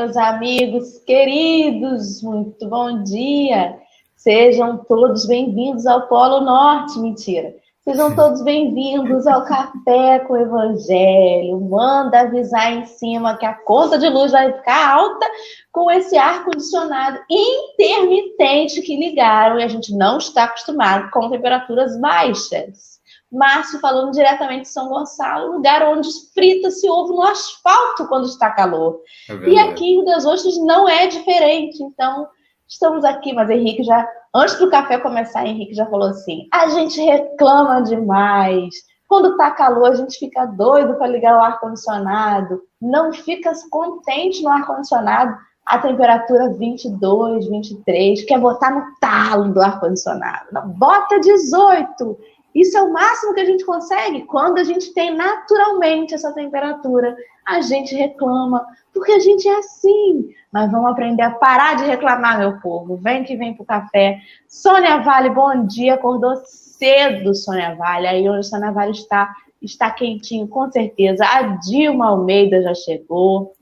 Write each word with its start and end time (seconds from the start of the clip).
Meus 0.00 0.16
amigos 0.16 0.98
queridos, 1.00 2.22
muito 2.22 2.66
bom 2.66 3.02
dia. 3.02 3.76
Sejam 4.16 4.78
todos 4.78 5.26
bem-vindos 5.26 5.86
ao 5.86 6.08
Polo 6.08 6.40
Norte, 6.40 6.98
mentira. 6.98 7.54
Sejam 7.84 8.16
todos 8.16 8.40
bem-vindos 8.42 9.26
ao 9.26 9.44
Café 9.44 10.20
com 10.20 10.32
o 10.32 10.36
Evangelho. 10.38 11.60
Manda 11.60 12.20
avisar 12.20 12.72
em 12.72 12.86
cima 12.86 13.36
que 13.36 13.44
a 13.44 13.52
conta 13.52 13.98
de 13.98 14.08
luz 14.08 14.32
vai 14.32 14.50
ficar 14.54 14.90
alta 14.90 15.26
com 15.70 15.90
esse 15.90 16.16
ar-condicionado 16.16 17.18
intermitente 17.30 18.80
que 18.80 18.96
ligaram 18.96 19.60
e 19.60 19.64
a 19.64 19.68
gente 19.68 19.94
não 19.94 20.16
está 20.16 20.44
acostumado 20.44 21.10
com 21.10 21.28
temperaturas 21.28 22.00
baixas. 22.00 22.99
Márcio 23.30 23.80
falando 23.80 24.12
diretamente 24.12 24.62
de 24.62 24.68
São 24.68 24.88
Gonçalo, 24.88 25.52
lugar 25.52 25.82
onde 25.82 26.08
frita-se 26.34 26.88
ovo 26.88 27.14
no 27.14 27.22
asfalto 27.22 28.08
quando 28.08 28.26
está 28.26 28.50
calor. 28.50 29.00
É 29.28 29.48
e 29.48 29.58
aqui 29.58 29.84
em 29.84 29.96
Rio 29.96 30.04
das 30.04 30.26
Ostras 30.26 30.56
não 30.58 30.88
é 30.88 31.06
diferente. 31.06 31.82
Então, 31.82 32.26
estamos 32.66 33.04
aqui, 33.04 33.32
mas 33.32 33.48
Henrique 33.48 33.84
já 33.84 34.06
Antes 34.32 34.58
do 34.60 34.70
café 34.70 34.96
começar, 34.98 35.44
Henrique 35.44 35.74
já 35.74 35.86
falou 35.86 36.08
assim: 36.08 36.46
a 36.52 36.68
gente 36.68 37.00
reclama 37.00 37.82
demais. 37.82 38.74
Quando 39.08 39.36
tá 39.36 39.50
calor, 39.50 39.90
a 39.90 39.94
gente 39.96 40.18
fica 40.20 40.46
doido 40.46 40.94
para 40.94 41.08
ligar 41.08 41.36
o 41.36 41.40
ar-condicionado. 41.40 42.62
Não 42.80 43.12
fica 43.12 43.52
contente 43.68 44.40
no 44.40 44.50
ar-condicionado 44.50 45.36
a 45.66 45.78
temperatura 45.78 46.52
22, 46.52 47.48
23, 47.48 48.24
quer 48.24 48.38
botar 48.38 48.70
no 48.70 48.84
talo 49.00 49.52
do 49.52 49.60
ar-condicionado. 49.60 50.46
Bota 50.76 51.18
18. 51.18 52.18
Isso 52.54 52.76
é 52.76 52.82
o 52.82 52.92
máximo 52.92 53.34
que 53.34 53.40
a 53.40 53.44
gente 53.44 53.64
consegue 53.64 54.22
quando 54.22 54.58
a 54.58 54.64
gente 54.64 54.92
tem 54.92 55.14
naturalmente 55.14 56.14
essa 56.14 56.32
temperatura. 56.32 57.16
A 57.46 57.60
gente 57.60 57.94
reclama, 57.94 58.66
porque 58.92 59.12
a 59.12 59.18
gente 59.18 59.48
é 59.48 59.56
assim. 59.58 60.30
Mas 60.52 60.70
vamos 60.70 60.90
aprender 60.90 61.22
a 61.22 61.30
parar 61.30 61.76
de 61.76 61.84
reclamar, 61.84 62.38
meu 62.38 62.60
povo. 62.60 62.96
Vem 62.96 63.22
que 63.22 63.36
vem 63.36 63.54
pro 63.54 63.64
café. 63.64 64.18
Sônia 64.48 64.98
Vale, 64.98 65.30
bom 65.30 65.64
dia. 65.66 65.94
Acordou 65.94 66.34
cedo, 66.44 67.34
Sônia 67.34 67.76
Vale. 67.76 68.08
Aí 68.08 68.28
onde 68.28 68.40
a 68.40 68.42
Sônia 68.42 68.72
Vale 68.72 68.90
está, 68.90 69.32
está 69.62 69.90
quentinho, 69.90 70.48
com 70.48 70.70
certeza. 70.70 71.24
A 71.24 71.42
Dilma 71.42 72.08
Almeida 72.08 72.62
já 72.62 72.74
chegou. 72.74 73.52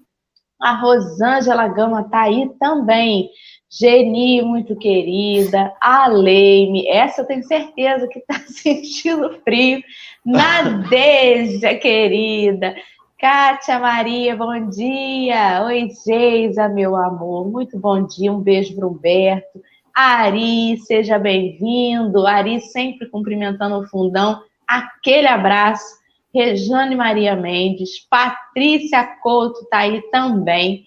A 0.61 0.73
Rosângela 0.73 1.69
Gama 1.69 2.09
tá 2.09 2.23
aí 2.23 2.51
também. 2.59 3.31
Geni, 3.71 4.41
muito 4.41 4.75
querida, 4.77 5.75
a 5.79 6.07
Leime, 6.07 6.89
essa 6.89 7.21
eu 7.21 7.27
tenho 7.27 7.45
certeza 7.45 8.09
que 8.09 8.19
está 8.19 8.41
sentindo 8.49 9.39
frio. 9.45 9.83
Nadeja, 10.25 11.75
querida. 11.77 12.75
Kátia 13.21 13.79
Maria, 13.79 14.35
bom 14.35 14.71
dia. 14.71 15.65
Oi, 15.67 15.89
Geisa, 15.91 16.67
meu 16.69 16.97
amor. 16.97 17.51
Muito 17.51 17.79
bom 17.79 18.07
dia. 18.07 18.33
Um 18.33 18.41
beijo 18.41 18.75
para 18.75 18.87
o 18.87 18.91
Humberto. 18.91 19.61
Ari, 19.95 20.79
seja 20.79 21.19
bem-vindo. 21.19 22.27
Ari 22.27 22.61
sempre 22.61 23.07
cumprimentando 23.09 23.81
o 23.81 23.87
fundão. 23.87 24.41
Aquele 24.67 25.27
abraço. 25.27 25.99
Rejane 26.33 26.95
Maria 26.95 27.37
Mendes. 27.37 28.07
Patrícia 28.09 29.05
Couto 29.23 29.61
está 29.61 29.79
aí 29.79 30.01
também. 30.11 30.87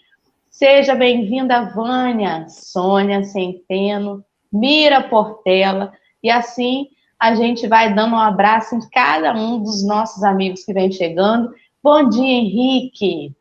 Seja 0.61 0.94
bem-vinda, 0.94 1.73
Vânia, 1.73 2.47
Sônia 2.47 3.23
Centeno, 3.23 4.23
Mira 4.53 5.09
Portela, 5.09 5.91
e 6.22 6.29
assim 6.29 6.88
a 7.17 7.33
gente 7.33 7.67
vai 7.67 7.95
dando 7.95 8.13
um 8.13 8.19
abraço 8.19 8.75
em 8.75 8.89
cada 8.91 9.33
um 9.33 9.63
dos 9.63 9.83
nossos 9.83 10.23
amigos 10.23 10.63
que 10.63 10.72
vem 10.72 10.91
chegando. 10.91 11.51
Bom 11.81 12.07
dia, 12.07 12.23
Henrique. 12.23 13.35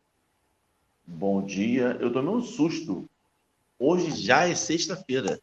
Bom 1.05 1.43
dia. 1.43 1.95
Eu 1.99 2.11
tomei 2.11 2.33
um 2.33 2.41
susto. 2.41 3.07
Hoje 3.77 4.19
já 4.19 4.49
é 4.49 4.55
sexta-feira. 4.55 5.39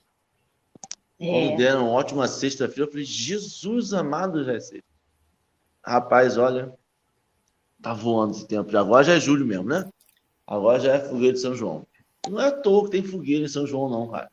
É. 1.20 1.30
Quando 1.30 1.58
deram 1.58 1.82
uma 1.82 1.92
ótima 1.92 2.26
sexta-feira, 2.26 2.88
eu 2.88 2.90
falei, 2.90 3.04
Jesus 3.04 3.92
amado, 3.92 4.42
já 4.42 4.54
é 4.54 4.58
sexta. 4.58 4.88
Rapaz, 5.86 6.36
olha, 6.36 6.74
tá 7.80 7.94
voando 7.94 8.32
esse 8.32 8.48
tempo. 8.48 8.76
Agora 8.76 9.04
já 9.04 9.14
é 9.14 9.20
julho 9.20 9.46
mesmo, 9.46 9.68
né? 9.68 9.88
Agora 10.48 10.80
já 10.80 10.94
é 10.94 10.98
fogueira 10.98 11.34
de 11.34 11.40
São 11.40 11.54
João. 11.54 11.86
Não 12.26 12.40
é 12.40 12.46
à 12.46 12.50
toa 12.50 12.84
que 12.84 12.92
tem 12.92 13.02
fogueira 13.02 13.44
em 13.44 13.48
São 13.48 13.66
João, 13.66 13.90
não, 13.90 14.08
cara. 14.08 14.30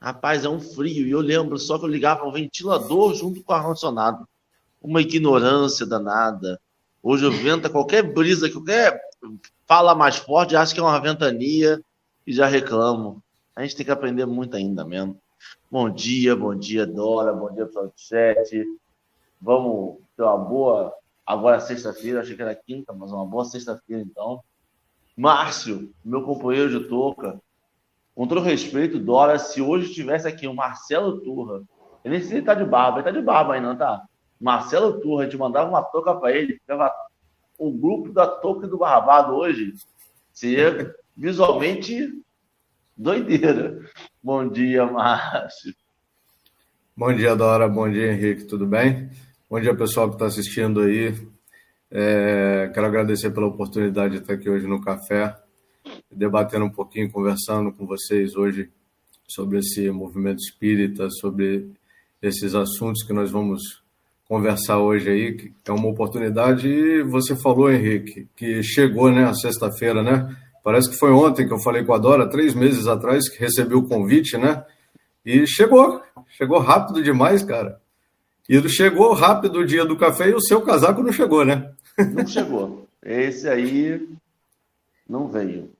Rapaz, 0.00 0.44
é 0.44 0.48
um 0.48 0.60
frio. 0.60 1.06
E 1.06 1.12
eu 1.12 1.20
lembro 1.20 1.56
só 1.60 1.78
que 1.78 1.84
eu 1.84 1.88
ligava 1.88 2.26
o 2.26 2.32
ventilador 2.32 3.14
junto 3.14 3.40
com 3.40 3.52
o 3.52 3.54
ar-condicionado. 3.54 4.26
Uma 4.82 5.00
ignorância 5.00 5.86
danada. 5.86 6.60
Hoje 7.00 7.24
o 7.24 7.30
vento, 7.30 7.70
qualquer 7.70 8.02
brisa, 8.02 8.50
qualquer 8.50 9.00
fala 9.64 9.94
mais 9.94 10.16
forte, 10.16 10.56
acho 10.56 10.74
que 10.74 10.80
é 10.80 10.82
uma 10.82 10.98
ventania 10.98 11.80
e 12.26 12.32
já 12.32 12.46
reclamo. 12.46 13.22
A 13.54 13.62
gente 13.62 13.76
tem 13.76 13.86
que 13.86 13.92
aprender 13.92 14.26
muito 14.26 14.56
ainda 14.56 14.84
mesmo. 14.84 15.16
Bom 15.70 15.88
dia, 15.88 16.34
bom 16.34 16.54
dia, 16.54 16.84
Dora, 16.84 17.32
bom 17.32 17.52
dia, 17.52 17.66
pessoal 17.66 17.86
do 17.86 17.92
chat. 17.96 18.66
Vamos 19.40 19.98
ter 20.16 20.24
uma 20.24 20.36
boa. 20.36 20.92
Agora, 21.24 21.60
sexta-feira, 21.60 22.20
achei 22.20 22.34
que 22.34 22.42
era 22.42 22.54
quinta, 22.56 22.92
mas 22.92 23.12
uma 23.12 23.24
boa 23.24 23.44
sexta-feira, 23.44 24.02
então. 24.02 24.42
Márcio, 25.16 25.92
meu 26.04 26.22
companheiro 26.22 26.70
de 26.70 26.88
touca, 26.88 27.40
com 28.14 28.26
todo 28.26 28.40
respeito, 28.40 28.98
Dora, 28.98 29.38
se 29.38 29.60
hoje 29.60 29.92
tivesse 29.92 30.26
aqui 30.26 30.46
o 30.46 30.54
Marcelo 30.54 31.20
Turra, 31.20 31.62
ele 32.04 32.14
nem 32.14 32.20
sei 32.20 32.28
se 32.28 32.34
ele 32.36 32.46
tá 32.46 32.54
de 32.54 32.64
barba, 32.64 32.98
ele 32.98 33.04
tá 33.04 33.10
de 33.10 33.22
barba 33.22 33.54
ainda, 33.54 33.68
não 33.68 33.76
tá? 33.76 34.02
Marcelo 34.40 35.00
Turra, 35.00 35.22
a 35.22 35.24
gente 35.24 35.38
mandava 35.38 35.68
uma 35.68 35.82
touca 35.82 36.14
para 36.14 36.32
ele, 36.32 36.54
ficava 36.54 36.92
o 37.58 37.70
grupo 37.70 38.12
da 38.12 38.26
touca 38.26 38.66
do 38.66 38.78
Barbado 38.78 39.34
hoje, 39.34 39.74
seria 40.32 40.94
visualmente 41.16 42.12
doideira. 42.96 43.80
Bom 44.22 44.48
dia, 44.48 44.84
Márcio. 44.86 45.74
Bom 46.96 47.14
dia, 47.14 47.34
Dora. 47.34 47.68
Bom 47.68 47.90
dia, 47.90 48.12
Henrique. 48.12 48.44
Tudo 48.44 48.66
bem? 48.66 49.10
Bom 49.48 49.60
dia, 49.60 49.74
pessoal 49.74 50.08
que 50.08 50.14
está 50.14 50.26
assistindo 50.26 50.80
aí. 50.80 51.12
É, 51.96 52.72
quero 52.74 52.86
agradecer 52.86 53.30
pela 53.30 53.46
oportunidade 53.46 54.14
de 54.14 54.22
estar 54.22 54.34
aqui 54.34 54.50
hoje 54.50 54.66
no 54.66 54.80
café, 54.80 55.32
debatendo 56.10 56.64
um 56.64 56.70
pouquinho, 56.70 57.08
conversando 57.08 57.70
com 57.70 57.86
vocês 57.86 58.34
hoje 58.34 58.68
sobre 59.28 59.60
esse 59.60 59.88
movimento 59.92 60.40
espírita, 60.40 61.08
sobre 61.08 61.70
esses 62.20 62.52
assuntos 62.56 63.04
que 63.04 63.12
nós 63.12 63.30
vamos 63.30 63.62
conversar 64.26 64.80
hoje 64.80 65.08
aí, 65.08 65.36
que 65.36 65.52
é 65.68 65.72
uma 65.72 65.86
oportunidade. 65.86 66.68
E 66.68 67.04
você 67.04 67.36
falou, 67.36 67.70
Henrique, 67.70 68.26
que 68.34 68.60
chegou, 68.60 69.12
né, 69.12 69.26
a 69.26 69.34
sexta-feira, 69.34 70.02
né? 70.02 70.36
Parece 70.64 70.90
que 70.90 70.96
foi 70.96 71.12
ontem 71.12 71.46
que 71.46 71.54
eu 71.54 71.62
falei 71.62 71.84
com 71.84 71.94
a 71.94 71.98
Dora, 71.98 72.28
três 72.28 72.56
meses 72.56 72.88
atrás, 72.88 73.28
que 73.28 73.38
recebeu 73.38 73.78
o 73.78 73.88
convite, 73.88 74.36
né? 74.36 74.64
E 75.24 75.46
chegou, 75.46 76.02
chegou 76.30 76.58
rápido 76.58 77.00
demais, 77.00 77.44
cara. 77.44 77.80
E 78.48 78.68
chegou 78.68 79.14
rápido 79.14 79.60
o 79.60 79.66
dia 79.66 79.84
do 79.84 79.96
café 79.96 80.28
e 80.28 80.34
o 80.34 80.40
seu 80.40 80.60
casaco 80.60 81.02
não 81.02 81.12
chegou, 81.12 81.44
né? 81.44 81.72
Não 82.12 82.26
chegou. 82.26 82.86
Esse 83.02 83.48
aí 83.48 84.06
não 85.08 85.28
veio. 85.28 85.70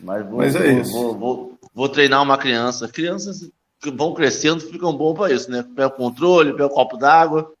Mas 0.00 0.26
vou, 0.26 0.38
Mas 0.38 0.54
é 0.54 0.72
vou, 0.72 0.80
isso. 0.80 0.92
Vou, 0.92 1.14
vou, 1.18 1.58
vou, 1.74 1.88
treinar 1.88 2.22
uma 2.22 2.38
criança. 2.38 2.88
Crianças 2.88 3.50
que 3.80 3.90
vão 3.90 4.14
crescendo 4.14 4.60
ficam 4.60 4.96
bom 4.96 5.14
para 5.14 5.32
isso, 5.32 5.50
né? 5.50 5.64
Pega 5.74 5.88
o 5.88 5.92
controle, 5.92 6.52
pega 6.52 6.66
o 6.66 6.70
copo 6.70 6.96
d'água. 6.96 7.52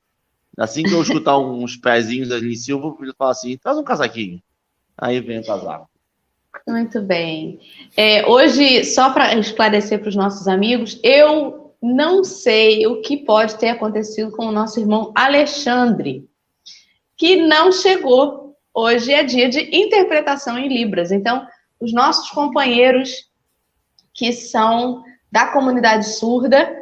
Assim 0.56 0.82
que 0.82 0.92
eu 0.92 1.02
escutar 1.02 1.38
uns 1.38 1.76
pezinhos 1.76 2.30
ali 2.30 2.52
em 2.52 2.56
cima, 2.56 2.78
eu 2.78 2.82
vou 2.82 2.98
falar 3.16 3.30
assim: 3.30 3.56
traz 3.56 3.78
um 3.78 3.84
casaquinho. 3.84 4.42
Aí 4.96 5.20
vem 5.20 5.40
o 5.40 5.46
casaco. 5.46 5.88
Muito 6.66 7.00
bem. 7.00 7.60
É, 7.96 8.26
hoje, 8.26 8.84
só 8.84 9.10
para 9.10 9.34
esclarecer 9.36 10.00
para 10.00 10.08
os 10.08 10.16
nossos 10.16 10.48
amigos, 10.48 10.98
eu 11.02 11.57
não 11.80 12.24
sei 12.24 12.86
o 12.86 13.00
que 13.00 13.16
pode 13.16 13.56
ter 13.56 13.68
acontecido 13.68 14.32
com 14.32 14.46
o 14.46 14.52
nosso 14.52 14.80
irmão 14.80 15.12
Alexandre 15.14 16.28
que 17.16 17.36
não 17.36 17.72
chegou. 17.72 18.56
Hoje 18.72 19.12
é 19.12 19.24
dia 19.24 19.48
de 19.48 19.76
interpretação 19.76 20.56
em 20.56 20.68
Libras. 20.68 21.10
Então, 21.10 21.46
os 21.80 21.92
nossos 21.92 22.30
companheiros 22.30 23.28
que 24.14 24.32
são 24.32 25.02
da 25.30 25.46
comunidade 25.46 26.06
surda 26.06 26.76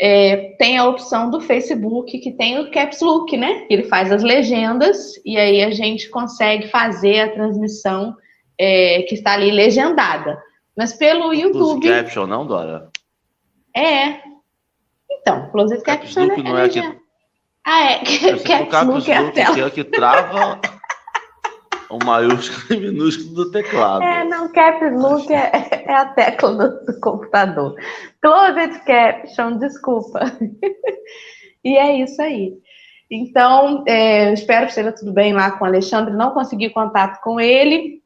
é, 0.00 0.54
tem 0.58 0.78
a 0.78 0.88
opção 0.88 1.30
do 1.30 1.40
Facebook 1.40 2.18
que 2.20 2.32
tem 2.32 2.58
o 2.58 2.70
Caps 2.70 3.00
Look, 3.00 3.36
né? 3.36 3.66
Ele 3.68 3.84
faz 3.84 4.10
as 4.10 4.22
legendas 4.22 5.20
e 5.26 5.36
aí 5.36 5.62
a 5.62 5.70
gente 5.70 6.08
consegue 6.08 6.68
fazer 6.68 7.20
a 7.20 7.32
transmissão 7.32 8.16
é, 8.58 9.02
que 9.02 9.14
está 9.16 9.34
ali 9.34 9.50
legendada. 9.50 10.40
Mas 10.76 10.94
pelo 10.94 11.34
YouTube. 11.34 11.86
Caption, 11.86 12.26
não, 12.26 12.46
Dora? 12.46 12.88
É. 13.76 14.29
Então, 15.20 15.50
Closed 15.50 15.82
Caption 15.82 16.24
é, 16.24 16.36
não 16.42 16.58
é, 16.58 16.66
é 16.66 17.00
ah, 17.66 17.92
é. 17.92 17.98
Caps 18.00 18.86
Look 18.86 19.08
é 19.08 19.16
a 19.16 19.32
tela. 19.32 19.54
Que 19.54 19.60
é 19.60 19.70
que 19.70 19.84
trava 19.84 20.60
o 21.90 22.04
maiúsculo 22.04 22.80
e 22.80 22.90
minúsculo 22.90 23.34
do 23.34 23.50
teclado. 23.50 24.02
É, 24.02 24.24
não, 24.24 24.50
Caps 24.50 24.92
Look 24.92 25.30
é, 25.32 25.50
é 25.86 25.94
a 25.94 26.06
tecla 26.06 26.54
do, 26.54 26.84
do 26.86 27.00
computador. 27.00 27.74
Closed 28.22 28.80
Caption, 28.84 29.58
desculpa. 29.58 30.20
e 31.64 31.76
é 31.76 32.02
isso 32.02 32.20
aí. 32.22 32.54
Então, 33.10 33.84
é, 33.86 34.32
espero 34.32 34.66
que 34.66 34.70
esteja 34.70 34.92
tudo 34.92 35.12
bem 35.12 35.32
lá 35.32 35.50
com 35.50 35.64
o 35.64 35.68
Alexandre. 35.68 36.14
Não 36.14 36.30
consegui 36.30 36.70
contato 36.70 37.20
com 37.22 37.40
ele, 37.40 37.99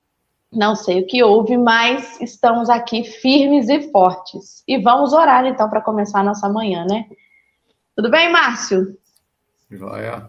Não 0.55 0.77
sei 0.77 1.01
o 1.03 1.07
que 1.07 1.23
houve, 1.23 1.57
mas 1.57 2.21
estamos 2.21 2.71
aqui 2.71 3.05
firmes 3.05 3.69
e 3.69 3.91
fortes. 3.91 4.63
E 4.69 4.79
vamos 4.79 5.13
orar 5.13 5.45
então 5.47 5.69
para 5.69 5.81
começar 5.81 6.21
a 6.21 6.25
nossa 6.25 6.49
manhã, 6.49 6.85
né? 6.89 7.07
Tudo 7.97 8.11
bem, 8.11 8.31
Márcio? 8.31 8.97
Joia. 9.71 10.29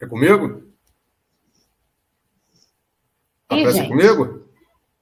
É 0.00 0.06
comigo? 0.06 0.62
A 3.48 3.56
Ih, 3.56 3.62
pressa 3.62 3.78
é 3.78 3.82
gente. 3.82 3.88
comigo? 3.90 4.46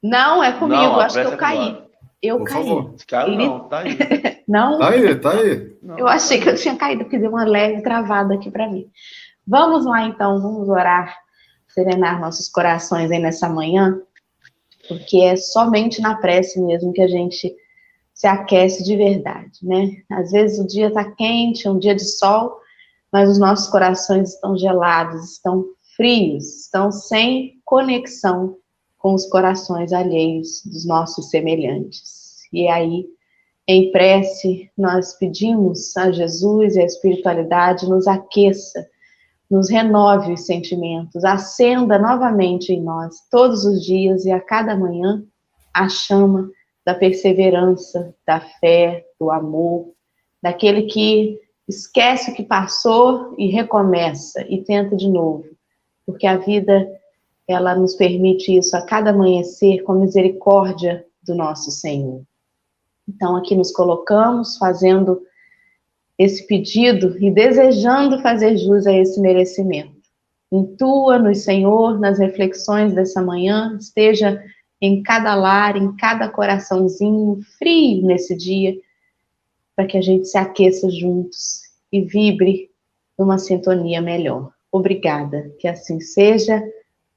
Não, 0.02 0.42
é 0.44 0.52
comigo. 0.52 0.82
Não, 0.82 1.00
Acho 1.00 1.20
que 1.20 1.26
eu 1.26 1.32
é 1.32 1.36
caí. 1.36 1.84
Eu 2.22 2.38
Por 2.38 2.48
caí. 2.48 2.54
favor. 2.64 2.94
Cara, 3.08 3.28
Ele- 3.28 3.36
não, 3.48 3.68
tá 3.68 3.78
aí. 3.80 3.96
Não? 4.46 4.78
Tá 4.78 4.90
aí, 4.90 5.14
tá 5.14 5.30
aí. 5.30 5.78
Não. 5.82 5.98
Eu 5.98 6.06
achei 6.06 6.38
que 6.38 6.48
eu 6.50 6.54
tinha 6.54 6.76
caído, 6.76 7.04
porque 7.04 7.18
deu 7.18 7.30
uma 7.30 7.44
leve 7.44 7.80
travada 7.82 8.34
aqui 8.34 8.50
para 8.50 8.68
mim. 8.68 8.90
Vamos 9.46 9.86
lá, 9.86 10.02
então, 10.02 10.38
vamos 10.40 10.68
orar, 10.68 11.16
serenar 11.74 12.20
nossos 12.20 12.48
corações 12.48 13.10
aí 13.10 13.18
nessa 13.18 13.48
manhã, 13.48 14.00
porque 14.88 15.18
é 15.18 15.36
somente 15.36 16.00
na 16.00 16.14
prece 16.14 16.60
mesmo 16.60 16.92
que 16.92 17.02
a 17.02 17.08
gente 17.08 17.54
se 18.14 18.26
aquece 18.28 18.84
de 18.84 18.96
verdade, 18.96 19.58
né? 19.62 19.90
Às 20.10 20.30
vezes 20.30 20.58
o 20.58 20.66
dia 20.66 20.86
está 20.86 21.04
quente, 21.12 21.66
é 21.66 21.70
um 21.70 21.78
dia 21.78 21.94
de 21.94 22.04
sol, 22.04 22.60
mas 23.12 23.28
os 23.28 23.38
nossos 23.38 23.68
corações 23.68 24.34
estão 24.34 24.56
gelados, 24.56 25.32
estão 25.32 25.64
frios, 25.96 26.62
estão 26.62 26.92
sem 26.92 27.60
conexão 27.64 28.56
com 28.98 29.14
os 29.14 29.26
corações 29.26 29.92
alheios 29.92 30.62
dos 30.64 30.86
nossos 30.86 31.28
semelhantes. 31.28 32.42
E 32.52 32.68
aí, 32.68 33.06
em 33.66 33.90
prece, 33.90 34.70
nós 34.78 35.14
pedimos 35.14 35.96
a 35.96 36.12
Jesus 36.12 36.76
e 36.76 36.80
a 36.80 36.84
espiritualidade 36.84 37.88
nos 37.88 38.06
aqueça, 38.06 38.88
nos 39.50 39.70
renove 39.70 40.32
os 40.32 40.46
sentimentos, 40.46 41.24
acenda 41.24 41.98
novamente 41.98 42.72
em 42.72 42.80
nós, 42.80 43.16
todos 43.30 43.64
os 43.64 43.84
dias 43.84 44.24
e 44.24 44.30
a 44.30 44.40
cada 44.40 44.76
manhã, 44.76 45.22
a 45.72 45.88
chama 45.88 46.50
da 46.84 46.94
perseverança, 46.94 48.14
da 48.26 48.40
fé, 48.40 49.04
do 49.18 49.30
amor, 49.30 49.92
daquele 50.42 50.82
que 50.82 51.38
esquece 51.66 52.30
o 52.30 52.34
que 52.34 52.42
passou 52.42 53.34
e 53.38 53.48
recomeça 53.48 54.44
e 54.48 54.62
tenta 54.62 54.96
de 54.96 55.08
novo, 55.08 55.44
porque 56.06 56.26
a 56.26 56.36
vida 56.36 56.86
ela 57.48 57.74
nos 57.74 57.94
permite 57.94 58.56
isso 58.56 58.76
a 58.76 58.82
cada 58.82 59.10
amanhecer 59.10 59.82
com 59.82 59.92
a 59.92 59.96
misericórdia 59.96 61.04
do 61.22 61.34
nosso 61.34 61.70
Senhor. 61.70 62.22
Então, 63.08 63.36
aqui 63.36 63.54
nos 63.54 63.70
colocamos 63.70 64.56
fazendo 64.56 65.20
esse 66.18 66.46
pedido 66.46 67.16
e 67.18 67.30
desejando 67.30 68.20
fazer 68.22 68.56
jus 68.56 68.86
a 68.86 68.92
esse 68.92 69.20
merecimento. 69.20 69.94
Intua-nos, 70.52 71.42
Senhor, 71.42 71.98
nas 71.98 72.18
reflexões 72.18 72.94
dessa 72.94 73.20
manhã, 73.20 73.76
esteja 73.80 74.42
em 74.80 75.02
cada 75.02 75.34
lar, 75.34 75.76
em 75.76 75.96
cada 75.96 76.28
coraçãozinho 76.28 77.40
frio 77.58 78.06
nesse 78.06 78.36
dia, 78.36 78.76
para 79.74 79.86
que 79.86 79.96
a 79.96 80.00
gente 80.00 80.26
se 80.26 80.38
aqueça 80.38 80.88
juntos 80.90 81.62
e 81.90 82.02
vibre 82.02 82.70
numa 83.18 83.38
sintonia 83.38 84.00
melhor. 84.00 84.52
Obrigada, 84.70 85.52
que 85.58 85.66
assim 85.66 86.00
seja, 86.00 86.62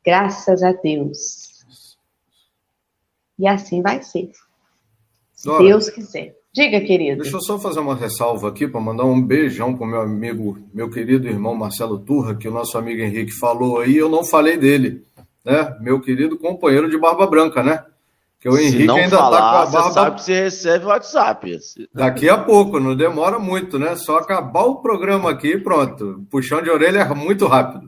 graças 0.03 0.63
a 0.63 0.71
Deus. 0.71 1.57
E 3.37 3.47
assim 3.47 3.81
vai 3.81 4.01
ser. 4.01 4.31
Se 5.33 5.45
Dora, 5.45 5.63
Deus 5.63 5.89
quiser. 5.89 6.35
Diga, 6.57 6.81
querido. 6.81 7.21
Deixa 7.21 7.37
eu 7.37 7.41
só 7.41 7.59
fazer 7.59 7.79
uma 7.79 7.95
ressalva 7.95 8.49
aqui 8.49 8.67
para 8.67 8.81
mandar 8.81 9.05
um 9.05 9.21
beijão 9.21 9.75
para 9.75 9.85
o 9.85 9.87
meu 9.87 10.01
amigo, 10.01 10.57
meu 10.73 10.89
querido 10.89 11.27
irmão 11.27 11.53
Marcelo 11.53 11.99
Turra, 11.99 12.33
que 12.33 12.47
o 12.47 12.51
nosso 12.51 12.75
amigo 12.79 12.99
Henrique 12.99 13.31
falou 13.31 13.79
aí, 13.79 13.95
eu 13.95 14.09
não 14.09 14.23
falei 14.23 14.57
dele, 14.57 15.03
né? 15.45 15.77
Meu 15.79 16.01
querido 16.01 16.35
companheiro 16.35 16.89
de 16.89 16.97
barba 16.97 17.27
branca, 17.27 17.61
né? 17.61 17.85
Que 18.39 18.49
o 18.49 18.53
Se 18.53 18.65
Henrique 18.65 18.85
não 18.85 18.95
ainda 18.95 19.17
falar, 19.17 19.37
tá 19.37 19.51
com 19.51 19.57
a 19.57 19.65
você 19.65 19.77
barba 19.77 19.91
sabe 19.91 20.15
que 20.15 20.21
você 20.23 20.41
recebe 20.41 20.85
o 20.85 20.87
WhatsApp. 20.87 21.57
Daqui 21.93 22.27
a 22.27 22.39
pouco, 22.39 22.79
não 22.79 22.95
demora 22.95 23.37
muito, 23.37 23.77
né? 23.77 23.95
Só 23.95 24.17
acabar 24.17 24.63
o 24.63 24.81
programa 24.81 25.29
aqui 25.29 25.49
e 25.49 25.59
pronto. 25.59 26.25
Puxão 26.27 26.59
de 26.63 26.71
orelha 26.71 27.01
é 27.01 27.13
muito 27.13 27.45
rápido. 27.45 27.87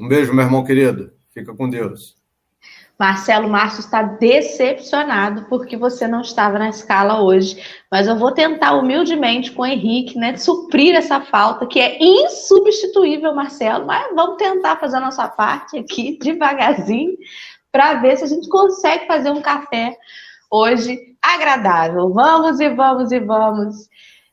Um 0.00 0.08
beijo, 0.08 0.32
meu 0.32 0.46
irmão 0.46 0.64
querido. 0.64 1.10
Fica 1.34 1.54
com 1.54 1.68
Deus. 1.68 2.16
Marcelo 2.98 3.48
Márcio 3.48 3.80
está 3.80 4.02
decepcionado 4.02 5.44
porque 5.50 5.76
você 5.76 6.08
não 6.08 6.22
estava 6.22 6.58
na 6.58 6.70
escala 6.70 7.20
hoje. 7.20 7.62
Mas 7.90 8.06
eu 8.06 8.16
vou 8.16 8.32
tentar 8.32 8.72
humildemente 8.72 9.52
com 9.52 9.62
o 9.62 9.66
Henrique, 9.66 10.18
né, 10.18 10.36
suprir 10.36 10.94
essa 10.94 11.20
falta, 11.20 11.66
que 11.66 11.78
é 11.78 11.98
insubstituível, 12.02 13.34
Marcelo. 13.34 13.84
Mas 13.86 14.14
vamos 14.14 14.36
tentar 14.36 14.76
fazer 14.76 14.96
a 14.96 15.00
nossa 15.00 15.28
parte 15.28 15.78
aqui, 15.78 16.18
devagarzinho, 16.22 17.16
para 17.70 17.94
ver 17.94 18.16
se 18.16 18.24
a 18.24 18.28
gente 18.28 18.48
consegue 18.48 19.06
fazer 19.06 19.30
um 19.30 19.42
café 19.42 19.94
hoje 20.50 20.98
agradável. 21.20 22.10
Vamos 22.14 22.60
e 22.60 22.68
vamos 22.70 23.12
e 23.12 23.20
vamos. 23.20 23.88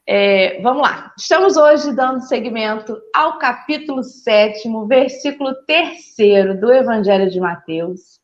É, 0.08 0.62
vamos 0.62 0.84
lá. 0.84 1.12
Estamos 1.18 1.58
hoje 1.58 1.94
dando 1.94 2.22
seguimento 2.22 2.98
ao 3.14 3.38
capítulo 3.40 4.04
7, 4.04 4.70
versículo 4.88 5.54
3 5.66 6.60
do 6.60 6.72
Evangelho 6.72 7.30
de 7.30 7.40
Mateus. 7.40 8.23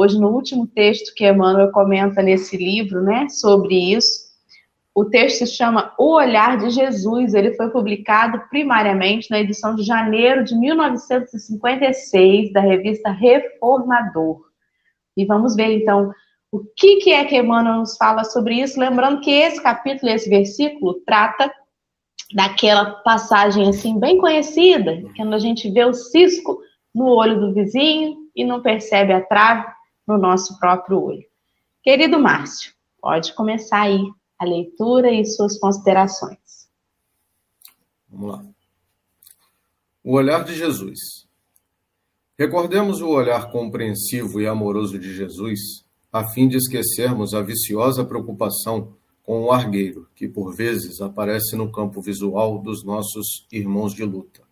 Hoje, 0.00 0.16
no 0.16 0.28
último 0.28 0.64
texto 0.64 1.12
que 1.12 1.28
Emmanuel 1.28 1.72
comenta 1.72 2.22
nesse 2.22 2.56
livro, 2.56 3.02
né, 3.02 3.28
sobre 3.28 3.74
isso, 3.74 4.28
o 4.94 5.04
texto 5.04 5.38
se 5.38 5.48
chama 5.48 5.92
O 5.98 6.14
Olhar 6.14 6.56
de 6.56 6.70
Jesus. 6.70 7.34
Ele 7.34 7.54
foi 7.54 7.68
publicado 7.70 8.40
primariamente 8.48 9.28
na 9.28 9.40
edição 9.40 9.74
de 9.74 9.82
janeiro 9.82 10.44
de 10.44 10.56
1956 10.56 12.52
da 12.52 12.60
revista 12.60 13.10
Reformador. 13.10 14.40
E 15.16 15.24
vamos 15.24 15.56
ver 15.56 15.72
então 15.72 16.12
o 16.52 16.60
que, 16.76 16.98
que 16.98 17.10
é 17.10 17.24
que 17.24 17.36
Emmanuel 17.36 17.78
nos 17.78 17.96
fala 17.96 18.22
sobre 18.22 18.54
isso. 18.54 18.78
Lembrando 18.78 19.20
que 19.20 19.32
esse 19.32 19.60
capítulo, 19.60 20.12
esse 20.12 20.30
versículo, 20.30 21.02
trata 21.04 21.52
daquela 22.32 23.02
passagem 23.02 23.68
assim 23.68 23.98
bem 23.98 24.16
conhecida, 24.16 25.02
quando 25.16 25.34
a 25.34 25.40
gente 25.40 25.68
vê 25.68 25.84
o 25.84 25.92
cisco 25.92 26.60
no 26.94 27.06
olho 27.06 27.40
do 27.40 27.52
vizinho 27.52 28.16
e 28.36 28.44
não 28.44 28.62
percebe 28.62 29.12
a 29.12 29.20
trave 29.20 29.76
no 30.08 30.16
nosso 30.16 30.58
próprio 30.58 31.00
olho. 31.00 31.26
Querido 31.82 32.18
Márcio, 32.18 32.72
pode 33.00 33.34
começar 33.34 33.82
aí 33.82 34.00
a 34.38 34.44
leitura 34.44 35.12
e 35.12 35.24
suas 35.26 35.58
considerações. 35.58 36.68
Vamos 38.08 38.30
lá. 38.30 38.44
O 40.02 40.14
olhar 40.14 40.42
de 40.44 40.54
Jesus. 40.54 40.98
Recordemos 42.38 43.02
o 43.02 43.08
olhar 43.08 43.50
compreensivo 43.50 44.40
e 44.40 44.46
amoroso 44.46 44.98
de 44.98 45.14
Jesus, 45.14 45.84
a 46.10 46.26
fim 46.28 46.48
de 46.48 46.56
esquecermos 46.56 47.34
a 47.34 47.42
viciosa 47.42 48.04
preocupação 48.04 48.96
com 49.22 49.42
o 49.42 49.52
argueiro, 49.52 50.08
que 50.14 50.26
por 50.26 50.54
vezes 50.54 51.02
aparece 51.02 51.54
no 51.54 51.70
campo 51.70 52.00
visual 52.00 52.58
dos 52.58 52.82
nossos 52.82 53.46
irmãos 53.52 53.92
de 53.92 54.04
luta. 54.04 54.42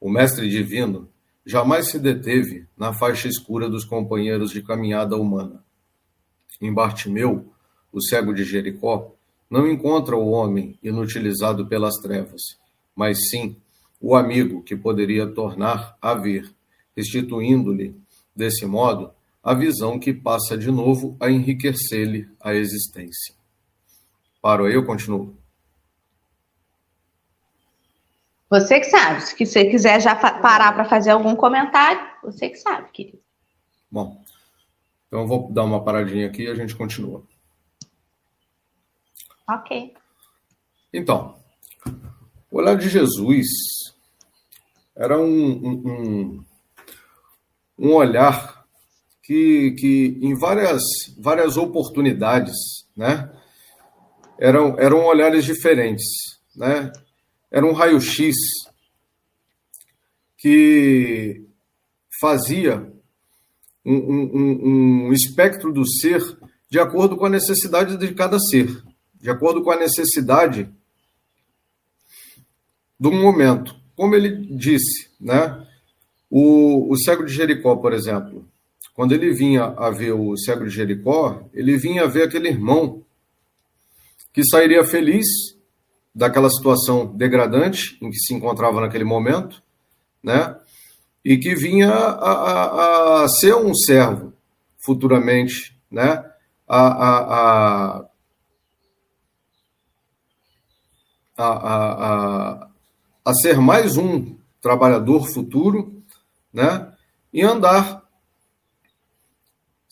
O 0.00 0.08
Mestre 0.08 0.48
Divino 0.48 1.10
jamais 1.46 1.90
se 1.90 1.98
deteve 2.00 2.66
na 2.76 2.92
faixa 2.92 3.28
escura 3.28 3.70
dos 3.70 3.84
companheiros 3.84 4.50
de 4.50 4.60
caminhada 4.60 5.16
humana. 5.16 5.64
Em 6.60 6.74
Bartimeu, 6.74 7.52
o 7.92 8.02
cego 8.02 8.34
de 8.34 8.42
Jericó, 8.42 9.14
não 9.48 9.70
encontra 9.70 10.16
o 10.16 10.28
homem 10.28 10.76
inutilizado 10.82 11.66
pelas 11.68 11.94
trevas, 12.02 12.42
mas 12.96 13.28
sim 13.30 13.56
o 14.00 14.16
amigo 14.16 14.62
que 14.62 14.74
poderia 14.74 15.26
tornar 15.26 15.96
a 16.02 16.14
ver, 16.14 16.52
restituindo-lhe, 16.96 17.94
desse 18.34 18.66
modo, 18.66 19.12
a 19.42 19.54
visão 19.54 20.00
que 20.00 20.12
passa 20.12 20.58
de 20.58 20.70
novo 20.72 21.16
a 21.20 21.30
enriquecer-lhe 21.30 22.28
a 22.40 22.54
existência. 22.54 23.36
Paro 24.42 24.64
aí, 24.64 24.74
eu 24.74 24.84
continuo. 24.84 25.36
Você 28.48 28.78
que 28.78 28.86
sabe. 28.86 29.22
Se 29.22 29.46
você 29.46 29.64
quiser 29.64 30.00
já 30.00 30.14
parar 30.14 30.72
para 30.72 30.84
fazer 30.84 31.10
algum 31.10 31.34
comentário, 31.34 32.00
você 32.22 32.48
que 32.48 32.56
sabe, 32.56 32.90
querido. 32.92 33.18
Bom, 33.90 34.22
então 35.06 35.20
eu 35.20 35.26
vou 35.26 35.52
dar 35.52 35.64
uma 35.64 35.82
paradinha 35.82 36.26
aqui 36.26 36.44
e 36.44 36.50
a 36.50 36.54
gente 36.54 36.74
continua. 36.74 37.22
Ok. 39.48 39.94
Então, 40.92 41.36
o 42.50 42.58
olhar 42.58 42.76
de 42.76 42.88
Jesus 42.88 43.46
era 44.96 45.18
um, 45.18 45.26
um, 45.28 46.44
um, 47.78 47.92
olhar 47.94 48.64
que, 49.22 49.72
que 49.72 50.18
em 50.22 50.34
várias, 50.34 50.82
várias 51.18 51.56
oportunidades, 51.56 52.56
né, 52.96 53.30
eram, 54.38 54.78
eram 54.78 55.04
olhares 55.04 55.44
diferentes, 55.44 56.04
né? 56.56 56.90
Era 57.50 57.66
um 57.66 57.72
raio-x 57.72 58.34
que 60.36 61.44
fazia 62.20 62.92
um, 63.84 63.94
um, 63.94 65.06
um 65.06 65.12
espectro 65.12 65.72
do 65.72 65.86
ser 65.86 66.22
de 66.68 66.78
acordo 66.78 67.16
com 67.16 67.26
a 67.26 67.30
necessidade 67.30 67.96
de 67.96 68.14
cada 68.14 68.38
ser, 68.38 68.82
de 69.14 69.30
acordo 69.30 69.62
com 69.62 69.70
a 69.70 69.78
necessidade 69.78 70.68
do 72.98 73.12
momento. 73.12 73.74
Como 73.94 74.14
ele 74.14 74.56
disse, 74.56 75.08
né? 75.20 75.64
O, 76.28 76.92
o 76.92 76.96
cego 76.98 77.24
de 77.24 77.32
Jericó, 77.32 77.76
por 77.76 77.92
exemplo, 77.92 78.46
quando 78.94 79.12
ele 79.12 79.32
vinha 79.32 79.64
a 79.76 79.90
ver 79.90 80.12
o 80.12 80.36
cego 80.36 80.64
de 80.64 80.70
Jericó, 80.70 81.48
ele 81.54 81.76
vinha 81.76 82.02
a 82.02 82.06
ver 82.06 82.24
aquele 82.24 82.48
irmão 82.48 83.04
que 84.32 84.44
sairia 84.44 84.84
feliz 84.84 85.26
daquela 86.16 86.48
situação 86.48 87.14
degradante 87.14 87.98
em 88.00 88.08
que 88.08 88.16
se 88.16 88.32
encontrava 88.32 88.80
naquele 88.80 89.04
momento, 89.04 89.62
né? 90.22 90.58
E 91.22 91.36
que 91.36 91.54
vinha 91.54 91.92
a, 91.92 92.32
a, 92.32 93.24
a 93.24 93.28
ser 93.28 93.54
um 93.54 93.74
servo 93.74 94.32
futuramente, 94.78 95.78
né? 95.90 96.24
A, 96.66 96.86
a, 96.86 98.06
a, 101.36 102.68
a, 103.22 103.34
ser 103.34 103.60
mais 103.60 103.98
um 103.98 104.38
trabalhador 104.62 105.28
futuro, 105.28 106.02
né? 106.50 106.94
E 107.30 107.42
andar 107.42 108.02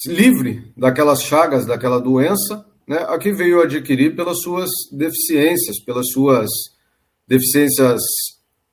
livre 0.06 0.72
daquelas 0.74 1.22
chagas, 1.22 1.66
daquela 1.66 2.00
doença, 2.00 2.66
né, 2.86 2.98
a 2.98 3.18
que 3.18 3.32
veio 3.32 3.62
adquirir 3.62 4.14
pelas 4.14 4.40
suas 4.40 4.70
deficiências, 4.92 5.82
pelas 5.82 6.10
suas 6.10 6.48
deficiências 7.26 8.02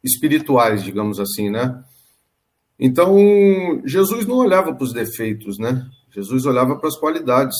espirituais, 0.04 0.84
digamos 0.84 1.20
assim, 1.20 1.50
né? 1.50 1.84
Então, 2.80 3.16
Jesus 3.86 4.26
não 4.26 4.38
olhava 4.38 4.74
para 4.74 4.84
os 4.84 4.92
defeitos, 4.92 5.58
né? 5.58 5.88
Jesus 6.14 6.46
olhava 6.46 6.76
para 6.78 6.88
as 6.88 6.98
qualidades. 6.98 7.56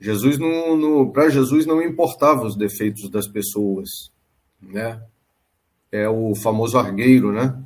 Jesus 0.00 0.36
não, 0.36 1.10
para 1.10 1.30
Jesus 1.30 1.64
não 1.64 1.80
importava 1.80 2.44
os 2.44 2.56
defeitos 2.56 3.08
das 3.08 3.28
pessoas, 3.28 3.88
né? 4.60 5.00
É 5.90 6.08
o 6.08 6.34
famoso 6.34 6.76
argueiro, 6.76 7.32
né? 7.32 7.56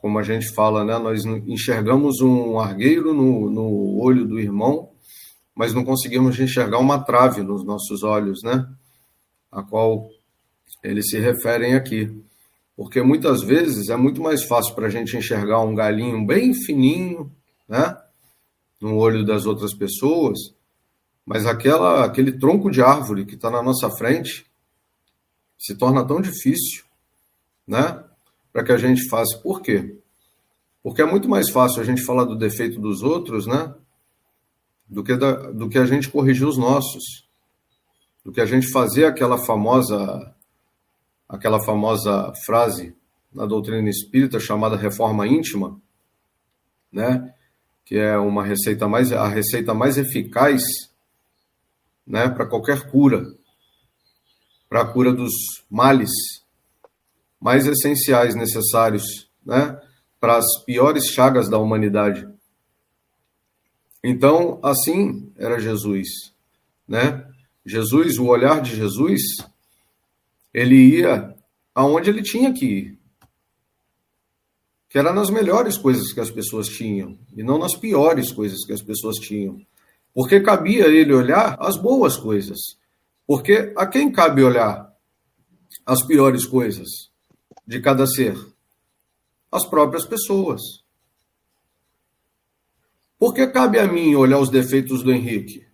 Como 0.00 0.18
a 0.18 0.22
gente 0.22 0.48
fala, 0.52 0.84
né? 0.84 0.98
Nós 0.98 1.24
enxergamos 1.24 2.20
um 2.20 2.58
argueiro 2.58 3.14
no, 3.14 3.48
no 3.48 4.00
olho 4.00 4.26
do 4.26 4.38
irmão 4.40 4.89
mas 5.60 5.74
não 5.74 5.84
conseguimos 5.84 6.40
enxergar 6.40 6.78
uma 6.78 7.04
trave 7.04 7.42
nos 7.42 7.62
nossos 7.62 8.02
olhos, 8.02 8.42
né? 8.42 8.66
A 9.52 9.62
qual 9.62 10.08
eles 10.82 11.10
se 11.10 11.18
referem 11.18 11.74
aqui. 11.74 12.10
Porque 12.74 13.02
muitas 13.02 13.42
vezes 13.42 13.90
é 13.90 13.96
muito 13.96 14.22
mais 14.22 14.42
fácil 14.42 14.74
para 14.74 14.86
a 14.86 14.88
gente 14.88 15.14
enxergar 15.18 15.60
um 15.60 15.74
galinho 15.74 16.24
bem 16.24 16.54
fininho, 16.54 17.30
né? 17.68 17.94
No 18.80 18.96
olho 18.96 19.22
das 19.22 19.44
outras 19.44 19.74
pessoas, 19.74 20.38
mas 21.26 21.44
aquela, 21.44 22.06
aquele 22.06 22.32
tronco 22.32 22.70
de 22.70 22.80
árvore 22.80 23.26
que 23.26 23.34
está 23.34 23.50
na 23.50 23.62
nossa 23.62 23.90
frente 23.90 24.46
se 25.58 25.74
torna 25.74 26.06
tão 26.06 26.22
difícil, 26.22 26.84
né? 27.66 28.02
Para 28.50 28.64
que 28.64 28.72
a 28.72 28.78
gente 28.78 29.06
faça. 29.10 29.36
Por 29.36 29.60
quê? 29.60 29.94
Porque 30.82 31.02
é 31.02 31.04
muito 31.04 31.28
mais 31.28 31.50
fácil 31.50 31.82
a 31.82 31.84
gente 31.84 32.00
falar 32.00 32.24
do 32.24 32.34
defeito 32.34 32.80
dos 32.80 33.02
outros, 33.02 33.46
né? 33.46 33.74
Do 34.90 35.04
que, 35.04 35.16
da, 35.16 35.32
do 35.52 35.68
que 35.68 35.78
a 35.78 35.86
gente 35.86 36.08
corrigir 36.08 36.46
os 36.46 36.58
nossos, 36.58 37.28
do 38.24 38.32
que 38.32 38.40
a 38.40 38.46
gente 38.46 38.70
fazer 38.72 39.04
aquela 39.04 39.38
famosa 39.38 40.34
aquela 41.28 41.62
famosa 41.62 42.32
frase 42.44 42.92
na 43.32 43.46
doutrina 43.46 43.88
espírita 43.88 44.40
chamada 44.40 44.76
reforma 44.76 45.28
íntima, 45.28 45.80
né? 46.92 47.32
Que 47.84 47.96
é 47.96 48.18
uma 48.18 48.44
receita 48.44 48.88
mais 48.88 49.12
a 49.12 49.28
receita 49.28 49.72
mais 49.72 49.96
eficaz, 49.96 50.62
né, 52.04 52.28
para 52.28 52.46
qualquer 52.46 52.90
cura, 52.90 53.24
para 54.68 54.82
a 54.82 54.86
cura 54.92 55.12
dos 55.12 55.32
males 55.70 56.10
mais 57.40 57.66
essenciais 57.66 58.34
necessários, 58.34 59.30
né, 59.46 59.80
para 60.18 60.36
as 60.36 60.64
piores 60.64 61.06
chagas 61.06 61.48
da 61.48 61.58
humanidade. 61.58 62.28
Então, 64.02 64.58
assim 64.62 65.32
era 65.36 65.60
Jesus, 65.60 66.08
né? 66.88 67.26
Jesus, 67.64 68.18
o 68.18 68.26
olhar 68.26 68.62
de 68.62 68.74
Jesus, 68.74 69.20
ele 70.52 70.76
ia 70.76 71.34
aonde 71.74 72.10
ele 72.10 72.22
tinha 72.22 72.52
que 72.52 72.64
ir. 72.64 72.98
Que 74.88 74.98
era 74.98 75.12
nas 75.12 75.30
melhores 75.30 75.76
coisas 75.76 76.12
que 76.12 76.20
as 76.20 76.30
pessoas 76.30 76.68
tinham, 76.68 77.18
e 77.36 77.42
não 77.42 77.58
nas 77.58 77.76
piores 77.76 78.32
coisas 78.32 78.64
que 78.64 78.72
as 78.72 78.82
pessoas 78.82 79.16
tinham. 79.16 79.64
Porque 80.12 80.40
cabia 80.40 80.86
ele 80.88 81.14
olhar 81.14 81.56
as 81.60 81.76
boas 81.76 82.16
coisas. 82.16 82.58
Porque 83.26 83.72
a 83.76 83.86
quem 83.86 84.10
cabe 84.10 84.42
olhar 84.42 84.92
as 85.86 86.04
piores 86.04 86.44
coisas 86.44 86.88
de 87.66 87.80
cada 87.80 88.06
ser? 88.06 88.36
As 89.52 89.64
próprias 89.64 90.04
pessoas. 90.04 90.79
Por 93.20 93.34
que 93.34 93.46
cabe 93.46 93.78
a 93.78 93.86
mim 93.86 94.14
olhar 94.14 94.38
os 94.38 94.48
defeitos 94.48 95.02
do 95.02 95.12
Henrique? 95.12 95.66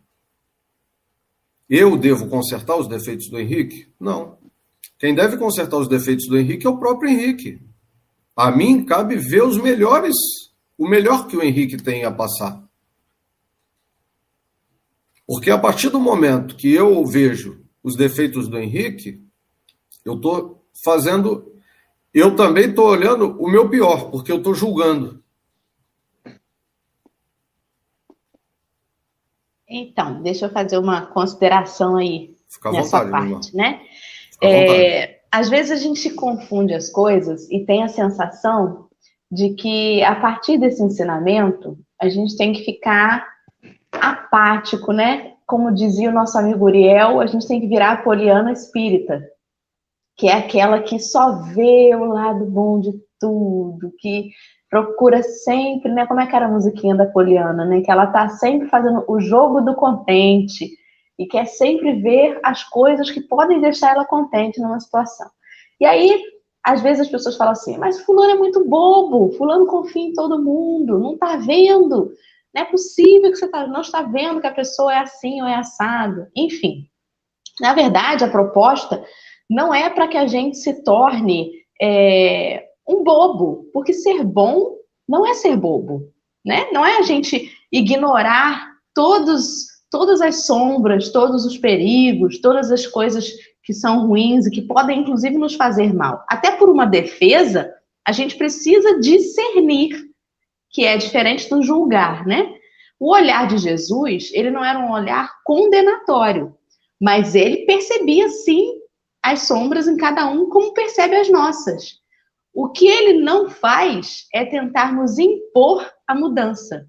Eu 1.71 1.97
devo 1.97 2.27
consertar 2.27 2.77
os 2.77 2.89
defeitos 2.89 3.31
do 3.31 3.39
Henrique? 3.39 3.89
Não. 4.01 4.37
Quem 4.99 5.15
deve 5.15 5.37
consertar 5.37 5.77
os 5.77 5.87
defeitos 5.87 6.27
do 6.27 6.37
Henrique 6.37 6.67
é 6.67 6.71
o 6.71 6.77
próprio 6.77 7.09
Henrique. 7.09 7.61
A 8.35 8.51
mim 8.51 8.85
cabe 8.85 9.15
ver 9.15 9.45
os 9.45 9.63
melhores, 9.63 10.17
o 10.77 10.89
melhor 10.89 11.29
que 11.29 11.37
o 11.37 11.43
Henrique 11.43 11.77
tem 11.77 12.05
a 12.05 12.11
passar. 12.11 12.61
Porque 15.25 15.49
a 15.49 15.57
partir 15.59 15.89
do 15.89 16.01
momento 16.01 16.57
que 16.57 16.75
eu 16.75 17.07
vejo 17.07 17.65
os 17.81 17.95
defeitos 17.95 18.49
do 18.49 18.59
Henrique, 18.59 19.25
eu 20.05 20.15
estou 20.15 20.67
fazendo. 20.85 21.53
Eu 22.13 22.35
também 22.35 22.71
estou 22.71 22.87
olhando 22.87 23.41
o 23.41 23.49
meu 23.49 23.69
pior, 23.69 24.11
porque 24.11 24.33
eu 24.33 24.39
estou 24.39 24.53
julgando. 24.53 25.23
Então, 29.69 30.23
deixa 30.23 30.47
eu 30.47 30.51
fazer 30.51 30.79
uma 30.79 31.07
consideração 31.07 31.97
aí 31.97 32.35
Fica 32.49 32.71
nessa 32.71 33.05
vontade, 33.05 33.31
parte, 33.31 33.57
né? 33.57 33.81
É, 34.43 35.21
às 35.31 35.49
vezes 35.49 35.73
a 35.73 35.77
gente 35.77 36.11
confunde 36.11 36.75
as 36.75 36.91
coisas 36.91 37.51
e 37.51 37.65
tem 37.65 37.83
a 37.83 37.89
sensação 37.89 38.87
de 39.31 39.55
que 39.55 40.03
a 40.05 40.15
partir 40.15 40.59
desse 40.59 40.83
ensinamento 40.83 41.77
a 42.01 42.09
gente 42.09 42.37
tem 42.37 42.53
que 42.53 42.65
ficar 42.65 43.27
apático, 43.93 44.93
né? 44.93 45.33
Como 45.47 45.75
dizia 45.75 46.11
o 46.11 46.15
nosso 46.15 46.39
amigo 46.39 46.65
Uriel, 46.65 47.21
a 47.21 47.27
gente 47.27 47.47
tem 47.47 47.61
que 47.61 47.67
virar 47.67 47.93
a 47.93 48.03
poliana 48.03 48.53
espírita, 48.53 49.23
que 50.17 50.29
é 50.29 50.35
aquela 50.35 50.81
que 50.83 50.99
só 50.99 51.43
vê 51.43 51.95
o 51.95 52.05
lado 52.05 52.45
bom 52.47 52.81
de 52.81 52.93
tudo, 53.19 53.93
que 53.99 54.31
procura 54.77 55.23
sempre, 55.23 55.91
né? 55.91 56.07
Como 56.07 56.21
é 56.21 56.27
que 56.27 56.37
era 56.37 56.45
a 56.45 56.51
musiquinha 56.51 56.95
da 56.95 57.07
Poliana, 57.07 57.65
né? 57.65 57.81
Que 57.81 57.91
ela 57.91 58.09
tá 58.09 58.29
sempre 58.29 58.69
fazendo 58.69 59.05
o 59.09 59.19
jogo 59.19 59.63
do 59.63 59.75
contente 59.75 60.71
e 61.19 61.25
quer 61.27 61.47
sempre 61.47 61.95
ver 61.95 62.39
as 62.43 62.63
coisas 62.65 63.11
que 63.11 63.23
podem 63.23 63.59
deixar 63.59 63.93
ela 63.93 64.05
contente 64.05 64.61
numa 64.61 64.79
situação. 64.79 65.31
E 65.81 65.87
aí, 65.87 66.23
às 66.63 66.83
vezes 66.83 67.07
as 67.07 67.09
pessoas 67.09 67.39
falam 67.39 67.53
assim, 67.53 67.79
mas 67.79 68.01
fulano 68.03 68.33
é 68.33 68.37
muito 68.37 68.67
bobo, 68.67 69.33
fulano 69.33 69.67
confia 69.67 70.03
em 70.03 70.13
todo 70.13 70.43
mundo, 70.43 70.99
não 70.99 71.17
tá 71.17 71.37
vendo. 71.37 72.13
Não 72.55 72.63
é 72.63 72.65
possível 72.67 73.31
que 73.31 73.37
você 73.37 73.49
tá, 73.49 73.67
não 73.67 73.81
está 73.81 74.03
vendo 74.03 74.43
que 74.43 74.47
a 74.47 74.55
pessoa 74.55 74.93
é 74.93 74.99
assim 74.99 75.41
ou 75.41 75.49
é 75.49 75.55
assado. 75.55 76.27
Enfim, 76.37 76.87
na 77.61 77.73
verdade, 77.73 78.25
a 78.25 78.31
proposta 78.31 79.03
não 79.49 79.73
é 79.73 79.89
para 79.89 80.07
que 80.07 80.19
a 80.19 80.27
gente 80.27 80.59
se 80.59 80.83
torne 80.85 81.53
é, 81.81 82.67
um 82.89 83.03
bobo, 83.03 83.69
porque 83.73 83.93
ser 83.93 84.25
bom 84.25 84.77
não 85.09 85.27
é 85.27 85.35
ser 85.35 85.57
bobo, 85.57 86.13
né? 86.45 86.69
Não 86.73 86.85
é 86.85 86.99
a 86.99 87.03
gente 87.03 87.51
ignorar 87.73 88.71
todos, 88.95 89.67
todas 89.91 90.21
as 90.21 90.47
sombras, 90.47 91.11
todos 91.11 91.45
os 91.45 91.59
perigos, 91.59 92.41
todas 92.41 92.71
as 92.71 92.87
coisas 92.87 93.31
que 93.63 93.73
são 93.73 94.07
ruins 94.07 94.47
e 94.47 94.51
que 94.51 94.63
podem 94.63 95.01
inclusive 95.01 95.37
nos 95.37 95.55
fazer 95.55 95.93
mal. 95.93 96.25
Até 96.29 96.53
por 96.53 96.69
uma 96.69 96.87
defesa, 96.87 97.73
a 98.07 98.13
gente 98.13 98.37
precisa 98.37 99.01
discernir, 99.01 100.07
que 100.71 100.85
é 100.85 100.97
diferente 100.97 101.51
do 101.51 101.63
julgar, 101.63 102.25
né? 102.27 102.55
O 102.99 103.13
olhar 103.13 103.47
de 103.47 103.59
Jesus, 103.59 104.31
ele 104.33 104.51
não 104.51 104.65
era 104.65 104.79
um 104.79 104.93
olhar 104.93 105.31
condenatório, 105.45 106.55
mas 107.01 107.35
ele 107.35 107.67
percebia 107.67 108.29
sim 108.29 108.81
as 109.23 109.43
sombras 109.43 109.89
em 109.89 109.97
cada 109.97 110.27
um 110.29 110.49
como 110.49 110.73
percebe 110.73 111.17
as 111.17 111.29
nossas. 111.29 112.01
O 112.57 112.71
que 112.71 112.89
ele 112.89 113.21
não 113.21 113.51
faz 113.51 114.25
é 114.33 114.43
tentar 114.47 114.91
nos 114.91 115.19
impor 115.19 115.87
a 116.09 116.15
mudança. 116.15 116.87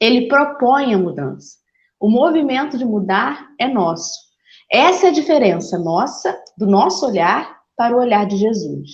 Ele 0.00 0.28
propõe 0.28 0.94
a 0.94 0.98
mudança. 0.98 1.56
O 1.98 2.08
movimento 2.08 2.78
de 2.78 2.84
mudar 2.84 3.44
é 3.58 3.66
nosso. 3.66 4.14
Essa 4.70 5.06
é 5.06 5.08
a 5.08 5.12
diferença 5.12 5.76
nossa, 5.80 6.40
do 6.56 6.64
nosso 6.64 7.04
olhar 7.08 7.58
para 7.76 7.92
o 7.96 7.98
olhar 7.98 8.24
de 8.24 8.36
Jesus. 8.36 8.88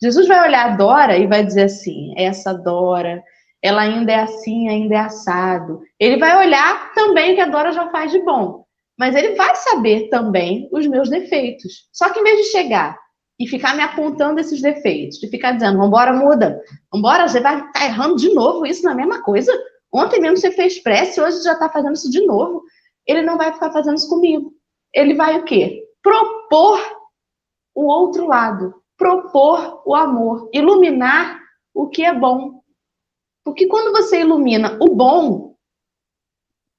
Jesus 0.00 0.28
vai 0.28 0.46
olhar 0.46 0.70
a 0.70 0.76
Dora 0.76 1.18
e 1.18 1.26
vai 1.26 1.44
dizer 1.44 1.64
assim: 1.64 2.14
essa 2.16 2.54
Dora, 2.54 3.20
ela 3.60 3.82
ainda 3.82 4.12
é 4.12 4.20
assim, 4.20 4.68
ainda 4.68 4.94
é 4.94 4.98
assado. 4.98 5.80
Ele 5.98 6.16
vai 6.16 6.46
olhar 6.46 6.94
também 6.94 7.32
o 7.32 7.34
que 7.34 7.40
a 7.40 7.48
Dora 7.48 7.72
já 7.72 7.90
faz 7.90 8.12
de 8.12 8.22
bom, 8.22 8.64
mas 8.96 9.16
ele 9.16 9.34
vai 9.34 9.56
saber 9.56 10.08
também 10.10 10.68
os 10.70 10.86
meus 10.86 11.10
defeitos. 11.10 11.88
Só 11.92 12.10
que 12.10 12.20
em 12.20 12.22
vez 12.22 12.38
de 12.38 12.52
chegar 12.52 13.03
e 13.38 13.48
ficar 13.48 13.76
me 13.76 13.82
apontando 13.82 14.40
esses 14.40 14.62
defeitos, 14.62 15.18
de 15.18 15.28
ficar 15.28 15.52
dizendo, 15.52 15.78
vambora, 15.78 16.12
muda, 16.12 16.60
vambora, 16.92 17.26
você 17.26 17.40
vai 17.40 17.56
estar 17.56 17.72
tá 17.72 17.84
errando 17.84 18.16
de 18.16 18.32
novo 18.32 18.64
isso 18.64 18.84
na 18.84 18.94
mesma 18.94 19.22
coisa, 19.22 19.52
Ontem 19.94 20.20
mesmo 20.20 20.36
você 20.36 20.50
fez 20.50 20.80
prece, 20.80 21.20
hoje 21.20 21.44
já 21.44 21.52
está 21.52 21.70
fazendo 21.70 21.94
isso 21.94 22.10
de 22.10 22.26
novo. 22.26 22.64
Ele 23.06 23.22
não 23.22 23.38
vai 23.38 23.52
ficar 23.52 23.70
fazendo 23.70 23.94
isso 23.94 24.08
comigo. 24.08 24.52
Ele 24.92 25.14
vai 25.14 25.38
o 25.38 25.44
quê? 25.44 25.84
Propor 26.02 26.80
o 27.72 27.84
outro 27.84 28.26
lado, 28.26 28.74
propor 28.96 29.82
o 29.86 29.94
amor, 29.94 30.50
iluminar 30.52 31.40
o 31.72 31.88
que 31.88 32.04
é 32.04 32.12
bom. 32.12 32.60
Porque 33.44 33.68
quando 33.68 33.92
você 33.92 34.20
ilumina 34.20 34.76
o 34.80 34.92
bom, 34.96 35.54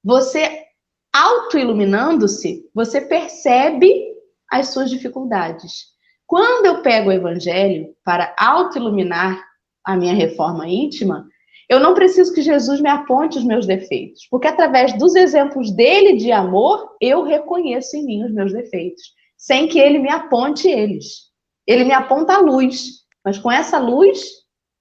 você 0.04 0.66
auto-iluminando-se, 1.14 2.70
você 2.74 3.00
percebe 3.00 4.14
as 4.52 4.74
suas 4.74 4.90
dificuldades. 4.90 5.95
Quando 6.28 6.66
eu 6.66 6.82
pego 6.82 7.10
o 7.10 7.14
evangelho 7.14 7.96
para 8.04 8.36
auto-iluminar 8.38 9.44
a 9.84 9.96
minha 9.96 10.14
reforma 10.14 10.68
íntima, 10.68 11.28
eu 11.70 11.80
não 11.80 11.94
preciso 11.94 12.34
que 12.34 12.42
Jesus 12.42 12.80
me 12.80 12.90
aponte 12.90 13.38
os 13.38 13.44
meus 13.44 13.66
defeitos, 13.66 14.28
porque 14.30 14.48
através 14.48 14.98
dos 14.98 15.16
exemplos 15.16 15.72
dele 15.72 16.16
de 16.16 16.32
amor, 16.32 16.96
eu 17.02 17.24
reconheço 17.24 17.96
em 17.98 18.06
mim 18.06 18.24
os 18.24 18.32
meus 18.32 18.54
defeitos, 18.54 19.04
sem 19.38 19.68
que 19.68 19.80
ele 19.80 20.00
me 20.00 20.10
aponte 20.10 20.68
eles. 20.68 21.26
Ele 21.68 21.84
me 21.84 21.94
aponta 21.94 22.36
a 22.36 22.40
luz, 22.40 23.04
mas 23.24 23.40
com 23.40 23.52
essa 23.52 23.80
luz 23.80 24.24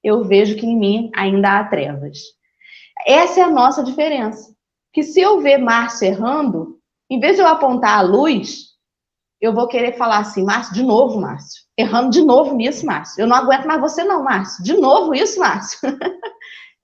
eu 0.02 0.22
vejo 0.22 0.56
que 0.56 0.66
em 0.66 0.78
mim 0.78 1.10
ainda 1.14 1.58
há 1.58 1.64
trevas. 1.64 2.18
Essa 3.06 3.40
é 3.40 3.42
a 3.42 3.50
nossa 3.50 3.82
diferença. 3.82 4.54
Que 4.92 5.02
se 5.02 5.20
eu 5.20 5.40
ver 5.40 5.58
Márcio 5.58 6.06
errando, 6.06 6.78
em 7.10 7.18
vez 7.18 7.36
de 7.36 7.42
eu 7.42 7.46
apontar 7.46 7.98
a 7.98 8.02
luz, 8.02 8.73
eu 9.40 9.52
vou 9.52 9.68
querer 9.68 9.96
falar 9.96 10.18
assim, 10.18 10.44
Márcio, 10.44 10.74
de 10.74 10.82
novo, 10.82 11.20
Márcio. 11.20 11.62
Errando 11.76 12.10
de 12.10 12.22
novo 12.22 12.54
nisso, 12.54 12.86
Márcio. 12.86 13.20
Eu 13.20 13.26
não 13.26 13.36
aguento 13.36 13.66
mais 13.66 13.80
você, 13.80 14.04
não, 14.04 14.22
Márcio. 14.22 14.62
De 14.64 14.74
novo 14.74 15.14
isso, 15.14 15.38
Márcio. 15.40 15.78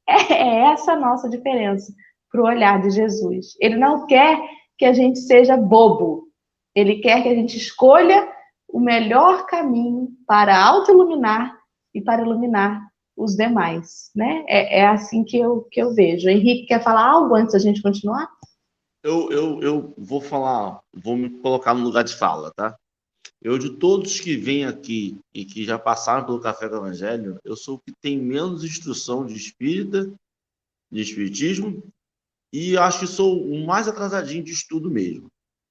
É, 0.08 0.32
é 0.32 0.72
essa 0.72 0.94
a 0.94 0.96
nossa 0.96 1.28
diferença 1.28 1.92
para 2.32 2.42
o 2.42 2.44
olhar 2.44 2.82
de 2.82 2.90
Jesus. 2.90 3.54
Ele 3.60 3.76
não 3.76 4.06
quer 4.06 4.40
que 4.76 4.84
a 4.84 4.92
gente 4.92 5.20
seja 5.20 5.56
bobo. 5.56 6.24
Ele 6.74 6.96
quer 6.96 7.22
que 7.22 7.28
a 7.28 7.34
gente 7.34 7.56
escolha 7.56 8.28
o 8.68 8.80
melhor 8.80 9.46
caminho 9.46 10.08
para 10.26 10.60
auto-iluminar 10.60 11.56
e 11.94 12.00
para 12.00 12.22
iluminar 12.22 12.80
os 13.16 13.36
demais, 13.36 14.10
né? 14.16 14.44
É, 14.48 14.80
é, 14.80 14.86
assim 14.86 15.22
que 15.22 15.38
eu, 15.38 15.66
que 15.70 15.80
eu 15.80 15.94
vejo. 15.94 16.26
O 16.26 16.30
Henrique 16.30 16.66
quer 16.66 16.82
falar 16.82 17.06
algo 17.06 17.34
antes 17.34 17.52
da 17.52 17.58
gente 17.58 17.82
continuar? 17.82 18.28
Eu, 19.02 19.32
eu, 19.32 19.62
eu 19.62 19.94
vou 19.96 20.20
falar, 20.20 20.80
vou 20.92 21.16
me 21.16 21.40
colocar 21.40 21.74
no 21.74 21.82
lugar 21.82 22.04
de 22.04 22.14
fala, 22.14 22.52
tá? 22.52 22.78
Eu, 23.40 23.58
de 23.58 23.78
todos 23.78 24.20
que 24.20 24.36
vêm 24.36 24.66
aqui 24.66 25.18
e 25.32 25.46
que 25.46 25.64
já 25.64 25.78
passaram 25.78 26.26
pelo 26.26 26.40
Café 26.40 26.68
do 26.68 26.76
Evangelho, 26.76 27.38
eu 27.42 27.56
sou 27.56 27.76
o 27.76 27.80
que 27.80 27.92
tem 28.02 28.18
menos 28.18 28.62
instrução 28.62 29.24
de 29.24 29.34
espírita, 29.34 30.12
de 30.90 31.00
espiritismo, 31.00 31.82
e 32.52 32.76
acho 32.76 33.00
que 33.00 33.06
sou 33.06 33.42
o 33.42 33.64
mais 33.64 33.88
atrasadinho 33.88 34.44
de 34.44 34.52
estudo 34.52 34.90
mesmo. 34.90 35.30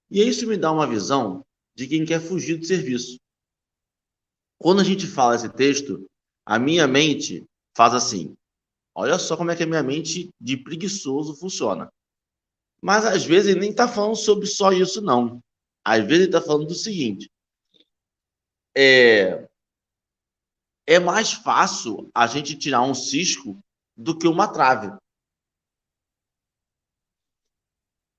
E 0.10 0.28
isso 0.28 0.48
me 0.48 0.58
dá 0.58 0.72
uma 0.72 0.88
visão 0.88 1.46
de 1.76 1.88
quem 1.88 2.06
quer 2.06 2.20
fugir 2.20 2.58
do 2.58 2.66
serviço. 2.66 3.20
Quando 4.58 4.82
a 4.82 4.84
gente 4.84 5.06
fala 5.06 5.36
esse 5.36 5.50
texto, 5.50 6.10
a 6.46 6.58
minha 6.58 6.88
mente 6.88 7.46
faz 7.78 7.94
assim. 7.94 8.36
Olha 8.96 9.20
só 9.20 9.38
como 9.38 9.52
é 9.52 9.56
que 9.56 9.64
a 9.64 9.68
minha 9.68 9.84
mente 9.84 10.30
de 10.42 10.58
preguiçoso 10.58 11.36
funciona. 11.36 11.90
Mas 12.82 13.06
às 13.06 13.26
vezes 13.26 13.50
ele 13.50 13.60
nem 13.60 13.72
está 13.72 13.88
falando 13.88 14.16
sobre 14.16 14.46
só 14.48 14.72
isso, 14.72 15.02
não. 15.02 15.42
Às 15.84 16.00
vezes 16.06 16.28
ele 16.28 16.36
está 16.36 16.42
falando 16.42 16.68
do 16.68 16.76
seguinte: 16.76 17.30
é, 18.76 19.48
é 20.88 21.00
mais 21.00 21.34
fácil 21.34 22.10
a 22.14 22.26
gente 22.28 22.58
tirar 22.58 22.82
um 22.82 22.94
cisco 22.94 23.60
do 23.96 24.18
que 24.18 24.28
uma 24.28 24.48
trave. 24.48 24.88
O 24.88 25.00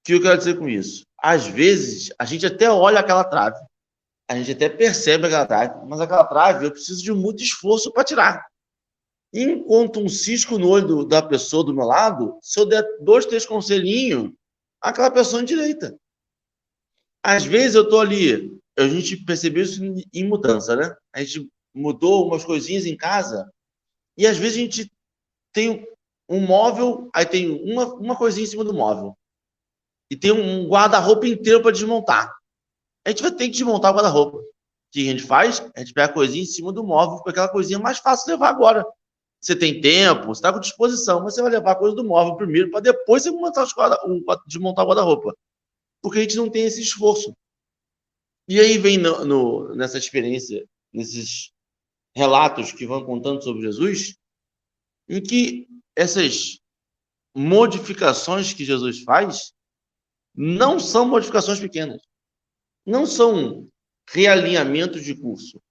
que 0.04 0.14
eu 0.14 0.22
quero 0.22 0.38
dizer 0.38 0.58
com 0.58 0.68
isso? 0.68 1.04
Às 1.18 1.46
vezes, 1.46 2.12
a 2.18 2.24
gente 2.24 2.46
até 2.46 2.70
olha 2.70 3.00
aquela 3.00 3.24
trave, 3.24 3.58
a 4.28 4.36
gente 4.36 4.52
até 4.52 4.68
percebe 4.68 5.26
aquela 5.26 5.46
trave, 5.46 5.86
mas 5.86 6.00
aquela 6.00 6.24
trave 6.24 6.66
eu 6.66 6.70
preciso 6.70 7.02
de 7.02 7.12
muito 7.12 7.42
esforço 7.42 7.92
para 7.92 8.04
tirar. 8.04 8.46
Enquanto 9.32 10.00
um 10.00 10.08
cisco 10.08 10.58
no 10.58 10.68
olho 10.68 10.86
do, 10.86 11.04
da 11.04 11.22
pessoa 11.22 11.62
do 11.62 11.74
meu 11.74 11.84
lado, 11.84 12.38
se 12.42 12.58
eu 12.58 12.66
der 12.66 12.84
dois, 13.00 13.26
três 13.26 13.46
conselhinhos, 13.46 14.32
aquela 14.80 15.10
pessoa 15.10 15.44
direita. 15.44 15.96
Às 17.22 17.44
vezes 17.44 17.74
eu 17.74 17.82
estou 17.82 18.00
ali 18.00 18.60
a 18.78 18.88
gente 18.88 19.16
percebeu 19.16 19.62
isso 19.62 19.82
em 20.12 20.24
mudança, 20.26 20.74
né? 20.74 20.96
A 21.12 21.22
gente 21.22 21.50
mudou 21.74 22.26
umas 22.26 22.44
coisinhas 22.44 22.86
em 22.86 22.96
casa 22.96 23.50
e 24.16 24.26
às 24.26 24.36
vezes 24.36 24.56
a 24.56 24.60
gente 24.60 24.92
tem 25.52 25.86
um 26.28 26.40
móvel, 26.40 27.10
aí 27.14 27.26
tem 27.26 27.50
uma, 27.50 27.94
uma 27.94 28.16
coisinha 28.16 28.44
em 28.44 28.48
cima 28.48 28.64
do 28.64 28.72
móvel 28.72 29.16
e 30.10 30.16
tem 30.16 30.32
um 30.32 30.68
guarda-roupa 30.68 31.26
inteiro 31.26 31.62
para 31.62 31.72
desmontar. 31.72 32.34
A 33.04 33.10
gente 33.10 33.22
vai 33.22 33.32
ter 33.32 33.44
que 33.46 33.52
desmontar 33.52 33.92
o 33.92 33.94
guarda-roupa. 33.94 34.38
O 34.38 34.42
que 34.92 35.08
a 35.08 35.12
gente 35.12 35.22
faz? 35.22 35.60
A 35.74 35.80
gente 35.80 35.92
pega 35.92 36.10
a 36.10 36.14
coisinha 36.14 36.42
em 36.42 36.46
cima 36.46 36.72
do 36.72 36.82
móvel, 36.82 37.16
porque 37.16 37.30
aquela 37.30 37.48
coisinha 37.48 37.78
é 37.78 37.82
mais 37.82 37.98
fácil 37.98 38.32
levar 38.32 38.48
agora. 38.48 38.84
Você 39.40 39.56
tem 39.56 39.80
tempo, 39.80 40.26
você 40.26 40.40
está 40.40 40.52
com 40.52 40.60
disposição, 40.60 41.22
mas 41.22 41.34
você 41.34 41.42
vai 41.42 41.50
levar 41.50 41.72
a 41.72 41.78
coisa 41.78 41.96
do 41.96 42.04
móvel 42.04 42.36
primeiro, 42.36 42.70
para 42.70 42.80
depois 42.80 43.22
você 43.22 43.30
montar 43.30 43.64
os 43.64 43.72
guarda, 43.72 43.98
desmontar 44.46 44.84
o 44.84 44.88
guarda-roupa. 44.88 45.34
Porque 46.02 46.18
a 46.18 46.22
gente 46.22 46.36
não 46.36 46.50
tem 46.50 46.64
esse 46.64 46.82
esforço. 46.82 47.34
E 48.46 48.60
aí 48.60 48.76
vem 48.76 48.98
no, 48.98 49.24
no, 49.24 49.74
nessa 49.74 49.96
experiência, 49.96 50.68
nesses 50.92 51.52
relatos 52.14 52.72
que 52.72 52.86
vão 52.86 53.04
contando 53.04 53.42
sobre 53.42 53.62
Jesus, 53.62 54.14
em 55.08 55.22
que 55.22 55.66
essas 55.96 56.58
modificações 57.34 58.52
que 58.52 58.64
Jesus 58.64 59.02
faz 59.02 59.52
não 60.34 60.78
são 60.78 61.08
modificações 61.08 61.58
pequenas, 61.58 62.00
não 62.84 63.06
são 63.06 63.68
realinhamentos 64.08 65.04
de 65.04 65.14
curso, 65.14 65.62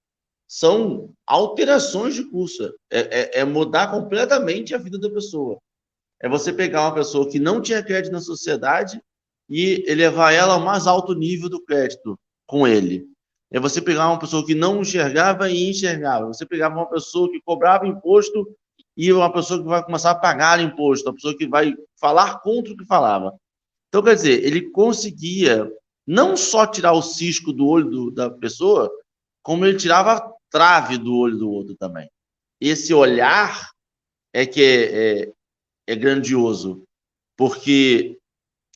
são 0.50 1.14
alterações 1.28 2.16
de 2.16 2.24
curso. 2.24 2.74
É, 2.92 3.38
é, 3.38 3.40
é 3.42 3.46
mudar 3.46 3.92
completamente 3.92 4.74
a 4.74 4.80
vida 4.80 4.98
da 4.98 5.10
pessoa. 5.10 5.60
É 6.20 6.28
você 6.28 6.52
pegar 6.52 6.82
uma 6.82 6.96
pessoa 6.96 7.30
que 7.30 7.38
não 7.40 7.62
tinha 7.62 7.84
crédito 7.84 8.12
na 8.12 8.20
sociedade 8.20 9.00
e 9.48 9.86
elevar 9.88 10.34
ela 10.34 10.56
ao 10.56 10.60
mais 10.60 10.88
alto 10.88 11.14
nível 11.14 11.50
do 11.50 11.64
crédito 11.64 12.20
com 12.48 12.68
ele. 12.68 13.06
É 13.52 13.60
você 13.60 13.80
pegar 13.80 14.08
uma 14.08 14.20
pessoa 14.20 14.46
que 14.46 14.56
não 14.56 14.82
enxergava 14.82 15.50
e 15.50 15.70
enxergava. 15.70 16.26
Você 16.26 16.46
pegava 16.46 16.76
uma 16.76 16.90
pessoa 16.90 17.32
que 17.32 17.42
cobrava 17.42 17.88
imposto 17.88 18.48
e 18.98 19.14
uma 19.14 19.32
pessoa 19.32 19.60
que 19.62 19.68
vai 19.68 19.84
começar 19.84 20.12
a 20.12 20.16
pagar 20.16 20.60
imposto, 20.60 21.08
uma 21.08 21.16
pessoa 21.16 21.38
que 21.38 21.48
vai 21.48 21.76
falar 22.00 22.40
contra 22.40 22.74
o 22.74 22.78
que 22.78 22.86
falava. 22.86 23.34
Então, 23.88 24.04
quer 24.04 24.16
dizer, 24.16 24.44
ele 24.44 24.70
conseguia 24.72 25.72
não 26.06 26.36
só 26.36 26.66
tirar 26.66 26.94
o 26.94 27.02
cisco 27.02 27.54
do 27.54 27.68
olho 27.68 27.90
do, 27.90 28.12
da 28.12 28.30
pessoa, 28.30 28.92
como 29.42 29.66
ele 29.66 29.78
tirava 29.78 30.32
trave 30.50 30.98
do 30.98 31.16
olho 31.16 31.38
do 31.38 31.50
outro 31.50 31.76
também. 31.76 32.10
Esse 32.60 32.94
olhar 32.94 33.72
é 34.34 34.46
que 34.46 34.62
é, 34.62 35.22
é, 35.22 35.34
é 35.88 35.96
grandioso, 35.96 36.84
porque 37.38 38.20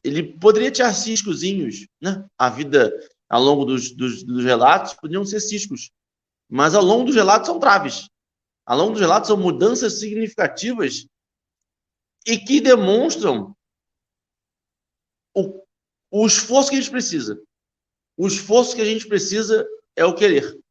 ele 0.03 0.23
poderia 0.37 0.71
tirar 0.71 0.93
ciscozinhos, 0.93 1.87
né? 2.01 2.25
A 2.37 2.49
vida 2.49 2.91
ao 3.29 3.41
longo 3.41 3.65
dos, 3.65 3.91
dos, 3.91 4.23
dos 4.23 4.43
relatos 4.43 4.93
podiam 4.93 5.25
ser 5.25 5.39
ciscos, 5.39 5.91
mas 6.49 6.75
ao 6.75 6.83
longo 6.83 7.05
dos 7.05 7.15
relatos 7.15 7.47
são 7.47 7.59
traves. 7.59 8.07
Ao 8.65 8.77
longo 8.77 8.91
dos 8.91 9.01
relatos 9.01 9.27
são 9.27 9.37
mudanças 9.37 9.99
significativas 9.99 11.05
e 12.25 12.37
que 12.37 12.61
demonstram 12.61 13.55
o, 15.35 15.63
o 16.11 16.25
esforço 16.25 16.69
que 16.69 16.77
a 16.77 16.79
gente 16.79 16.91
precisa. 16.91 17.41
O 18.15 18.27
esforço 18.27 18.75
que 18.75 18.81
a 18.81 18.85
gente 18.85 19.07
precisa 19.07 19.67
é 19.95 20.05
o 20.05 20.15
querer. 20.15 20.62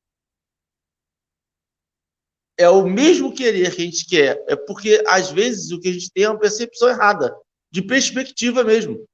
É 2.62 2.68
o 2.68 2.86
mesmo 2.86 3.34
querer 3.34 3.74
que 3.74 3.82
a 3.82 3.84
gente 3.84 4.06
quer. 4.06 4.44
É 4.48 4.54
porque, 4.54 5.02
às 5.06 5.30
vezes, 5.30 5.72
o 5.72 5.80
que 5.80 5.88
a 5.88 5.92
gente 5.92 6.10
tem 6.12 6.24
é 6.24 6.30
uma 6.30 6.38
percepção 6.38 6.88
errada, 6.88 7.36
de 7.70 7.82
perspectiva 7.82 8.62
mesmo. 8.62 9.04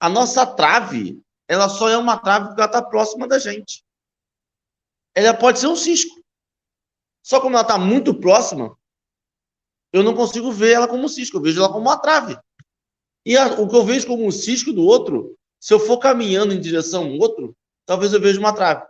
A 0.00 0.08
nossa 0.08 0.46
trave 0.46 1.20
ela 1.48 1.68
só 1.68 1.88
é 1.88 1.96
uma 1.96 2.18
trave 2.18 2.46
porque 2.46 2.60
ela 2.60 2.70
está 2.70 2.82
próxima 2.82 3.28
da 3.28 3.38
gente. 3.38 3.84
Ela 5.14 5.34
pode 5.34 5.58
ser 5.58 5.68
um 5.68 5.76
cisco. 5.76 6.20
Só 7.22 7.40
como 7.40 7.56
ela 7.56 7.62
está 7.62 7.78
muito 7.78 8.18
próxima, 8.18 8.76
eu 9.92 10.02
não 10.02 10.14
consigo 10.14 10.50
ver 10.50 10.72
ela 10.72 10.88
como 10.88 11.04
um 11.04 11.08
cisco, 11.08 11.36
eu 11.36 11.42
vejo 11.42 11.60
ela 11.60 11.68
como 11.68 11.80
uma 11.80 11.98
trave. 11.98 12.38
E 13.24 13.36
a, 13.36 13.60
o 13.60 13.68
que 13.68 13.76
eu 13.76 13.84
vejo 13.84 14.06
como 14.06 14.26
um 14.26 14.30
cisco 14.30 14.72
do 14.72 14.82
outro, 14.82 15.36
se 15.60 15.74
eu 15.74 15.80
for 15.80 15.98
caminhando 15.98 16.54
em 16.54 16.60
direção 16.60 17.04
ao 17.04 17.18
outro, 17.18 17.56
talvez 17.84 18.12
eu 18.12 18.20
veja 18.20 18.38
uma 18.38 18.54
trave. 18.54 18.86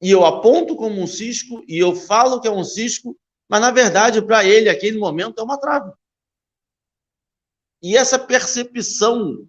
E 0.00 0.10
eu 0.10 0.24
aponto 0.24 0.76
como 0.76 1.00
um 1.00 1.06
cisco, 1.06 1.62
e 1.68 1.78
eu 1.78 1.94
falo 1.94 2.40
que 2.40 2.48
é 2.48 2.50
um 2.50 2.64
cisco, 2.64 3.18
mas 3.48 3.60
na 3.60 3.70
verdade, 3.70 4.22
para 4.22 4.44
ele, 4.44 4.68
aquele 4.68 4.98
momento, 4.98 5.40
é 5.40 5.42
uma 5.42 5.58
trave. 5.58 5.92
E 7.82 7.96
essa 7.96 8.18
percepção 8.18 9.46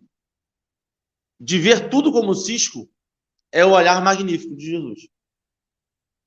de 1.40 1.58
ver 1.58 1.90
tudo 1.90 2.12
como 2.12 2.36
cisco 2.36 2.90
é 3.52 3.66
o 3.66 3.72
olhar 3.72 4.02
magnífico 4.02 4.56
de 4.56 4.66
Jesus. 4.66 5.08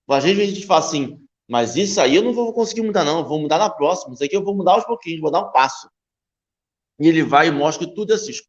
A 0.09 0.21
gente, 0.21 0.41
a 0.43 0.47
gente 0.47 0.67
fala 0.67 0.81
assim, 0.81 1.27
Mas 1.49 1.77
isso 1.77 2.01
aí 2.01 2.17
eu 2.17 2.23
não 2.23 2.33
vou 2.33 2.53
conseguir 2.53 2.83
mudar, 2.83 3.05
não. 3.05 3.21
Eu 3.21 3.25
vou 3.27 3.41
mudar 3.41 3.59
na 3.59 3.71
próxima. 3.71 4.15
Isso 4.15 4.25
aqui 4.25 4.37
eu 4.37 4.45
vou 4.45 4.55
mudar 4.55 4.73
aos 4.73 4.85
pouquinhos, 4.85 5.21
vou 5.21 5.31
dar 5.31 5.41
um 5.41 5.53
passo. 5.53 5.91
E 6.99 7.09
ele 7.09 7.23
vai 7.23 7.49
e 7.49 7.51
mostra 7.51 7.87
que 7.87 7.95
tudo 7.95 8.15
é 8.15 8.19
cisco. 8.19 8.49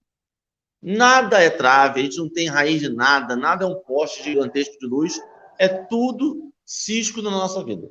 Nada 0.82 1.42
é 1.42 1.50
trave, 1.50 2.00
a 2.00 2.04
gente 2.04 2.18
não 2.18 2.30
tem 2.30 2.48
raiz 2.48 2.80
de 2.82 2.90
nada, 2.90 3.36
nada 3.36 3.66
é 3.66 3.68
um 3.68 3.82
poste 3.82 4.24
gigantesco 4.24 4.78
de 4.80 4.86
luz. 4.86 5.20
É 5.58 5.68
tudo 5.68 6.52
cisco 6.66 7.22
na 7.22 7.32
nossa 7.32 7.64
vida. 7.64 7.90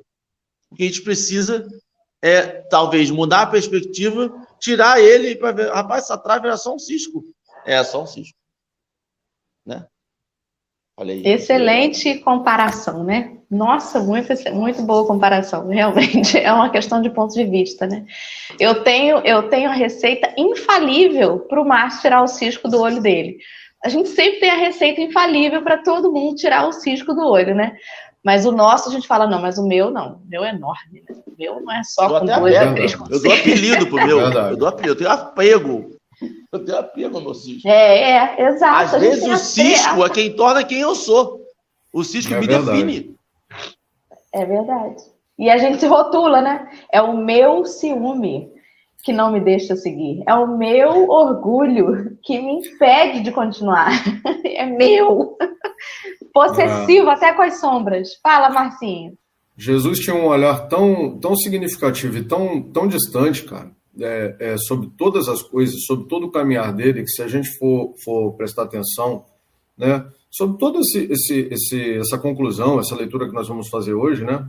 O 0.71 0.75
que 0.75 0.83
a 0.83 0.85
gente 0.87 1.01
precisa 1.01 1.65
é, 2.21 2.61
talvez, 2.69 3.11
mudar 3.11 3.43
a 3.43 3.47
perspectiva, 3.47 4.31
tirar 4.59 4.99
ele 4.99 5.35
para 5.35 5.51
ver, 5.51 5.71
rapaz, 5.71 6.05
essa 6.05 6.17
trave 6.17 6.47
era 6.47 6.57
só 6.57 6.73
um 6.73 6.79
cisco. 6.79 7.23
É 7.65 7.83
só 7.83 8.01
um 8.03 8.07
cisco. 8.07 8.37
Né? 9.65 9.85
Excelente 11.23 12.19
comparação, 12.19 13.03
né? 13.03 13.37
Nossa, 13.51 13.99
muito, 13.99 14.33
muito 14.53 14.81
boa 14.81 15.05
comparação. 15.05 15.67
Realmente 15.67 16.37
é 16.39 16.51
uma 16.51 16.69
questão 16.69 17.01
de 17.01 17.09
ponto 17.09 17.33
de 17.33 17.43
vista, 17.43 17.85
né? 17.85 18.05
Eu 18.59 18.83
tenho, 18.83 19.17
eu 19.19 19.49
tenho 19.49 19.69
a 19.69 19.73
receita 19.73 20.33
infalível 20.35 21.39
para 21.39 21.61
o 21.61 21.67
Márcio 21.67 22.01
tirar 22.01 22.23
o 22.23 22.27
cisco 22.27 22.67
do 22.67 22.79
olho 22.81 23.01
dele. 23.01 23.37
A 23.85 23.89
gente 23.89 24.09
sempre 24.09 24.39
tem 24.39 24.49
a 24.49 24.57
receita 24.57 24.99
infalível 24.99 25.61
para 25.61 25.77
todo 25.77 26.11
mundo 26.11 26.35
tirar 26.35 26.67
o 26.67 26.73
cisco 26.73 27.13
do 27.13 27.25
olho, 27.25 27.53
né? 27.53 27.77
Mas 28.23 28.45
o 28.45 28.51
nosso 28.51 28.89
a 28.89 28.91
gente 28.91 29.07
fala, 29.07 29.27
não, 29.27 29.39
mas 29.39 29.59
o 29.59 29.67
meu 29.67 29.91
não. 29.91 30.15
O 30.15 30.27
meu 30.27 30.43
é 30.43 30.49
enorme, 30.49 31.03
né? 31.07 31.15
O 31.27 31.33
meu 31.37 31.61
não 31.61 31.71
é 31.71 31.83
só 31.83 32.19
com 32.19 32.25
dois, 32.25 32.55
é 32.55 32.73
três 32.73 32.93
Eu 32.93 33.21
dou 33.21 33.31
apelido 33.31 33.87
pro 33.87 34.07
meu. 34.07 34.19
Eu 34.49 34.57
dou 34.57 34.67
apelido, 34.67 34.93
eu 34.93 34.97
tenho 34.97 35.11
apego 35.11 35.95
eu 36.51 36.63
tenho 36.63 36.77
apego 36.77 37.19
no 37.19 37.33
cisco. 37.33 37.67
É, 37.67 38.11
é, 38.11 38.47
exato. 38.47 38.95
Às 38.95 39.01
vezes 39.01 39.27
o 39.27 39.37
cisco 39.37 40.05
é 40.05 40.09
quem 40.09 40.35
torna 40.35 40.63
quem 40.63 40.79
eu 40.79 40.95
sou. 40.95 41.41
O 41.91 42.03
cisco 42.03 42.33
é 42.33 42.39
me 42.39 42.47
verdade. 42.47 42.71
define. 42.71 43.15
É 44.33 44.45
verdade. 44.45 45.03
E 45.37 45.49
a 45.49 45.57
gente 45.57 45.79
se 45.79 45.87
rotula, 45.87 46.41
né? 46.41 46.69
É 46.91 47.01
o 47.01 47.17
meu 47.17 47.65
ciúme 47.65 48.53
que 49.05 49.13
não 49.13 49.31
me 49.31 49.39
deixa 49.39 49.77
seguir. 49.77 50.21
É 50.27 50.33
o 50.33 50.57
meu 50.57 51.07
orgulho 51.07 52.17
que 52.21 52.37
me 52.41 52.59
impede 52.59 53.21
de 53.21 53.31
continuar. 53.31 53.91
É 54.57 54.65
meu. 54.65 55.37
Possessivo 56.33 57.09
até 57.09 57.33
com 57.33 57.41
as 57.41 57.59
sombras. 57.59 58.07
Fala, 58.23 58.49
Marcinho. 58.49 59.17
Jesus 59.57 59.99
tinha 59.99 60.15
um 60.15 60.27
olhar 60.27 60.69
tão, 60.69 61.19
tão 61.19 61.35
significativo 61.35 62.17
e 62.17 62.23
tão, 62.23 62.61
tão 62.61 62.87
distante, 62.87 63.43
cara 63.43 63.75
é, 63.99 64.35
é, 64.39 64.57
sobre 64.57 64.89
todas 64.97 65.27
as 65.27 65.41
coisas, 65.41 65.85
sobre 65.85 66.07
todo 66.07 66.27
o 66.27 66.31
caminhar 66.31 66.73
dele, 66.73 67.03
que 67.03 67.09
se 67.09 67.21
a 67.21 67.27
gente 67.27 67.49
for, 67.57 67.93
for 68.03 68.33
prestar 68.33 68.63
atenção, 68.63 69.25
né, 69.77 70.05
sobre 70.29 70.57
toda 70.57 70.79
esse, 70.79 71.07
esse, 71.11 71.47
esse, 71.51 71.97
essa 71.97 72.17
conclusão, 72.17 72.79
essa 72.79 72.95
leitura 72.95 73.27
que 73.27 73.33
nós 73.33 73.47
vamos 73.47 73.69
fazer 73.69 73.93
hoje, 73.93 74.23
né, 74.23 74.45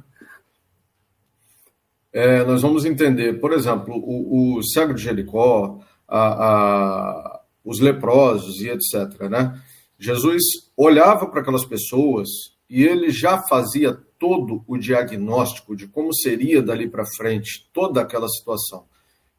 é, 2.16 2.42
nós 2.44 2.62
vamos 2.62 2.86
entender, 2.86 3.34
por 3.40 3.52
exemplo, 3.52 3.94
o, 3.94 4.56
o 4.56 4.62
cego 4.62 4.94
de 4.94 5.02
Jericó, 5.02 5.80
a, 6.08 6.46
a, 6.46 7.40
os 7.62 7.78
leprosos 7.78 8.58
e 8.62 8.70
etc. 8.70 9.28
Né? 9.28 9.60
Jesus 9.98 10.42
olhava 10.74 11.26
para 11.26 11.42
aquelas 11.42 11.66
pessoas 11.66 12.26
e 12.70 12.84
ele 12.84 13.10
já 13.10 13.42
fazia 13.46 13.92
todo 14.18 14.64
o 14.66 14.78
diagnóstico 14.78 15.76
de 15.76 15.86
como 15.88 16.14
seria 16.14 16.62
dali 16.62 16.88
para 16.88 17.04
frente 17.04 17.68
toda 17.70 18.00
aquela 18.00 18.30
situação. 18.30 18.86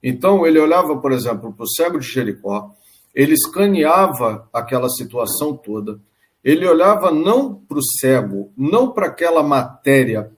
Então, 0.04 0.46
ele 0.46 0.60
olhava, 0.60 0.98
por 0.98 1.12
exemplo, 1.12 1.52
para 1.52 1.64
o 1.64 1.68
cego 1.68 1.98
de 1.98 2.06
Jericó, 2.06 2.70
ele 3.12 3.34
escaneava 3.34 4.48
aquela 4.54 4.88
situação 4.88 5.58
toda, 5.58 6.00
ele 6.44 6.68
olhava 6.68 7.10
não 7.10 7.56
para 7.56 7.80
o 7.80 7.84
cego, 7.84 8.54
não 8.56 8.92
para 8.92 9.08
aquela 9.08 9.42
matéria 9.42 10.37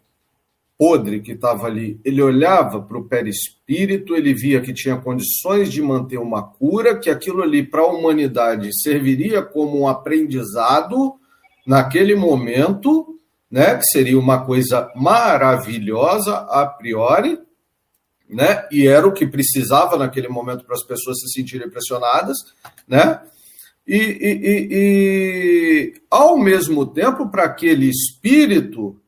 podre 0.79 1.19
que 1.19 1.33
estava 1.33 1.67
ali, 1.67 1.99
ele 2.05 2.21
olhava 2.21 2.81
para 2.81 2.97
o 2.97 3.03
perispírito, 3.03 4.15
ele 4.15 4.33
via 4.33 4.61
que 4.61 4.73
tinha 4.73 4.95
condições 4.95 5.69
de 5.69 5.81
manter 5.81 6.17
uma 6.17 6.41
cura, 6.41 6.97
que 6.97 7.09
aquilo 7.09 7.43
ali 7.43 7.61
para 7.61 7.81
a 7.81 7.87
humanidade 7.87 8.69
serviria 8.81 9.41
como 9.41 9.81
um 9.81 9.89
aprendizado 9.89 11.15
naquele 11.67 12.15
momento, 12.15 13.19
né, 13.51 13.75
que 13.75 13.83
seria 13.91 14.17
uma 14.17 14.45
coisa 14.45 14.89
maravilhosa 14.95 16.33
a 16.49 16.65
priori, 16.65 17.37
né? 18.29 18.65
E 18.71 18.87
era 18.87 19.07
o 19.07 19.11
que 19.11 19.27
precisava 19.27 19.97
naquele 19.97 20.29
momento 20.29 20.63
para 20.63 20.75
as 20.75 20.83
pessoas 20.83 21.19
se 21.19 21.33
sentirem 21.33 21.69
pressionadas, 21.69 22.37
né? 22.87 23.19
E, 23.85 23.97
e, 23.97 24.31
e, 24.43 24.67
e 24.71 25.93
ao 26.09 26.37
mesmo 26.37 26.85
tempo, 26.85 27.27
para 27.27 27.45
aquele 27.45 27.89
espírito 27.89 29.01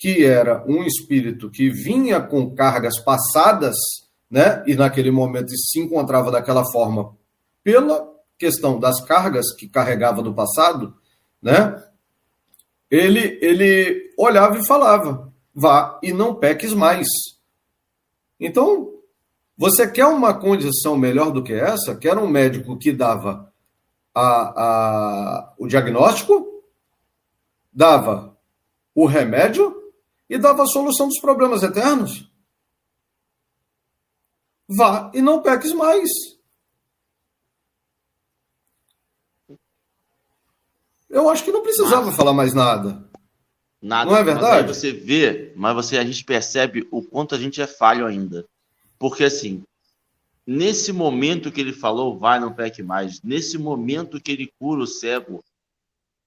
que 0.00 0.24
era 0.24 0.64
um 0.66 0.82
espírito 0.82 1.50
que 1.50 1.68
vinha 1.68 2.22
com 2.22 2.54
cargas 2.54 2.98
passadas, 2.98 3.76
né? 4.30 4.64
E 4.66 4.74
naquele 4.74 5.10
momento 5.10 5.50
se 5.54 5.78
encontrava 5.78 6.30
daquela 6.30 6.64
forma 6.72 7.14
pela 7.62 8.10
questão 8.38 8.80
das 8.80 9.04
cargas 9.04 9.54
que 9.54 9.68
carregava 9.68 10.22
do 10.22 10.32
passado, 10.32 10.96
né? 11.42 11.84
Ele 12.90 13.38
ele 13.42 14.14
olhava 14.16 14.58
e 14.58 14.66
falava: 14.66 15.30
"Vá 15.54 16.00
e 16.02 16.14
não 16.14 16.34
peques 16.34 16.72
mais". 16.72 17.06
Então, 18.40 18.94
você 19.54 19.86
quer 19.86 20.06
uma 20.06 20.32
condição 20.32 20.96
melhor 20.96 21.30
do 21.30 21.42
que 21.44 21.52
essa? 21.52 21.94
Quer 21.94 22.16
um 22.16 22.26
médico 22.26 22.78
que 22.78 22.90
dava 22.90 23.52
a, 24.14 24.22
a, 24.22 25.54
o 25.58 25.66
diagnóstico, 25.66 26.64
dava 27.70 28.34
o 28.94 29.04
remédio 29.04 29.79
e 30.30 30.38
dava 30.38 30.62
a 30.62 30.66
solução 30.66 31.08
dos 31.08 31.20
problemas 31.20 31.64
eternos? 31.64 32.30
Vá 34.68 35.10
e 35.12 35.20
não 35.20 35.42
peques 35.42 35.72
mais. 35.72 36.08
Eu 41.08 41.28
acho 41.28 41.42
que 41.44 41.50
não 41.50 41.62
precisava 41.62 42.04
Nada. 42.04 42.16
falar 42.16 42.32
mais 42.32 42.54
nada. 42.54 43.04
Nada. 43.82 44.08
Não 44.08 44.16
é 44.16 44.22
verdade? 44.22 44.68
Mas 44.68 44.76
você 44.76 44.92
vê, 44.92 45.52
mas 45.56 45.74
você 45.74 45.98
a 45.98 46.04
gente 46.04 46.24
percebe 46.24 46.86
o 46.92 47.02
quanto 47.02 47.34
a 47.34 47.38
gente 47.38 47.60
é 47.60 47.66
falho 47.66 48.06
ainda. 48.06 48.46
Porque 48.96 49.24
assim, 49.24 49.64
nesse 50.46 50.92
momento 50.92 51.50
que 51.50 51.60
ele 51.60 51.72
falou, 51.72 52.16
vai, 52.16 52.38
não 52.38 52.52
peque 52.52 52.84
mais, 52.84 53.20
nesse 53.22 53.58
momento 53.58 54.20
que 54.20 54.30
ele 54.30 54.52
cura 54.60 54.82
o 54.82 54.86
cego, 54.86 55.42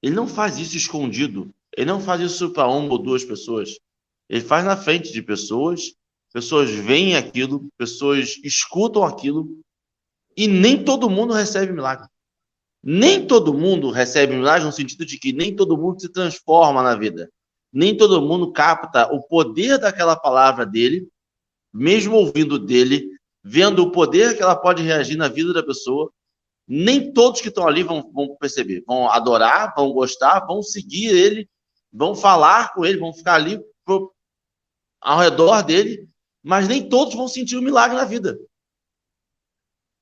ele 0.01 0.13
não 0.13 0.27
faz 0.27 0.57
isso 0.57 0.75
escondido. 0.75 1.49
Ele 1.77 1.89
não 1.89 2.01
faz 2.01 2.19
isso 2.19 2.49
para 2.49 2.67
uma 2.67 2.91
ou 2.91 2.97
duas 2.97 3.23
pessoas. 3.23 3.79
Ele 4.33 4.41
faz 4.41 4.65
na 4.65 4.75
frente 4.75 5.13
de 5.13 5.21
pessoas, 5.21 5.93
pessoas 6.33 6.71
veem 6.71 7.15
aquilo, 7.15 7.67
pessoas 7.77 8.37
escutam 8.43 9.03
aquilo, 9.03 9.59
e 10.35 10.47
nem 10.47 10.83
todo 10.83 11.09
mundo 11.09 11.33
recebe 11.33 11.71
milagre. 11.71 12.07
Nem 12.81 13.25
todo 13.27 13.53
mundo 13.53 13.91
recebe 13.91 14.35
milagre 14.35 14.65
no 14.65 14.71
sentido 14.71 15.05
de 15.05 15.19
que 15.19 15.31
nem 15.31 15.55
todo 15.55 15.77
mundo 15.77 16.01
se 16.01 16.09
transforma 16.09 16.81
na 16.81 16.95
vida 16.95 17.29
nem 17.73 17.97
todo 17.97 18.21
mundo 18.21 18.51
capta 18.51 19.11
o 19.11 19.23
poder 19.23 19.79
daquela 19.79 20.15
palavra 20.15 20.63
dele, 20.63 21.09
mesmo 21.73 22.15
ouvindo 22.15 22.59
dele, 22.59 23.09
vendo 23.43 23.81
o 23.81 23.91
poder 23.91 24.37
que 24.37 24.43
ela 24.43 24.55
pode 24.55 24.83
reagir 24.83 25.17
na 25.17 25.27
vida 25.27 25.51
da 25.51 25.63
pessoa. 25.63 26.11
Nem 26.67 27.11
todos 27.11 27.41
que 27.41 27.47
estão 27.47 27.67
ali 27.67 27.81
vão, 27.81 28.11
vão 28.13 28.37
perceber, 28.39 28.83
vão 28.85 29.09
adorar, 29.09 29.73
vão 29.75 29.91
gostar, 29.91 30.45
vão 30.45 30.61
seguir 30.61 31.07
ele, 31.07 31.49
vão 31.91 32.13
falar 32.13 32.73
com 32.73 32.85
ele, 32.85 32.99
vão 32.99 33.11
ficar 33.11 33.33
ali 33.33 33.59
ao 35.03 35.19
redor 35.19 35.61
dele, 35.61 36.09
mas 36.41 36.67
nem 36.67 36.87
todos 36.87 37.13
vão 37.13 37.27
sentir 37.27 37.57
o 37.57 37.59
um 37.59 37.63
milagre 37.63 37.95
na 37.95 38.05
vida. 38.05 38.39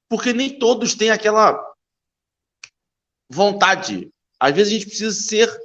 Porque 0.08 0.32
nem 0.32 0.58
todos 0.58 0.94
têm 0.94 1.10
aquela 1.10 1.60
vontade. 3.30 4.12
Às 4.40 4.54
vezes 4.54 4.74
a 4.74 4.76
gente 4.76 4.88
precisa 4.88 5.12
ser 5.12 5.62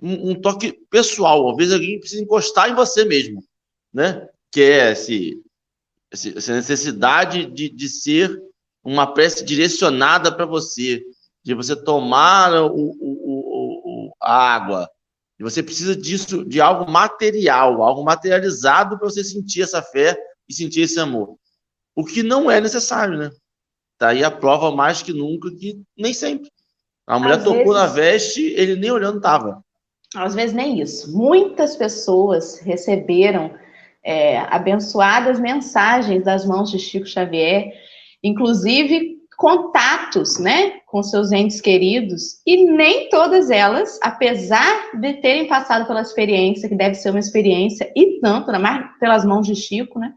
um, 0.00 0.30
um, 0.30 0.40
toque 0.40 0.72
pessoal. 0.90 1.50
Às 1.50 1.56
vezes 1.56 1.72
alguém 1.72 2.00
precisa 2.00 2.22
encostar 2.22 2.70
em 2.70 2.74
você 2.74 3.04
mesmo, 3.04 3.44
né? 3.92 4.28
Que 4.50 4.62
é 4.62 4.92
esse, 4.92 5.42
essa 6.10 6.54
necessidade 6.54 7.46
de, 7.46 7.68
de 7.68 7.88
ser 7.88 8.42
uma 8.82 9.12
prece 9.12 9.44
direcionada 9.44 10.34
para 10.34 10.46
você, 10.46 11.02
de 11.42 11.54
você 11.54 11.76
tomar 11.76 12.52
o, 12.54 12.74
o, 12.74 14.08
o, 14.08 14.16
a 14.20 14.54
água. 14.54 14.90
E 15.40 15.42
você 15.42 15.62
precisa 15.62 15.96
disso, 15.96 16.44
de 16.44 16.60
algo 16.60 16.90
material, 16.92 17.82
algo 17.82 18.04
materializado 18.04 18.98
para 18.98 19.08
você 19.08 19.24
sentir 19.24 19.62
essa 19.62 19.80
fé 19.80 20.14
e 20.46 20.52
sentir 20.52 20.82
esse 20.82 21.00
amor. 21.00 21.36
O 21.96 22.04
que 22.04 22.22
não 22.22 22.50
é 22.50 22.60
necessário, 22.60 23.16
né? 23.16 23.30
Tá 23.96 24.08
aí 24.08 24.22
a 24.22 24.30
prova 24.30 24.70
mais 24.70 25.00
que 25.00 25.14
nunca 25.14 25.50
que 25.50 25.80
nem 25.96 26.12
sempre. 26.12 26.50
A 27.06 27.18
mulher 27.18 27.38
Às 27.38 27.44
tocou 27.44 27.72
vezes... 27.72 27.72
na 27.72 27.86
veste, 27.86 28.42
ele 28.54 28.76
nem 28.76 28.90
olhando 28.90 29.16
estava. 29.16 29.64
Às 30.14 30.34
vezes 30.34 30.54
nem 30.54 30.78
isso. 30.78 31.10
Muitas 31.16 31.74
pessoas 31.74 32.58
receberam 32.58 33.54
é, 34.04 34.40
abençoadas 34.40 35.40
mensagens 35.40 36.22
das 36.22 36.44
mãos 36.44 36.70
de 36.70 36.78
Chico 36.78 37.06
Xavier, 37.06 37.72
inclusive 38.22 39.16
contatos, 39.38 40.38
né? 40.38 40.79
Com 40.90 41.04
seus 41.04 41.30
entes 41.30 41.60
queridos, 41.60 42.40
e 42.44 42.64
nem 42.64 43.08
todas 43.08 43.48
elas, 43.48 43.98
apesar 44.02 44.90
de 44.98 45.14
terem 45.14 45.46
passado 45.46 45.86
pela 45.86 46.02
experiência, 46.02 46.68
que 46.68 46.74
deve 46.74 46.96
ser 46.96 47.10
uma 47.10 47.20
experiência, 47.20 47.90
e 47.94 48.18
tanto, 48.20 48.50
mais 48.60 48.84
pelas 48.98 49.24
mãos 49.24 49.46
de 49.46 49.54
Chico, 49.54 50.00
né? 50.00 50.12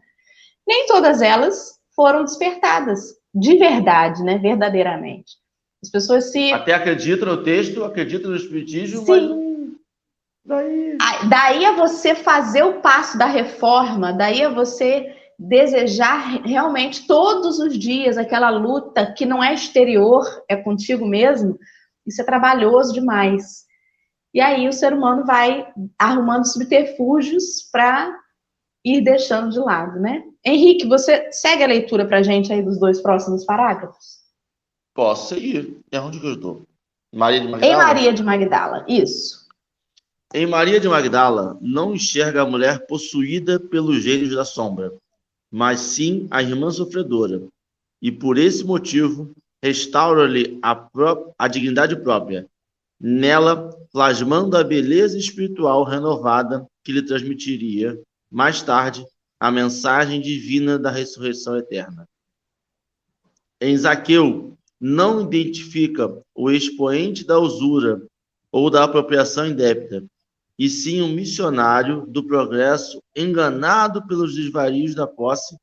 Nem 0.66 0.86
todas 0.86 1.22
elas 1.22 1.78
foram 1.94 2.24
despertadas 2.24 3.14
de 3.32 3.56
verdade, 3.56 4.22
né? 4.24 4.36
Verdadeiramente. 4.38 5.36
As 5.80 5.90
pessoas 5.90 6.32
se. 6.32 6.52
Até 6.52 6.74
acreditam 6.74 7.28
no 7.28 7.44
texto, 7.44 7.84
acreditam 7.84 8.32
no 8.32 8.36
Espiritismo, 8.36 9.04
Sim. 9.06 9.06
mas. 9.08 9.44
Daí... 10.46 10.98
daí 11.28 11.64
a 11.64 11.72
você 11.72 12.16
fazer 12.16 12.64
o 12.64 12.80
passo 12.80 13.16
da 13.16 13.26
reforma, 13.26 14.12
daí 14.12 14.42
a 14.42 14.48
você 14.48 15.14
desejar 15.38 16.42
realmente 16.44 17.06
todos 17.06 17.58
os 17.58 17.78
dias 17.78 18.16
aquela 18.16 18.50
luta 18.50 19.12
que 19.12 19.26
não 19.26 19.42
é 19.42 19.54
exterior, 19.54 20.24
é 20.48 20.56
contigo 20.56 21.06
mesmo, 21.06 21.58
isso 22.06 22.20
é 22.20 22.24
trabalhoso 22.24 22.92
demais. 22.92 23.64
E 24.32 24.40
aí 24.40 24.68
o 24.68 24.72
ser 24.72 24.92
humano 24.92 25.24
vai 25.24 25.66
arrumando 25.98 26.46
subterfúgios 26.46 27.68
para 27.70 28.18
ir 28.84 29.00
deixando 29.00 29.50
de 29.50 29.58
lado, 29.58 29.98
né? 30.00 30.24
Henrique, 30.44 30.86
você 30.86 31.30
segue 31.32 31.62
a 31.62 31.68
leitura 31.68 32.06
para 32.06 32.18
a 32.18 32.22
gente 32.22 32.52
aí 32.52 32.62
dos 32.62 32.78
dois 32.78 33.00
próximos 33.00 33.44
parágrafos? 33.44 34.24
Posso 34.94 35.34
seguir. 35.34 35.80
É 35.90 36.00
onde 36.00 36.20
que 36.20 36.26
eu 36.26 36.34
estou? 36.34 36.66
Maria 37.12 37.40
de 37.40 37.48
Magdala? 37.48 37.72
Em 37.72 37.76
Maria 37.76 38.12
de 38.12 38.22
Magdala, 38.22 38.84
isso. 38.88 39.44
Em 40.34 40.46
Maria 40.46 40.80
de 40.80 40.88
Magdala, 40.88 41.56
não 41.60 41.94
enxerga 41.94 42.42
a 42.42 42.46
mulher 42.46 42.86
possuída 42.86 43.60
pelos 43.60 44.02
gênios 44.02 44.34
da 44.34 44.44
sombra, 44.44 44.92
mas 45.54 45.78
sim 45.78 46.26
a 46.32 46.42
irmã 46.42 46.68
sofredora, 46.68 47.46
e 48.02 48.10
por 48.10 48.38
esse 48.38 48.64
motivo 48.64 49.32
restaura-lhe 49.62 50.58
a, 50.60 50.90
a 51.38 51.46
dignidade 51.46 51.94
própria, 51.94 52.44
nela 53.00 53.70
plasmando 53.92 54.56
a 54.56 54.64
beleza 54.64 55.16
espiritual 55.16 55.84
renovada 55.84 56.66
que 56.82 56.90
lhe 56.90 57.02
transmitiria, 57.02 57.96
mais 58.28 58.62
tarde, 58.62 59.06
a 59.38 59.48
mensagem 59.48 60.20
divina 60.20 60.76
da 60.76 60.90
ressurreição 60.90 61.56
eterna. 61.56 62.04
Em 63.60 63.76
Zaqueu, 63.76 64.58
não 64.80 65.20
identifica 65.20 66.20
o 66.34 66.50
expoente 66.50 67.24
da 67.24 67.38
usura 67.38 68.04
ou 68.50 68.68
da 68.68 68.82
apropriação 68.82 69.46
indébita, 69.46 70.04
e 70.58 70.68
sim 70.68 71.02
um 71.02 71.12
missionário 71.12 72.06
do 72.06 72.26
progresso 72.26 73.02
enganado 73.14 74.06
pelos 74.06 74.34
desvarios 74.34 74.94
da 74.94 75.06
posse, 75.06 75.56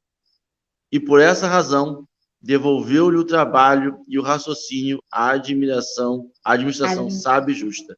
e 0.92 1.00
por 1.00 1.22
essa 1.22 1.48
razão 1.48 2.06
devolveu-lhe 2.42 3.18
o 3.18 3.24
trabalho 3.24 4.04
e 4.08 4.20
o 4.20 4.22
raciocínio 4.22 5.02
à 5.12 5.32
admiração, 5.32 6.30
à 6.44 6.54
administração 6.54 7.06
Ai. 7.06 7.12
sábia 7.12 7.54
e 7.54 7.56
justa. 7.56 7.98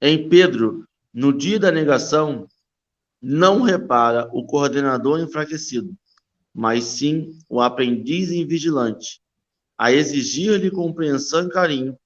Em 0.00 0.28
Pedro, 0.28 0.84
no 1.12 1.32
dia 1.32 1.60
da 1.60 1.70
negação, 1.70 2.48
não 3.20 3.62
repara 3.62 4.28
o 4.32 4.44
coordenador 4.44 5.20
enfraquecido, 5.20 5.94
mas 6.52 6.84
sim 6.84 7.38
o 7.48 7.60
aprendiz 7.60 8.32
invigilante, 8.32 9.20
a 9.78 9.92
exigir-lhe 9.92 10.70
compreensão 10.70 11.46
e 11.46 11.50
carinho, 11.50 11.96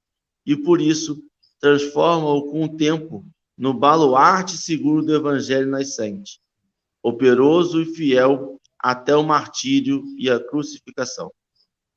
e 0.45 0.57
por 0.57 0.81
isso 0.81 1.23
transforma-o 1.59 2.51
com 2.51 2.65
o 2.65 2.77
tempo 2.77 3.25
no 3.57 3.73
baluarte 3.73 4.57
seguro 4.57 5.03
do 5.03 5.15
Evangelho 5.15 5.67
nascente, 5.67 6.41
operoso 7.03 7.81
e 7.81 7.87
fiel 7.87 8.61
até 8.79 9.17
o 9.17 9.23
martírio 9.23 10.05
e 10.19 10.31
a 10.31 10.39
crucificação. 10.39 11.33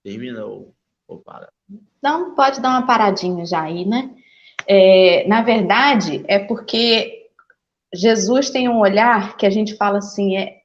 Termina 0.04 0.46
ou, 0.46 0.74
ou 1.08 1.20
para? 1.20 1.52
Não, 2.02 2.34
pode 2.34 2.62
dar 2.62 2.70
uma 2.70 2.88
paradinha 2.88 3.46
já 3.46 3.64
aí, 3.64 3.86
né? 3.86 4.16
É, 4.68 5.28
na 5.28 5.42
verdade, 5.42 6.24
é 6.28 6.40
porque 6.40 7.28
Jesus 7.94 8.50
tem 8.50 8.70
um 8.70 8.80
olhar 8.80 9.36
que 9.36 9.46
a 9.46 9.50
gente 9.50 9.76
fala 9.76 9.98
assim, 9.98 10.38
é 10.38 10.62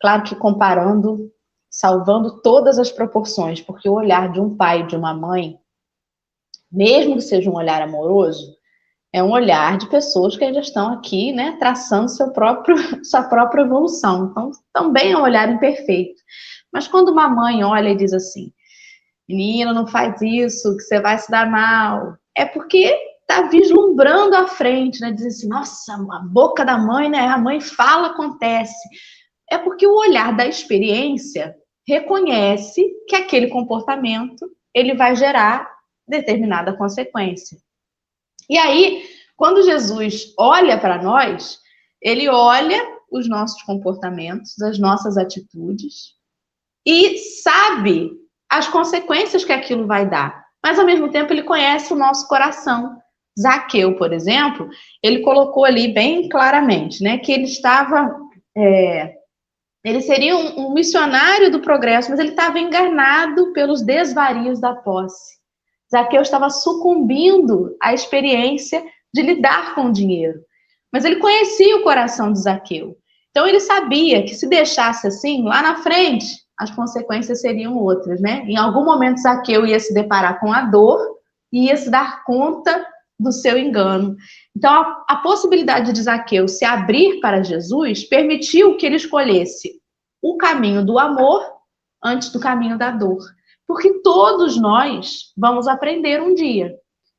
claro 0.00 0.24
que 0.24 0.34
comparando, 0.34 1.32
salvando 1.70 2.42
todas 2.42 2.78
as 2.78 2.90
proporções, 2.90 3.60
porque 3.60 3.88
o 3.88 3.94
olhar 3.94 4.32
de 4.32 4.40
um 4.40 4.56
pai 4.56 4.80
e 4.80 4.86
de 4.86 4.96
uma 4.96 5.14
mãe, 5.14 5.58
mesmo 6.70 7.14
que 7.14 7.22
seja 7.22 7.48
um 7.48 7.54
olhar 7.54 7.80
amoroso, 7.80 8.56
é 9.14 9.22
um 9.22 9.30
olhar 9.30 9.78
de 9.78 9.88
pessoas 9.88 10.36
que 10.36 10.42
ainda 10.42 10.58
estão 10.58 10.92
aqui, 10.92 11.32
né, 11.32 11.56
traçando 11.60 12.10
seu 12.10 12.32
próprio, 12.32 12.74
sua 13.06 13.22
própria 13.22 13.62
evolução. 13.62 14.26
Então, 14.28 14.50
também 14.72 15.12
é 15.12 15.16
um 15.16 15.22
olhar 15.22 15.48
imperfeito. 15.48 16.20
Mas 16.72 16.88
quando 16.88 17.10
uma 17.10 17.28
mãe 17.28 17.62
olha 17.62 17.90
e 17.90 17.96
diz 17.96 18.12
assim, 18.12 18.52
menina, 19.28 19.72
não 19.72 19.86
faz 19.86 20.20
isso, 20.20 20.76
que 20.76 20.82
você 20.82 21.00
vai 21.00 21.16
se 21.16 21.30
dar 21.30 21.48
mal, 21.48 22.16
é 22.36 22.44
porque 22.44 22.92
está 23.20 23.42
vislumbrando 23.42 24.34
à 24.34 24.48
frente, 24.48 25.00
né? 25.00 25.12
Diz 25.12 25.26
assim, 25.26 25.48
nossa, 25.48 25.94
a 25.94 26.18
boca 26.18 26.64
da 26.64 26.76
mãe, 26.76 27.08
né? 27.08 27.28
A 27.28 27.38
mãe 27.38 27.60
fala, 27.60 28.08
acontece. 28.08 28.88
É 29.48 29.56
porque 29.56 29.86
o 29.86 29.94
olhar 29.94 30.36
da 30.36 30.44
experiência 30.44 31.54
reconhece 31.86 32.82
que 33.08 33.14
aquele 33.14 33.46
comportamento 33.46 34.44
ele 34.74 34.96
vai 34.96 35.14
gerar 35.14 35.70
determinada 36.08 36.76
consequência. 36.76 37.56
E 38.48 38.58
aí, 38.58 39.04
quando 39.36 39.64
Jesus 39.64 40.34
olha 40.38 40.78
para 40.78 41.02
nós, 41.02 41.58
ele 42.00 42.28
olha 42.28 42.80
os 43.10 43.28
nossos 43.28 43.62
comportamentos, 43.62 44.60
as 44.60 44.78
nossas 44.78 45.16
atitudes 45.16 46.14
e 46.86 47.16
sabe 47.18 48.10
as 48.50 48.68
consequências 48.68 49.44
que 49.44 49.52
aquilo 49.52 49.86
vai 49.86 50.08
dar. 50.08 50.44
Mas 50.62 50.78
ao 50.78 50.86
mesmo 50.86 51.10
tempo 51.10 51.32
ele 51.32 51.42
conhece 51.42 51.92
o 51.92 51.96
nosso 51.96 52.28
coração. 52.28 52.98
Zaqueu, 53.40 53.96
por 53.96 54.12
exemplo, 54.12 54.68
ele 55.02 55.20
colocou 55.20 55.64
ali 55.64 55.92
bem 55.92 56.28
claramente, 56.28 57.02
né, 57.02 57.18
que 57.18 57.32
ele 57.32 57.44
estava, 57.44 58.16
é, 58.56 59.14
ele 59.84 60.00
seria 60.00 60.36
um, 60.36 60.68
um 60.68 60.72
missionário 60.72 61.50
do 61.50 61.60
progresso, 61.60 62.10
mas 62.10 62.20
ele 62.20 62.30
estava 62.30 62.60
enganado 62.60 63.52
pelos 63.52 63.82
desvarios 63.82 64.60
da 64.60 64.72
posse. 64.72 65.34
Zaqueu 65.90 66.22
estava 66.22 66.50
sucumbindo 66.50 67.76
à 67.80 67.92
experiência 67.92 68.84
de 69.12 69.22
lidar 69.22 69.74
com 69.74 69.86
o 69.86 69.92
dinheiro. 69.92 70.40
Mas 70.92 71.04
ele 71.04 71.16
conhecia 71.16 71.76
o 71.76 71.82
coração 71.82 72.32
de 72.32 72.40
Zaqueu. 72.40 72.96
Então 73.30 73.46
ele 73.46 73.60
sabia 73.60 74.22
que 74.22 74.34
se 74.34 74.48
deixasse 74.48 75.06
assim, 75.06 75.42
lá 75.44 75.60
na 75.60 75.76
frente, 75.76 76.26
as 76.58 76.70
consequências 76.70 77.40
seriam 77.40 77.76
outras, 77.76 78.20
né? 78.20 78.44
Em 78.46 78.56
algum 78.56 78.84
momento 78.84 79.20
Zaqueu 79.20 79.66
ia 79.66 79.80
se 79.80 79.92
deparar 79.92 80.38
com 80.38 80.52
a 80.52 80.62
dor 80.62 81.00
e 81.52 81.66
ia 81.66 81.76
se 81.76 81.90
dar 81.90 82.24
conta 82.24 82.86
do 83.18 83.32
seu 83.32 83.58
engano. 83.58 84.16
Então 84.56 84.72
a, 84.72 85.04
a 85.08 85.16
possibilidade 85.16 85.92
de 85.92 86.02
Zaqueu 86.02 86.46
se 86.46 86.64
abrir 86.64 87.20
para 87.20 87.42
Jesus 87.42 88.04
permitiu 88.04 88.76
que 88.76 88.86
ele 88.86 88.96
escolhesse 88.96 89.80
o 90.22 90.36
caminho 90.36 90.84
do 90.84 90.98
amor 90.98 91.44
antes 92.02 92.30
do 92.30 92.40
caminho 92.40 92.78
da 92.78 92.90
dor. 92.90 93.18
Porque 93.74 93.92
todos 94.04 94.56
nós 94.56 95.32
vamos 95.36 95.66
aprender 95.66 96.22
um 96.22 96.32
dia. 96.32 96.72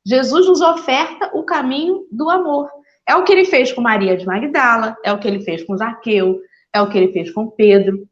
Jesus 0.08 0.48
nos 0.48 0.62
oferta 0.62 1.30
o 1.34 1.44
caminho 1.44 2.08
do 2.10 2.30
amor. 2.30 2.70
É 3.06 3.14
o 3.14 3.26
que 3.26 3.34
ele 3.34 3.44
fez 3.44 3.74
com 3.74 3.82
Maria 3.82 4.16
de 4.16 4.26
Magdala, 4.26 4.96
é 5.04 5.12
o 5.12 5.20
que 5.20 5.28
ele 5.28 5.42
fez 5.42 5.66
com 5.66 5.76
Zaqueu, 5.76 6.40
é 6.74 6.82
o 6.82 6.88
que 6.88 6.98
ele 6.98 7.12
fez 7.12 7.30
com 7.34 7.50
Pedro, 7.50 8.08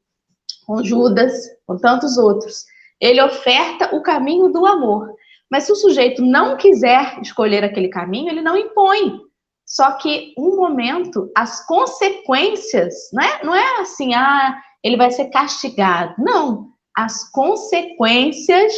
com 0.67 0.83
Judas, 0.83 1.31
com 1.65 1.77
tantos 1.77 2.17
outros. 2.17 2.65
Ele 2.99 3.21
oferta 3.21 3.95
o 3.95 4.03
caminho 4.03 4.49
do 4.49 4.65
amor. 4.65 5.15
Mas 5.49 5.63
se 5.63 5.71
o 5.71 5.77
sujeito 5.77 6.21
não 6.21 6.57
quiser 6.57 7.21
escolher 7.21 7.63
aquele 7.63 7.87
caminho, 7.87 8.27
ele 8.27 8.41
não 8.41 8.57
impõe. 8.57 9.21
Só 9.65 9.93
que 9.93 10.33
um 10.37 10.57
momento, 10.57 11.31
as 11.33 11.65
consequências, 11.65 12.93
não 13.13 13.23
é, 13.23 13.43
não 13.45 13.55
é 13.55 13.79
assim, 13.79 14.13
ah, 14.13 14.61
ele 14.83 14.97
vai 14.97 15.11
ser 15.11 15.29
castigado. 15.29 16.13
Não 16.17 16.72
as 16.95 17.29
consequências 17.29 18.73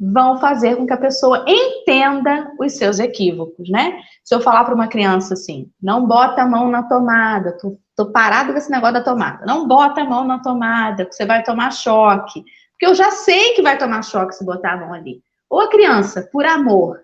vão 0.00 0.38
fazer 0.38 0.76
com 0.76 0.86
que 0.86 0.94
a 0.94 1.00
pessoa 1.00 1.44
entenda 1.46 2.50
os 2.58 2.72
seus 2.72 2.98
equívocos, 2.98 3.68
né? 3.68 4.00
Se 4.24 4.34
eu 4.34 4.40
falar 4.40 4.64
para 4.64 4.74
uma 4.74 4.88
criança 4.88 5.34
assim, 5.34 5.70
não 5.80 6.06
bota 6.06 6.42
a 6.42 6.46
mão 6.46 6.70
na 6.70 6.82
tomada, 6.84 7.56
tô, 7.58 7.78
tô 7.94 8.10
parado 8.10 8.52
com 8.52 8.58
esse 8.58 8.70
negócio 8.70 8.94
da 8.94 9.04
tomada, 9.04 9.44
não 9.44 9.68
bota 9.68 10.00
a 10.00 10.04
mão 10.04 10.24
na 10.24 10.38
tomada, 10.38 11.04
que 11.04 11.14
você 11.14 11.26
vai 11.26 11.42
tomar 11.42 11.70
choque, 11.70 12.42
porque 12.72 12.86
eu 12.86 12.94
já 12.94 13.10
sei 13.10 13.52
que 13.52 13.60
vai 13.60 13.76
tomar 13.76 14.02
choque 14.02 14.34
se 14.34 14.44
botar 14.44 14.72
a 14.72 14.76
mão 14.78 14.94
ali. 14.94 15.22
Ou 15.50 15.60
a 15.60 15.68
criança, 15.68 16.26
por 16.32 16.46
amor, 16.46 17.02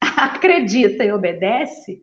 acredita 0.16 1.04
e 1.04 1.12
obedece, 1.12 2.00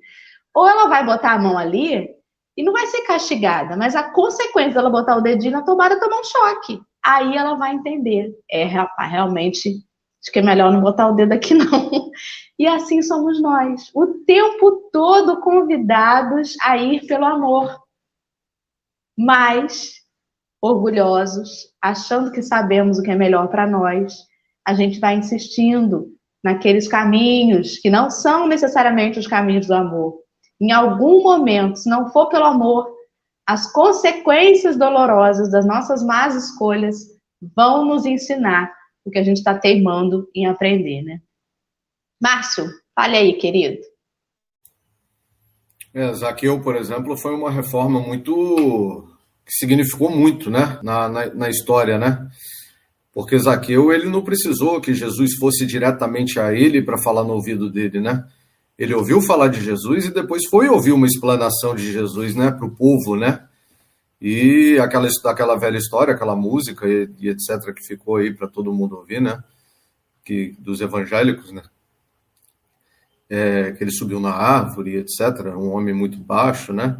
ou 0.54 0.68
ela 0.68 0.88
vai 0.90 1.06
botar 1.06 1.32
a 1.32 1.40
mão 1.40 1.58
ali 1.58 2.10
e 2.58 2.64
não 2.64 2.74
vai 2.74 2.88
ser 2.88 3.02
castigada, 3.04 3.78
mas 3.78 3.96
a 3.96 4.04
consequência 4.04 4.74
dela 4.74 4.90
botar 4.90 5.16
o 5.16 5.22
dedinho 5.22 5.54
na 5.54 5.62
tomada 5.62 5.96
é 5.96 6.00
tomar 6.00 6.20
um 6.20 6.24
choque 6.26 6.82
aí 7.06 7.38
ela 7.38 7.56
vai 7.56 7.74
entender. 7.74 8.34
É, 8.50 8.64
rapaz, 8.64 9.12
realmente, 9.12 9.70
acho 9.70 10.32
que 10.32 10.40
é 10.40 10.42
melhor 10.42 10.72
não 10.72 10.82
botar 10.82 11.08
o 11.10 11.16
dedo 11.16 11.34
aqui, 11.34 11.54
não. 11.56 12.12
E 12.58 12.66
assim 12.66 13.02
somos 13.02 13.42
nós, 13.42 13.92
o 13.94 14.08
tempo 14.26 14.90
todo 14.92 15.42
convidados 15.42 16.56
a 16.62 16.78
ir 16.78 17.06
pelo 17.06 17.26
amor, 17.26 17.78
mas 19.18 19.94
orgulhosos, 20.62 21.68
achando 21.82 22.32
que 22.32 22.42
sabemos 22.42 22.98
o 22.98 23.04
que 23.04 23.12
é 23.12 23.16
melhor 23.16 23.50
para 23.50 23.68
nós, 23.68 24.16
a 24.66 24.74
gente 24.74 25.00
vai 25.00 25.16
insistindo 25.16 26.08
naqueles 26.44 26.88
caminhos 26.88 27.78
que 27.78 27.90
não 27.90 28.10
são 28.10 28.48
necessariamente 28.48 29.20
os 29.20 29.28
caminhos 29.28 29.68
do 29.68 29.74
amor. 29.74 30.20
Em 30.60 30.72
algum 30.72 31.22
momento, 31.22 31.78
se 31.78 31.90
não 31.90 32.10
for 32.10 32.30
pelo 32.30 32.46
amor, 32.46 32.95
as 33.46 33.72
consequências 33.72 34.78
dolorosas 34.78 35.52
das 35.52 35.66
nossas 35.66 36.04
más 36.04 36.36
escolhas 36.36 36.96
vão 37.56 37.86
nos 37.86 38.06
ensinar 38.06 38.74
o 39.04 39.12
que 39.12 39.20
a 39.20 39.24
gente 39.24 39.38
está 39.38 39.58
teimando 39.58 40.28
em 40.34 40.48
aprender, 40.48 41.04
né? 41.04 41.22
Márcio, 42.22 42.66
fale 42.96 43.16
aí, 43.16 43.34
querido. 43.34 43.78
É, 45.94 46.12
Zaqueu, 46.14 46.60
por 46.62 46.76
exemplo, 46.76 47.16
foi 47.16 47.34
uma 47.34 47.52
reforma 47.52 48.00
muito 48.00 49.08
que 49.46 49.52
significou 49.54 50.10
muito, 50.10 50.50
né, 50.50 50.80
na, 50.82 51.08
na, 51.08 51.34
na, 51.34 51.50
história, 51.50 52.00
né? 52.00 52.28
Porque 53.14 53.38
Zaqueu 53.38 53.94
ele 53.94 54.10
não 54.10 54.24
precisou 54.24 54.82
que 54.82 54.94
Jesus 54.94 55.36
fosse 55.36 55.66
diretamente 55.68 56.40
a 56.40 56.52
ele 56.52 56.82
para 56.82 56.98
falar 56.98 57.24
no 57.24 57.34
ouvido 57.34 57.70
dele, 57.70 58.02
né? 58.02 58.28
Ele 58.78 58.94
ouviu 58.94 59.22
falar 59.22 59.48
de 59.48 59.62
Jesus 59.62 60.06
e 60.06 60.14
depois 60.14 60.46
foi 60.50 60.68
ouvir 60.68 60.92
uma 60.92 61.08
explanação 61.08 61.74
de 61.76 61.92
Jesus, 61.92 62.36
né, 62.36 62.52
para 62.52 62.66
o 62.66 62.76
povo, 62.76 63.16
né? 63.16 63.48
E 64.20 64.78
aquela, 64.80 65.08
aquela 65.26 65.56
velha 65.56 65.78
história, 65.78 66.14
aquela 66.14 66.36
música 66.36 66.88
e, 66.88 67.10
e 67.20 67.30
etc 67.30 67.74
que 67.74 67.86
ficou 67.86 68.18
aí 68.18 68.34
para 68.34 68.48
todo 68.48 68.74
mundo 68.74 68.98
ouvir, 68.98 69.22
né? 69.22 69.44
Que 70.24 70.56
dos 70.60 70.82
evangélicos, 70.82 71.52
né? 71.52 71.64
É, 73.30 73.72
que 73.72 73.84
ele 73.84 73.92
subiu 73.92 74.20
na 74.20 74.32
árvore, 74.32 74.98
etc. 74.98 75.56
Um 75.56 75.72
homem 75.72 75.94
muito 75.94 76.18
baixo, 76.18 76.74
né? 76.74 76.98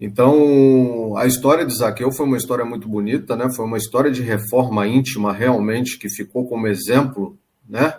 Então, 0.00 1.16
a 1.16 1.26
história 1.26 1.64
de 1.64 1.74
Zaqueu 1.74 2.12
foi 2.12 2.26
uma 2.26 2.36
história 2.36 2.64
muito 2.64 2.88
bonita, 2.88 3.36
né? 3.36 3.48
Foi 3.54 3.64
uma 3.64 3.78
história 3.78 4.10
de 4.10 4.22
reforma 4.22 4.86
íntima 4.86 5.32
realmente 5.32 5.98
que 5.98 6.10
ficou 6.10 6.46
como 6.48 6.66
exemplo, 6.66 7.38
né? 7.66 7.94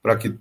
Para 0.00 0.16
que 0.16 0.38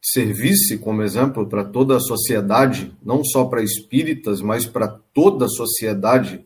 servisse 0.00 0.78
como 0.78 1.02
exemplo 1.02 1.46
para 1.46 1.64
toda 1.64 1.96
a 1.96 2.00
sociedade, 2.00 2.94
não 3.04 3.24
só 3.24 3.44
para 3.44 3.62
espíritas, 3.62 4.40
mas 4.40 4.66
para 4.66 4.88
toda 5.12 5.46
a 5.46 5.48
sociedade 5.50 6.44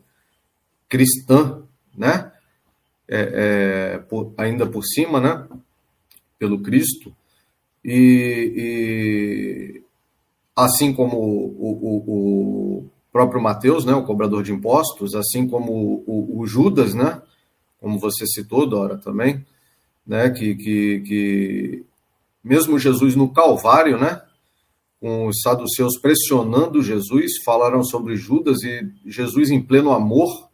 cristã, 0.89 1.63
né? 1.95 2.31
É, 3.07 3.95
é, 3.95 3.97
por, 3.97 4.33
ainda 4.37 4.65
por 4.65 4.83
cima, 4.83 5.19
né? 5.19 5.47
Pelo 6.39 6.61
Cristo. 6.61 7.15
E, 7.83 8.53
e 8.55 9.81
assim 10.55 10.93
como 10.93 11.17
o, 11.17 11.57
o, 11.59 11.97
o, 12.07 12.89
próprio 13.11 13.41
Mateus, 13.41 13.85
né? 13.85 13.93
O 13.93 14.05
cobrador 14.05 14.43
de 14.43 14.51
impostos, 14.51 15.13
assim 15.15 15.47
como 15.47 16.03
o, 16.07 16.45
Judas, 16.47 16.93
né? 16.93 17.21
Como 17.79 17.99
você 17.99 18.25
citou, 18.25 18.67
Dora, 18.67 18.97
também, 18.97 19.45
né? 20.05 20.29
Que, 20.29 20.55
que, 20.55 20.99
que 21.01 21.85
mesmo 22.43 22.77
Jesus 22.77 23.15
no 23.15 23.31
Calvário, 23.31 23.97
né? 23.97 24.21
Com 24.99 25.27
os 25.27 25.41
saduceus 25.41 25.97
pressionando 25.99 26.83
Jesus, 26.83 27.43
falaram 27.43 27.83
sobre 27.83 28.15
Judas 28.15 28.61
e 28.63 28.91
Jesus 29.05 29.49
em 29.49 29.61
pleno 29.61 29.91
amor, 29.91 30.49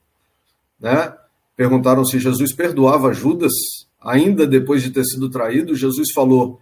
né? 0.79 1.13
Perguntaram 1.55 2.05
se 2.05 2.19
Jesus 2.19 2.53
perdoava 2.53 3.13
Judas, 3.13 3.51
ainda 3.99 4.47
depois 4.47 4.81
de 4.81 4.91
ter 4.91 5.03
sido 5.03 5.29
traído. 5.29 5.75
Jesus 5.75 6.11
falou: 6.13 6.59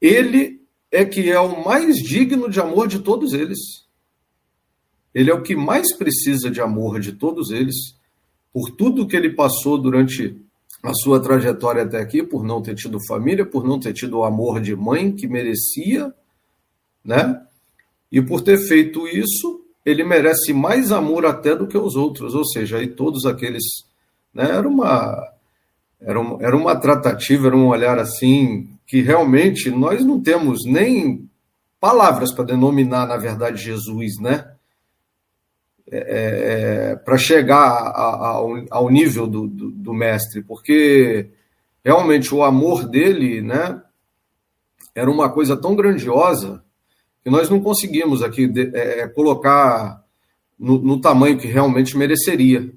Ele 0.00 0.62
é 0.90 1.04
que 1.04 1.30
é 1.30 1.38
o 1.38 1.64
mais 1.64 1.96
digno 1.96 2.48
de 2.48 2.60
amor 2.60 2.88
de 2.88 3.00
todos 3.00 3.32
eles. 3.32 3.58
Ele 5.12 5.30
é 5.30 5.34
o 5.34 5.42
que 5.42 5.54
mais 5.54 5.94
precisa 5.96 6.50
de 6.50 6.60
amor 6.60 6.98
de 7.00 7.12
todos 7.12 7.50
eles, 7.50 7.96
por 8.52 8.70
tudo 8.70 9.06
que 9.06 9.16
ele 9.16 9.30
passou 9.30 9.76
durante 9.76 10.43
a 10.84 10.92
sua 10.92 11.18
trajetória 11.18 11.82
até 11.82 11.98
aqui 11.98 12.22
por 12.22 12.44
não 12.44 12.60
ter 12.60 12.74
tido 12.74 13.04
família, 13.08 13.46
por 13.46 13.64
não 13.64 13.80
ter 13.80 13.94
tido 13.94 14.18
o 14.18 14.24
amor 14.24 14.60
de 14.60 14.76
mãe 14.76 15.10
que 15.10 15.26
merecia, 15.26 16.12
né? 17.02 17.40
E 18.12 18.20
por 18.20 18.42
ter 18.42 18.58
feito 18.58 19.08
isso, 19.08 19.62
ele 19.84 20.04
merece 20.04 20.52
mais 20.52 20.92
amor 20.92 21.24
até 21.24 21.56
do 21.56 21.66
que 21.66 21.78
os 21.78 21.96
outros, 21.96 22.34
ou 22.34 22.44
seja, 22.44 22.76
aí 22.76 22.88
todos 22.88 23.24
aqueles, 23.24 23.64
né? 24.32 24.50
Era 24.50 24.68
uma 24.68 25.32
era, 25.98 26.20
um, 26.20 26.38
era 26.42 26.54
uma 26.54 26.76
tratativa, 26.76 27.46
era 27.46 27.56
um 27.56 27.68
olhar 27.68 27.98
assim 27.98 28.68
que 28.86 29.00
realmente 29.00 29.70
nós 29.70 30.04
não 30.04 30.20
temos 30.20 30.66
nem 30.66 31.26
palavras 31.80 32.30
para 32.30 32.44
denominar, 32.44 33.06
na 33.06 33.16
verdade, 33.16 33.62
Jesus, 33.62 34.20
né? 34.20 34.53
É, 35.96 36.90
é, 36.92 36.96
para 36.96 37.16
chegar 37.16 37.56
a, 37.56 37.90
a, 37.90 38.28
ao, 38.30 38.50
ao, 38.68 38.90
nível 38.90 39.28
do, 39.28 39.46
do, 39.46 39.70
do, 39.70 39.94
mestre, 39.94 40.42
porque 40.42 41.30
realmente 41.84 42.34
o 42.34 42.42
amor 42.42 42.88
dele, 42.88 43.40
né, 43.40 43.80
era 44.92 45.08
uma 45.08 45.30
coisa 45.30 45.56
tão 45.56 45.76
grandiosa 45.76 46.64
que 47.22 47.30
nós 47.30 47.48
não 47.48 47.60
conseguimos 47.60 48.24
aqui 48.24 48.48
de, 48.48 48.76
é, 48.76 49.02
é, 49.02 49.08
colocar 49.08 50.02
no, 50.58 50.78
no, 50.78 51.00
tamanho 51.00 51.38
que 51.38 51.46
realmente 51.46 51.96
mereceria, 51.96 52.72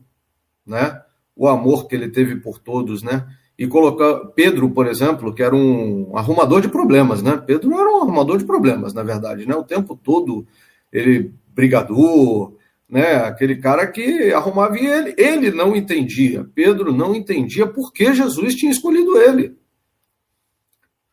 né, 0.64 1.02
o 1.36 1.48
amor 1.48 1.88
que 1.88 1.96
ele 1.96 2.10
teve 2.10 2.36
por 2.36 2.60
todos, 2.60 3.02
né, 3.02 3.26
e 3.58 3.66
colocar 3.66 4.28
Pedro, 4.36 4.70
por 4.70 4.86
exemplo, 4.86 5.34
que 5.34 5.42
era 5.42 5.56
um 5.56 6.16
arrumador 6.16 6.62
de 6.62 6.70
problemas, 6.70 7.24
né, 7.24 7.36
Pedro 7.48 7.74
era 7.74 7.90
um 7.90 8.04
arrumador 8.04 8.38
de 8.38 8.46
problemas, 8.46 8.94
na 8.94 9.02
verdade, 9.02 9.48
né, 9.48 9.56
o 9.56 9.64
tempo 9.64 10.00
todo 10.04 10.46
ele 10.94 11.34
brigador, 11.56 12.54
né? 12.90 13.16
Aquele 13.18 13.58
cara 13.58 13.86
que 13.88 14.32
arrumava 14.32 14.78
ele, 14.78 15.14
ele 15.18 15.52
não 15.52 15.76
entendia. 15.76 16.48
Pedro 16.56 16.94
não 16.94 17.14
entendia 17.14 17.68
por 17.68 17.92
que 17.92 18.14
Jesus 18.14 18.56
tinha 18.56 18.72
escolhido 18.72 19.20
ele. 19.20 19.58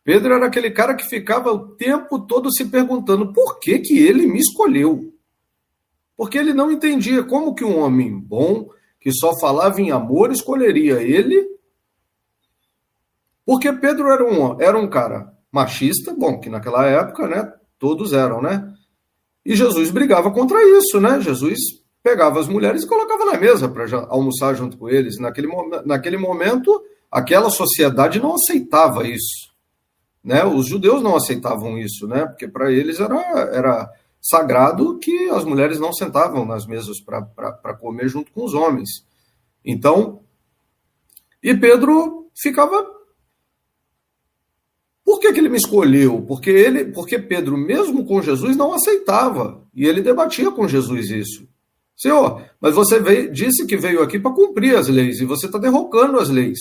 Pedro 0.03 0.35
era 0.35 0.45
aquele 0.45 0.69
cara 0.69 0.93
que 0.93 1.03
ficava 1.03 1.51
o 1.51 1.75
tempo 1.75 2.19
todo 2.19 2.53
se 2.53 2.65
perguntando 2.65 3.33
por 3.33 3.59
que 3.59 3.79
que 3.79 3.97
ele 3.97 4.27
me 4.27 4.39
escolheu. 4.39 5.11
Porque 6.15 6.37
ele 6.37 6.53
não 6.53 6.71
entendia 6.71 7.23
como 7.23 7.55
que 7.55 7.65
um 7.65 7.79
homem 7.79 8.17
bom, 8.17 8.69
que 8.99 9.11
só 9.11 9.37
falava 9.39 9.81
em 9.81 9.91
amor, 9.91 10.31
escolheria 10.31 11.01
ele. 11.01 11.45
Porque 13.43 13.71
Pedro 13.73 14.09
era 14.11 14.23
um, 14.23 14.61
era 14.61 14.77
um 14.77 14.87
cara 14.87 15.33
machista, 15.51 16.13
bom, 16.13 16.39
que 16.39 16.49
naquela 16.49 16.85
época, 16.85 17.27
né, 17.27 17.53
todos 17.77 18.13
eram, 18.13 18.41
né? 18.41 18.73
E 19.45 19.55
Jesus 19.55 19.91
brigava 19.91 20.31
contra 20.31 20.57
isso, 20.77 20.99
né? 20.99 21.21
Jesus 21.21 21.59
pegava 22.01 22.39
as 22.39 22.47
mulheres 22.47 22.83
e 22.83 22.87
colocava 22.87 23.25
na 23.25 23.37
mesa 23.37 23.67
para 23.69 23.85
almoçar 24.09 24.55
junto 24.55 24.77
com 24.77 24.89
eles. 24.89 25.19
Naquele, 25.19 25.47
naquele 25.85 26.17
momento, 26.17 26.83
aquela 27.11 27.49
sociedade 27.49 28.19
não 28.19 28.35
aceitava 28.35 29.07
isso. 29.07 29.53
Né? 30.23 30.43
Os 30.43 30.67
judeus 30.67 31.03
não 31.03 31.15
aceitavam 31.15 31.77
isso, 31.77 32.07
né? 32.07 32.25
porque 32.25 32.47
para 32.47 32.71
eles 32.71 32.99
era, 32.99 33.19
era 33.53 33.89
sagrado 34.19 34.97
que 34.97 35.29
as 35.29 35.43
mulheres 35.43 35.79
não 35.79 35.93
sentavam 35.93 36.45
nas 36.45 36.65
mesas 36.65 36.99
para 36.99 37.73
comer 37.75 38.07
junto 38.07 38.31
com 38.31 38.43
os 38.43 38.55
homens. 38.55 38.89
Então, 39.63 40.21
e 41.41 41.55
Pedro 41.55 42.27
ficava 42.35 42.94
que, 45.25 45.33
que 45.33 45.39
ele 45.39 45.49
me 45.49 45.57
escolheu? 45.57 46.21
Porque 46.21 46.49
ele, 46.49 46.85
porque 46.85 47.17
Pedro, 47.17 47.57
mesmo 47.57 48.05
com 48.05 48.21
Jesus, 48.21 48.55
não 48.55 48.73
aceitava. 48.73 49.63
E 49.73 49.85
ele 49.85 50.01
debatia 50.01 50.51
com 50.51 50.67
Jesus 50.67 51.09
isso. 51.09 51.47
Senhor, 51.95 52.43
mas 52.59 52.75
você 52.75 52.99
veio, 52.99 53.31
disse 53.31 53.65
que 53.65 53.77
veio 53.77 54.03
aqui 54.03 54.19
para 54.19 54.33
cumprir 54.33 54.75
as 54.75 54.87
leis 54.87 55.19
e 55.19 55.25
você 55.25 55.45
está 55.45 55.57
derrocando 55.57 56.19
as 56.19 56.29
leis. 56.29 56.59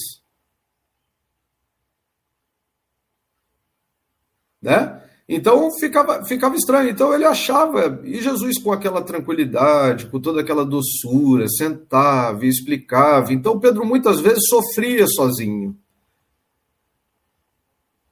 Né? 4.63 5.03
Então 5.29 5.69
ficava, 5.79 6.25
ficava 6.25 6.55
estranho. 6.55 6.89
Então 6.89 7.13
ele 7.13 7.25
achava, 7.25 8.01
e 8.05 8.21
Jesus 8.21 8.59
com 8.63 8.73
aquela 8.73 9.03
tranquilidade, 9.03 10.07
com 10.07 10.21
toda 10.21 10.41
aquela 10.41 10.65
doçura, 10.65 11.47
sentava 11.49 12.47
e 12.47 12.49
explicava. 12.49 13.33
Então 13.33 13.59
Pedro 13.59 13.85
muitas 13.85 14.21
vezes 14.21 14.49
sofria 14.49 15.07
sozinho. 15.09 15.77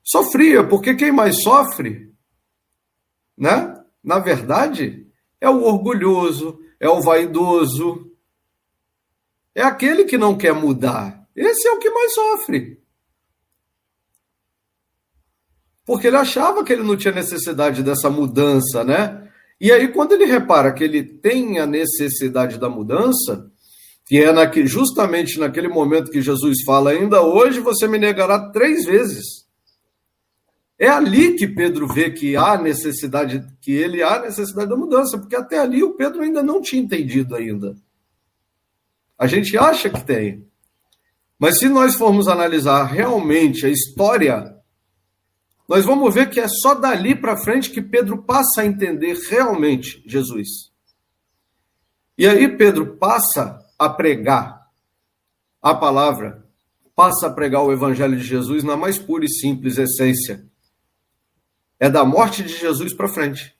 Sofria, 0.02 0.66
porque 0.66 0.94
quem 0.94 1.12
mais 1.12 1.42
sofre, 1.42 2.12
né? 3.36 3.74
Na 4.02 4.18
verdade, 4.18 5.06
é 5.40 5.48
o 5.48 5.62
orgulhoso, 5.62 6.58
é 6.80 6.88
o 6.88 7.00
vaidoso, 7.00 8.10
é 9.54 9.62
aquele 9.62 10.04
que 10.04 10.18
não 10.18 10.36
quer 10.36 10.52
mudar. 10.54 11.26
Esse 11.36 11.68
é 11.68 11.72
o 11.72 11.78
que 11.78 11.90
mais 11.90 12.12
sofre. 12.14 12.82
Porque 15.84 16.06
ele 16.06 16.16
achava 16.16 16.64
que 16.64 16.72
ele 16.72 16.82
não 16.82 16.96
tinha 16.96 17.12
necessidade 17.12 17.82
dessa 17.82 18.08
mudança, 18.08 18.84
né? 18.84 19.28
E 19.60 19.70
aí, 19.70 19.88
quando 19.88 20.12
ele 20.12 20.24
repara 20.24 20.72
que 20.72 20.82
ele 20.82 21.04
tem 21.04 21.58
a 21.58 21.66
necessidade 21.66 22.58
da 22.58 22.68
mudança, 22.68 23.50
que 24.06 24.18
é 24.18 24.32
naque, 24.32 24.66
justamente 24.66 25.38
naquele 25.38 25.68
momento 25.68 26.10
que 26.10 26.20
Jesus 26.20 26.62
fala: 26.64 26.90
ainda 26.90 27.22
hoje 27.22 27.60
você 27.60 27.86
me 27.86 27.98
negará 27.98 28.50
três 28.50 28.84
vezes. 28.84 29.41
É 30.78 30.88
ali 30.88 31.34
que 31.34 31.46
Pedro 31.46 31.86
vê 31.86 32.10
que 32.10 32.36
há 32.36 32.58
necessidade, 32.58 33.44
que 33.60 33.72
ele 33.72 34.02
há 34.02 34.20
necessidade 34.20 34.68
da 34.68 34.76
mudança, 34.76 35.18
porque 35.18 35.36
até 35.36 35.58
ali 35.58 35.82
o 35.82 35.94
Pedro 35.94 36.22
ainda 36.22 36.42
não 36.42 36.60
tinha 36.60 36.82
entendido 36.82 37.36
ainda. 37.36 37.76
A 39.18 39.26
gente 39.26 39.56
acha 39.56 39.88
que 39.88 40.04
tem, 40.04 40.46
Mas 41.38 41.58
se 41.58 41.68
nós 41.68 41.94
formos 41.94 42.28
analisar 42.28 42.84
realmente 42.84 43.66
a 43.66 43.68
história, 43.68 44.56
nós 45.68 45.84
vamos 45.84 46.12
ver 46.12 46.28
que 46.28 46.40
é 46.40 46.46
só 46.48 46.74
dali 46.74 47.14
para 47.14 47.36
frente 47.36 47.70
que 47.70 47.80
Pedro 47.80 48.22
passa 48.22 48.60
a 48.60 48.66
entender 48.66 49.16
realmente 49.28 50.02
Jesus. 50.06 50.72
E 52.16 52.26
aí 52.26 52.48
Pedro 52.56 52.96
passa 52.96 53.58
a 53.78 53.88
pregar 53.88 54.68
a 55.60 55.74
palavra, 55.74 56.44
passa 56.94 57.26
a 57.26 57.32
pregar 57.32 57.62
o 57.62 57.72
evangelho 57.72 58.16
de 58.16 58.24
Jesus 58.24 58.62
na 58.62 58.76
mais 58.76 58.98
pura 58.98 59.24
e 59.24 59.28
simples 59.28 59.78
essência. 59.78 60.44
É 61.82 61.90
da 61.90 62.04
morte 62.04 62.44
de 62.44 62.56
Jesus 62.56 62.94
para 62.94 63.08
frente. 63.08 63.52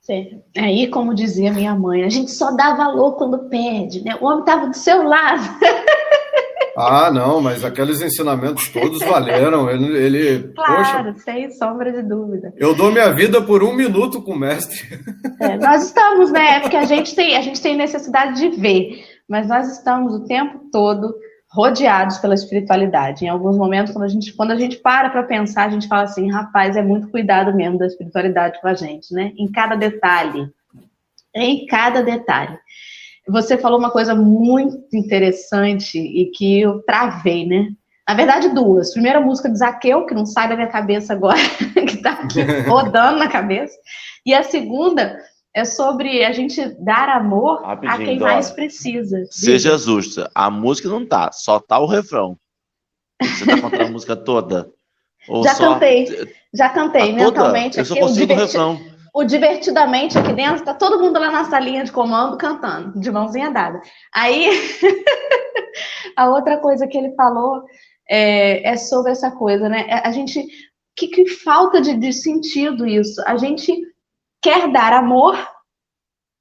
Sim. 0.00 0.40
Aí, 0.56 0.86
como 0.86 1.12
dizia 1.12 1.52
minha 1.52 1.74
mãe, 1.74 2.04
a 2.04 2.08
gente 2.08 2.30
só 2.30 2.52
dá 2.52 2.76
valor 2.76 3.16
quando 3.16 3.48
perde, 3.48 4.04
né? 4.04 4.16
O 4.20 4.26
homem 4.26 4.40
estava 4.40 4.68
do 4.68 4.76
seu 4.76 5.02
lado. 5.02 5.42
Ah, 6.74 7.10
não, 7.10 7.38
mas 7.42 7.66
aqueles 7.66 8.00
ensinamentos 8.00 8.70
todos 8.70 8.98
valeram. 9.00 9.68
Ele, 9.68 9.94
ele 9.94 10.52
claro, 10.54 11.12
poxa, 11.12 11.22
sem 11.22 11.50
sombra 11.50 11.92
de 11.92 12.00
dúvida. 12.00 12.50
Eu 12.56 12.74
dou 12.74 12.90
minha 12.90 13.12
vida 13.12 13.42
por 13.42 13.62
um 13.62 13.74
minuto 13.74 14.22
com 14.22 14.32
o 14.32 14.38
mestre. 14.38 14.78
É, 15.38 15.58
nós 15.58 15.84
estamos, 15.84 16.32
né? 16.32 16.60
Porque 16.60 16.78
a 16.78 16.86
gente 16.86 17.14
tem, 17.14 17.36
a 17.36 17.42
gente 17.42 17.60
tem 17.60 17.76
necessidade 17.76 18.40
de 18.40 18.58
ver, 18.58 19.04
mas 19.28 19.48
nós 19.48 19.70
estamos 19.70 20.14
o 20.14 20.24
tempo 20.24 20.60
todo 20.72 21.14
rodeados 21.52 22.16
pela 22.18 22.34
espiritualidade. 22.34 23.24
Em 23.24 23.28
alguns 23.28 23.58
momentos, 23.58 23.92
quando 23.92 24.04
a 24.04 24.08
gente, 24.08 24.32
quando 24.32 24.52
a 24.52 24.56
gente 24.56 24.78
para 24.78 25.10
para 25.10 25.22
pensar, 25.22 25.66
a 25.66 25.70
gente 25.70 25.86
fala 25.86 26.04
assim, 26.04 26.30
rapaz, 26.30 26.76
é 26.76 26.82
muito 26.82 27.08
cuidado 27.08 27.54
mesmo 27.54 27.78
da 27.78 27.86
espiritualidade 27.86 28.60
com 28.60 28.68
a 28.68 28.74
gente, 28.74 29.12
né? 29.12 29.32
Em 29.36 29.50
cada 29.50 29.74
detalhe. 29.74 30.48
Em 31.34 31.66
cada 31.66 32.02
detalhe. 32.02 32.58
Você 33.28 33.58
falou 33.58 33.78
uma 33.78 33.90
coisa 33.90 34.14
muito 34.14 34.96
interessante 34.96 35.98
e 35.98 36.30
que 36.30 36.60
eu 36.60 36.82
travei, 36.82 37.46
né? 37.46 37.68
Na 38.08 38.14
verdade, 38.14 38.48
duas. 38.48 38.92
Primeira 38.92 39.20
música 39.20 39.48
de 39.48 39.58
Zaqueu, 39.58 40.06
que 40.06 40.14
não 40.14 40.26
sai 40.26 40.48
da 40.48 40.56
minha 40.56 40.68
cabeça 40.68 41.12
agora, 41.12 41.38
que 41.74 41.96
está 41.96 42.12
aqui 42.12 42.40
rodando 42.66 43.18
na 43.18 43.28
cabeça. 43.28 43.76
E 44.24 44.32
a 44.32 44.42
segunda 44.42 45.18
é 45.54 45.64
sobre 45.64 46.24
a 46.24 46.32
gente 46.32 46.64
dar 46.82 47.08
amor 47.08 47.62
Rapidinho, 47.62 47.92
a 47.92 47.98
quem 47.98 48.18
Dora. 48.18 48.32
mais 48.32 48.50
precisa. 48.50 49.24
Seja 49.30 49.76
justa, 49.76 50.30
a 50.34 50.50
música 50.50 50.88
não 50.88 51.04
tá, 51.04 51.30
só 51.32 51.60
tá 51.60 51.78
o 51.78 51.86
refrão. 51.86 52.36
Você 53.22 53.44
tá 53.44 53.60
contando 53.60 53.82
a 53.82 53.90
música 53.92 54.16
toda? 54.16 54.70
já 55.44 55.54
só... 55.54 55.74
cantei, 55.74 56.34
já 56.52 56.68
cantei 56.70 57.12
mentalmente. 57.12 57.78
Eu 57.78 57.84
só 57.84 57.94
consigo 57.94 58.26
diverti... 58.26 58.40
o 58.40 58.46
refrão. 58.46 58.92
O 59.14 59.24
divertidamente 59.24 60.16
aqui 60.16 60.32
dentro, 60.32 60.64
tá 60.64 60.72
todo 60.72 60.98
mundo 60.98 61.20
lá 61.20 61.30
na 61.30 61.44
salinha 61.44 61.84
de 61.84 61.92
comando 61.92 62.38
cantando, 62.38 62.98
de 62.98 63.10
mãozinha 63.10 63.50
dada. 63.50 63.78
Aí, 64.14 64.48
a 66.16 66.30
outra 66.30 66.56
coisa 66.56 66.86
que 66.86 66.96
ele 66.96 67.14
falou 67.14 67.62
é, 68.08 68.70
é 68.70 68.76
sobre 68.78 69.12
essa 69.12 69.30
coisa, 69.30 69.68
né? 69.68 69.86
A 70.02 70.10
gente, 70.12 70.42
que, 70.96 71.08
que 71.08 71.28
falta 71.28 71.78
de, 71.78 71.94
de 71.94 72.10
sentido 72.10 72.86
isso? 72.86 73.22
A 73.26 73.36
gente 73.36 73.91
quer 74.42 74.70
dar 74.70 74.92
amor 74.92 75.36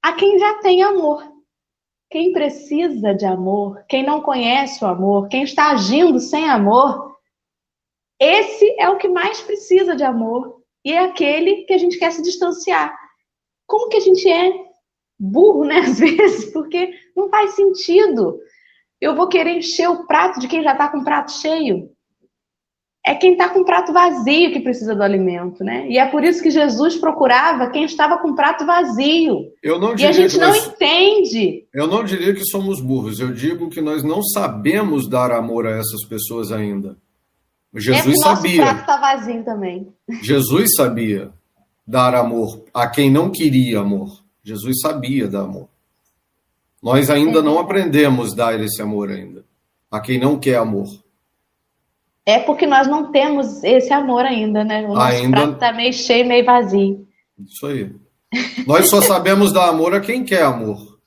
a 0.04 0.14
quem 0.14 0.40
já 0.40 0.56
tem 0.56 0.82
amor. 0.82 1.32
Quem 2.10 2.34
precisa 2.34 3.14
de 3.14 3.26
amor, 3.26 3.86
quem 3.88 4.04
não 4.04 4.22
conhece 4.22 4.84
o 4.84 4.88
amor, 4.88 5.30
quem 5.30 5.44
está 5.44 5.72
agindo 5.72 6.20
sem 6.20 6.50
amor, 6.50 7.16
esse 8.20 8.76
é 8.78 8.90
o 8.90 8.98
que 8.98 9.08
mais 9.08 9.40
precisa 9.40 9.96
de 9.96 10.04
amor 10.04 10.62
e 10.84 10.92
é 10.92 11.00
aquele 11.00 11.64
que 11.64 11.74
a 11.74 11.78
gente 11.78 11.98
quer 11.98 12.12
se 12.12 12.22
distanciar. 12.22 12.94
Como 13.66 13.88
que 13.88 13.96
a 13.96 14.02
gente 14.02 14.30
é 14.30 14.52
burro, 15.18 15.64
né, 15.64 15.78
às 15.88 16.00
vezes, 16.00 16.52
porque 16.52 16.94
não 17.16 17.30
faz 17.30 17.52
sentido. 17.52 18.38
Eu 19.00 19.16
vou 19.16 19.30
querer 19.30 19.58
encher 19.58 19.90
o 19.90 20.06
prato 20.06 20.40
de 20.40 20.48
quem 20.50 20.64
já 20.64 20.74
está 20.74 20.90
com 20.90 20.98
o 20.98 21.04
prato 21.06 21.32
cheio 21.32 21.90
é 23.04 23.16
quem 23.16 23.32
está 23.32 23.50
com 23.50 23.62
o 23.62 23.66
prato 23.66 23.92
vazio 23.92 24.52
que 24.52 24.60
precisa 24.60 24.94
do 24.94 25.02
alimento, 25.02 25.64
né? 25.64 25.88
E 25.90 25.98
é 25.98 26.06
por 26.06 26.24
isso 26.24 26.42
que 26.42 26.52
Jesus 26.52 26.96
procurava 26.98 27.70
quem 27.70 27.84
estava 27.84 28.20
com 28.20 28.30
o 28.30 28.36
prato 28.36 28.66
vazio. 28.66 29.52
Eu 29.64 29.80
não 29.80 29.96
e 29.98 30.06
a 30.06 30.12
gente 30.12 30.38
não 30.38 30.50
nós... 30.50 30.68
entende. 30.68 31.66
Eu 31.74 31.88
não 31.88 32.04
diria 32.04 32.34
que 32.34 32.46
somos 32.46 32.80
burros, 32.80 33.20
eu 33.20 33.34
digo 33.34 33.70
que 33.70 33.82
nós 33.82 34.04
não 34.04 34.22
sabemos 34.22 35.08
dar 35.08 35.32
amor 35.32 35.66
a 35.66 35.72
essas 35.72 36.06
pessoas 36.08 36.52
ainda. 36.52 36.96
Jesus 37.74 38.16
é 38.20 38.24
sabia. 38.24 38.62
O 38.62 38.66
prato 38.66 38.80
está 38.82 38.98
vazio 38.98 39.44
também. 39.44 39.88
Jesus 40.22 40.76
sabia 40.76 41.32
dar 41.88 42.14
amor 42.14 42.64
a 42.74 42.88
quem 42.88 43.10
não 43.10 43.32
queria 43.32 43.80
amor. 43.80 44.22
Jesus 44.44 44.80
sabia 44.82 45.28
dar 45.28 45.42
amor. 45.42 45.70
Nós 46.84 47.10
ainda 47.10 47.40
é. 47.40 47.42
não 47.42 47.60
aprendemos 47.60 48.36
dar 48.36 48.60
esse 48.60 48.82
amor 48.82 49.10
ainda 49.10 49.44
a 49.90 50.00
quem 50.00 50.18
não 50.18 50.40
quer 50.40 50.56
amor. 50.56 50.88
É 52.32 52.40
porque 52.40 52.66
nós 52.66 52.88
não 52.88 53.12
temos 53.12 53.64
esse 53.64 53.92
amor 53.92 54.26
ainda, 54.26 54.64
né? 54.64 54.86
O 54.86 54.94
nosso 54.94 55.02
ainda... 55.02 55.42
prato 55.42 55.60
tá 55.60 55.74
meio 55.74 55.94
cheio, 55.94 56.26
meio 56.26 56.46
vazio. 56.46 57.06
Isso 57.38 57.68
aí. 57.68 57.94
Nós 58.66 58.90
só 58.90 59.02
sabemos 59.02 59.52
dar 59.52 59.68
amor 59.68 59.94
a 59.94 60.00
quem 60.00 60.24
quer 60.24 60.44
amor. 60.44 60.78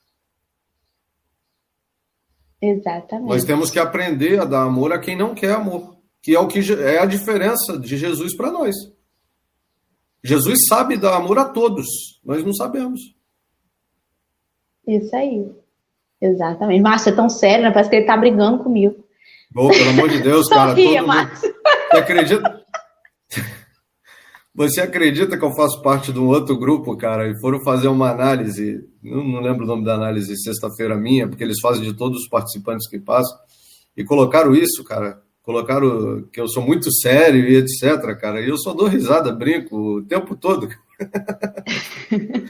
Exatamente. 2.61 3.27
Nós 3.27 3.43
temos 3.43 3.71
que 3.71 3.79
aprender 3.79 4.39
a 4.39 4.45
dar 4.45 4.63
amor 4.63 4.93
a 4.93 4.99
quem 4.99 5.17
não 5.17 5.33
quer 5.33 5.53
amor, 5.53 5.97
que 6.21 6.35
é 6.35 6.39
o 6.39 6.47
que 6.47 6.59
é 6.73 6.99
a 6.99 7.05
diferença 7.05 7.79
de 7.79 7.97
Jesus 7.97 8.35
para 8.35 8.51
nós. 8.51 8.75
Jesus 10.23 10.59
sabe 10.67 10.97
dar 10.97 11.15
amor 11.15 11.37
a 11.37 11.45
todos, 11.45 11.85
nós 12.23 12.43
não 12.43 12.53
sabemos. 12.53 12.99
Isso 14.87 15.15
aí. 15.15 15.51
Exatamente. 16.19 16.81
Márcio, 16.81 17.09
é 17.09 17.15
tão 17.15 17.29
sério, 17.29 17.63
né? 17.63 17.71
Parece 17.71 17.89
que 17.89 17.95
ele 17.95 18.05
tá 18.05 18.17
brigando 18.17 18.63
comigo. 18.63 19.04
Oh, 19.55 19.69
pelo 19.69 19.89
amor 19.91 20.09
de 20.09 20.21
Deus, 20.21 20.47
cara. 20.49 20.71
Sorria, 20.71 21.01
todo 21.01 21.13
mundo... 21.13 21.31
Você 21.91 21.97
acredita? 21.97 22.65
Você 24.53 24.81
acredita 24.81 25.37
que 25.37 25.43
eu 25.43 25.53
faço 25.53 25.81
parte 25.81 26.13
de 26.13 26.19
um 26.19 26.27
outro 26.27 26.57
grupo, 26.57 26.95
cara, 26.95 27.29
e 27.29 27.39
foram 27.39 27.61
fazer 27.61 27.87
uma 27.89 28.09
análise, 28.09 28.85
não, 29.03 29.23
não 29.23 29.41
lembro 29.41 29.65
o 29.65 29.67
nome 29.67 29.83
da 29.83 29.95
análise, 29.95 30.33
sexta-feira 30.41 30.95
minha, 30.95 31.27
porque 31.27 31.43
eles 31.43 31.59
fazem 31.61 31.83
de 31.83 31.93
todos 31.93 32.21
os 32.21 32.29
participantes 32.29 32.89
que 32.89 32.97
passam, 32.97 33.37
e 33.97 34.03
colocaram 34.03 34.53
isso, 34.55 34.81
cara, 34.83 35.21
colocaram 35.43 36.25
que 36.31 36.39
eu 36.39 36.47
sou 36.47 36.63
muito 36.63 36.89
sério 36.93 37.45
e 37.45 37.57
etc, 37.57 38.17
cara, 38.17 38.39
e 38.39 38.47
eu 38.47 38.57
só 38.57 38.73
dou 38.73 38.87
risada, 38.87 39.31
brinco 39.31 39.97
o 39.97 40.01
tempo 40.03 40.35
todo. 40.37 40.69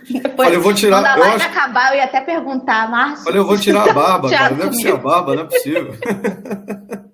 Depois, 0.10 0.36
Falei, 0.36 0.56
eu 0.56 0.62
vou 0.62 0.74
tirar. 0.74 1.02
Quando 1.02 1.06
a 1.08 1.16
live 1.16 1.36
acho... 1.36 1.48
acabar, 1.48 1.92
eu 1.92 1.98
ia 1.98 2.04
até 2.06 2.22
perguntar, 2.22 2.90
Márcio. 2.90 3.26
Falei, 3.26 3.40
eu 3.40 3.46
vou 3.46 3.58
tirar 3.58 3.90
a 3.90 3.94
barba, 3.94 4.30
cara. 4.32 4.56
Não 4.56 4.66
é 4.66 4.68
possível 4.68 4.96
a 4.96 5.00
barba, 5.00 5.36
não 5.36 5.44
é 5.44 5.46
possível. 5.46 5.94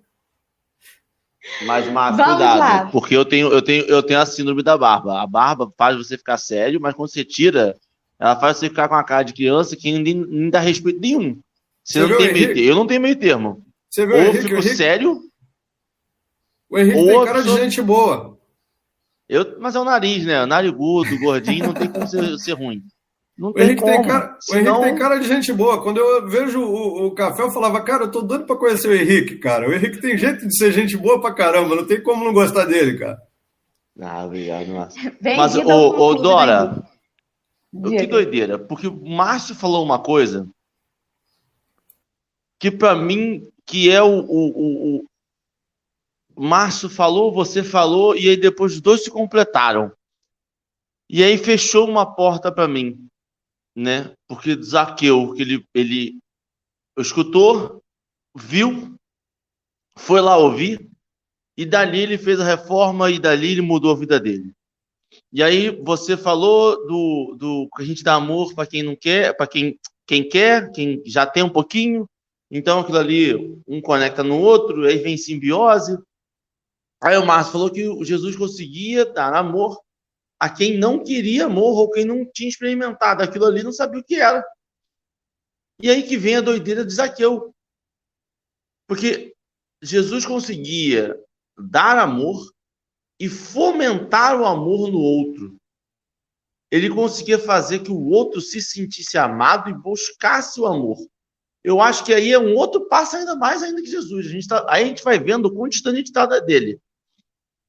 Mas, 1.65 1.87
Márcio, 1.91 2.23
cuidado, 2.23 2.59
lá. 2.59 2.89
porque 2.91 3.15
eu 3.15 3.25
tenho, 3.25 3.47
eu, 3.49 3.61
tenho, 3.61 3.83
eu 3.85 4.01
tenho 4.01 4.19
a 4.19 4.25
síndrome 4.25 4.63
da 4.63 4.77
barba. 4.77 5.21
A 5.21 5.27
barba 5.27 5.71
faz 5.77 5.97
você 5.97 6.17
ficar 6.17 6.37
sério, 6.37 6.79
mas 6.81 6.95
quando 6.95 7.11
você 7.11 7.23
tira, 7.23 7.75
ela 8.19 8.35
faz 8.39 8.57
você 8.57 8.69
ficar 8.69 8.87
com 8.87 8.95
a 8.95 9.03
cara 9.03 9.23
de 9.23 9.33
criança 9.33 9.75
que 9.75 9.91
nem, 9.91 10.13
nem 10.15 10.49
dá 10.49 10.59
respeito 10.59 10.99
nenhum. 10.99 11.39
Você, 11.83 11.99
você 12.01 12.07
não 12.07 12.17
tem 12.17 12.33
meio 12.33 12.47
termo. 12.47 12.69
Eu 12.69 12.75
não 12.75 12.87
tenho 12.87 13.01
meio 13.01 13.15
termo. 13.15 13.65
Você 13.89 14.05
viu 14.05 14.15
ou 14.15 14.21
eu 14.21 14.33
fico 14.33 14.55
Henrique? 14.55 14.75
sério. 14.75 15.21
O 16.69 16.79
Henrique 16.79 16.97
ou 16.97 17.07
tem 17.07 17.25
cara 17.25 17.43
de 17.43 17.49
gente 17.49 17.81
boa. 17.81 18.30
Eu, 19.31 19.57
mas 19.61 19.75
é 19.75 19.79
o 19.79 19.85
nariz, 19.85 20.25
né? 20.25 20.45
Narigudo, 20.45 21.17
gordinho, 21.17 21.67
não 21.67 21.73
tem 21.73 21.89
como 21.89 22.05
ser, 22.05 22.35
ser 22.37 22.51
ruim. 22.51 22.83
Não 23.37 23.53
o 23.55 23.57
Henrique, 23.57 23.81
tem 23.81 24.01
cara, 24.01 24.37
Senão... 24.41 24.73
o 24.73 24.75
Henrique 24.75 24.89
tem 24.89 24.99
cara 24.99 25.19
de 25.19 25.27
gente 25.29 25.53
boa. 25.53 25.81
Quando 25.81 26.01
eu 26.01 26.27
vejo 26.27 26.61
o, 26.61 27.07
o 27.07 27.11
café, 27.11 27.41
eu 27.41 27.49
falava, 27.49 27.81
cara, 27.81 28.03
eu 28.03 28.11
tô 28.11 28.21
doido 28.21 28.45
pra 28.45 28.57
conhecer 28.57 28.89
o 28.89 28.93
Henrique, 28.93 29.37
cara. 29.37 29.69
O 29.69 29.73
Henrique 29.73 30.01
tem 30.01 30.17
jeito 30.17 30.45
de 30.45 30.57
ser 30.57 30.73
gente 30.73 30.97
boa 30.97 31.21
pra 31.21 31.33
caramba, 31.33 31.77
não 31.77 31.87
tem 31.87 32.03
como 32.03 32.25
não 32.25 32.33
gostar 32.33 32.65
dele, 32.65 32.99
cara. 32.99 33.21
Ah, 34.01 34.25
obrigado, 34.25 34.67
Márcio. 34.67 35.17
Mas, 35.21 35.55
ô, 35.55 35.97
ô 35.97 36.13
Dora, 36.15 36.83
que 37.71 38.07
doideira, 38.07 38.59
porque 38.59 38.87
o 38.87 39.01
Márcio 39.01 39.55
falou 39.55 39.81
uma 39.81 39.97
coisa 39.97 40.45
que 42.59 42.69
para 42.69 42.95
mim, 42.95 43.47
que 43.65 43.89
é 43.89 44.03
o, 44.03 44.19
o, 44.19 44.97
o, 44.97 45.05
Márcio 46.35 46.89
falou, 46.89 47.31
você 47.31 47.63
falou, 47.63 48.15
e 48.15 48.29
aí 48.29 48.37
depois 48.37 48.73
os 48.73 48.81
dois 48.81 49.03
se 49.03 49.11
completaram. 49.11 49.91
E 51.09 51.23
aí 51.23 51.37
fechou 51.37 51.87
uma 51.87 52.15
porta 52.15 52.51
para 52.51 52.67
mim, 52.67 53.07
né? 53.75 54.13
Porque 54.27 54.61
Zaqueu, 54.61 55.33
que 55.33 55.41
ele, 55.41 55.65
ele 55.73 56.19
escutou, 56.97 57.81
viu, 58.35 58.95
foi 59.97 60.21
lá 60.21 60.37
ouvir, 60.37 60.89
e 61.57 61.65
dali 61.65 61.99
ele 61.99 62.17
fez 62.17 62.39
a 62.39 62.45
reforma, 62.45 63.11
e 63.11 63.19
dali 63.19 63.51
ele 63.51 63.61
mudou 63.61 63.91
a 63.91 63.97
vida 63.97 64.19
dele. 64.19 64.53
E 65.31 65.43
aí 65.43 65.69
você 65.83 66.15
falou 66.15 66.87
do, 66.87 67.35
do 67.37 67.69
que 67.75 67.83
a 67.83 67.85
gente 67.85 68.03
dá 68.03 68.15
amor 68.15 68.53
para 68.53 68.65
quem 68.65 68.83
não 68.83 68.95
quer, 68.95 69.35
para 69.35 69.47
quem, 69.47 69.77
quem 70.07 70.27
quer, 70.27 70.71
quem 70.71 71.01
já 71.05 71.25
tem 71.25 71.43
um 71.43 71.49
pouquinho. 71.49 72.07
Então 72.49 72.79
aquilo 72.79 72.97
ali 72.97 73.61
um 73.67 73.81
conecta 73.81 74.23
no 74.23 74.39
outro, 74.39 74.85
aí 74.85 74.97
vem 74.97 75.17
simbiose. 75.17 75.97
Aí 77.03 77.17
o 77.17 77.25
Márcio 77.25 77.53
falou 77.53 77.71
que 77.71 78.05
Jesus 78.05 78.35
conseguia 78.35 79.05
dar 79.05 79.33
amor 79.33 79.81
a 80.39 80.49
quem 80.49 80.77
não 80.77 81.03
queria 81.03 81.45
amor 81.45 81.77
ou 81.77 81.89
quem 81.91 82.05
não 82.05 82.25
tinha 82.25 82.49
experimentado 82.49 83.23
aquilo 83.23 83.45
ali, 83.45 83.63
não 83.63 83.71
sabia 83.71 83.99
o 83.99 84.03
que 84.03 84.15
era. 84.15 84.45
E 85.81 85.89
aí 85.89 86.03
que 86.03 86.17
vem 86.17 86.35
a 86.35 86.41
doideira 86.41 86.85
de 86.85 86.93
Zaqueu. 86.93 87.53
Porque 88.87 89.35
Jesus 89.81 90.25
conseguia 90.25 91.19
dar 91.57 91.97
amor 91.97 92.51
e 93.19 93.27
fomentar 93.29 94.39
o 94.39 94.45
amor 94.45 94.91
no 94.91 94.99
outro. 94.99 95.55
Ele 96.71 96.89
conseguia 96.89 97.37
fazer 97.37 97.79
que 97.79 97.91
o 97.91 98.09
outro 98.09 98.39
se 98.41 98.61
sentisse 98.61 99.17
amado 99.17 99.69
e 99.69 99.73
buscasse 99.73 100.59
o 100.59 100.65
amor. 100.65 100.97
Eu 101.63 101.81
acho 101.81 102.03
que 102.03 102.13
aí 102.13 102.31
é 102.31 102.39
um 102.39 102.55
outro 102.55 102.87
passo 102.87 103.15
ainda 103.15 103.35
mais 103.35 103.61
ainda 103.61 103.81
que 103.81 103.89
Jesus. 103.89 104.25
A 104.25 104.29
gente 104.29 104.47
tá, 104.47 104.65
aí 104.69 104.83
a 104.83 104.87
gente 104.87 105.03
vai 105.03 105.19
vendo 105.19 105.47
o 105.47 105.53
quão 105.53 105.67
distante 105.67 105.97
a 105.97 106.01
está 106.01 106.25
dele. 106.39 106.81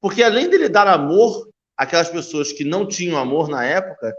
Porque 0.03 0.21
além 0.21 0.49
dele 0.49 0.67
dar 0.67 0.85
amor 0.85 1.49
àquelas 1.77 2.09
pessoas 2.09 2.51
que 2.51 2.65
não 2.65 2.85
tinham 2.85 3.17
amor 3.17 3.47
na 3.47 3.63
época, 3.63 4.13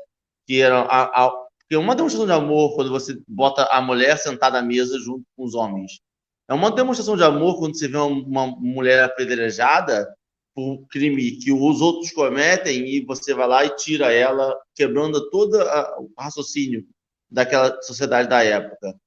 que 0.47 0.63
eram 0.63 0.79
a, 0.89 1.03
a, 1.03 1.31
porque 1.59 1.77
uma 1.77 1.95
demonstração 1.95 2.25
de 2.25 2.33
amor 2.33 2.75
quando 2.75 2.89
você 2.89 3.21
bota 3.29 3.65
a 3.65 3.83
mulher 3.83 4.17
sentada 4.17 4.59
à 4.59 4.63
mesa 4.63 4.99
junto 4.99 5.27
com 5.37 5.45
os 5.45 5.55
homens. 5.55 6.01
É 6.49 6.55
uma 6.55 6.71
demonstração 6.71 7.19
de 7.19 7.23
amor 7.23 7.59
quando 7.59 7.77
você 7.77 7.87
vê 7.87 7.99
uma, 7.99 8.07
uma 8.07 8.47
mulher 8.47 9.05
apedrejada 9.05 10.11
por 10.55 10.87
crime 10.89 11.33
que 11.33 11.53
os 11.53 11.83
outros 11.83 12.11
cometem 12.13 12.89
e 12.89 13.05
você 13.05 13.35
vai 13.35 13.47
lá 13.47 13.65
e 13.67 13.77
tira 13.77 14.11
ela, 14.11 14.59
quebrando 14.75 15.29
todo 15.29 15.55
o 15.99 16.11
raciocínio 16.19 16.87
daquela 17.31 17.79
sociedade 17.83 18.27
da 18.27 18.43
época. 18.43 18.99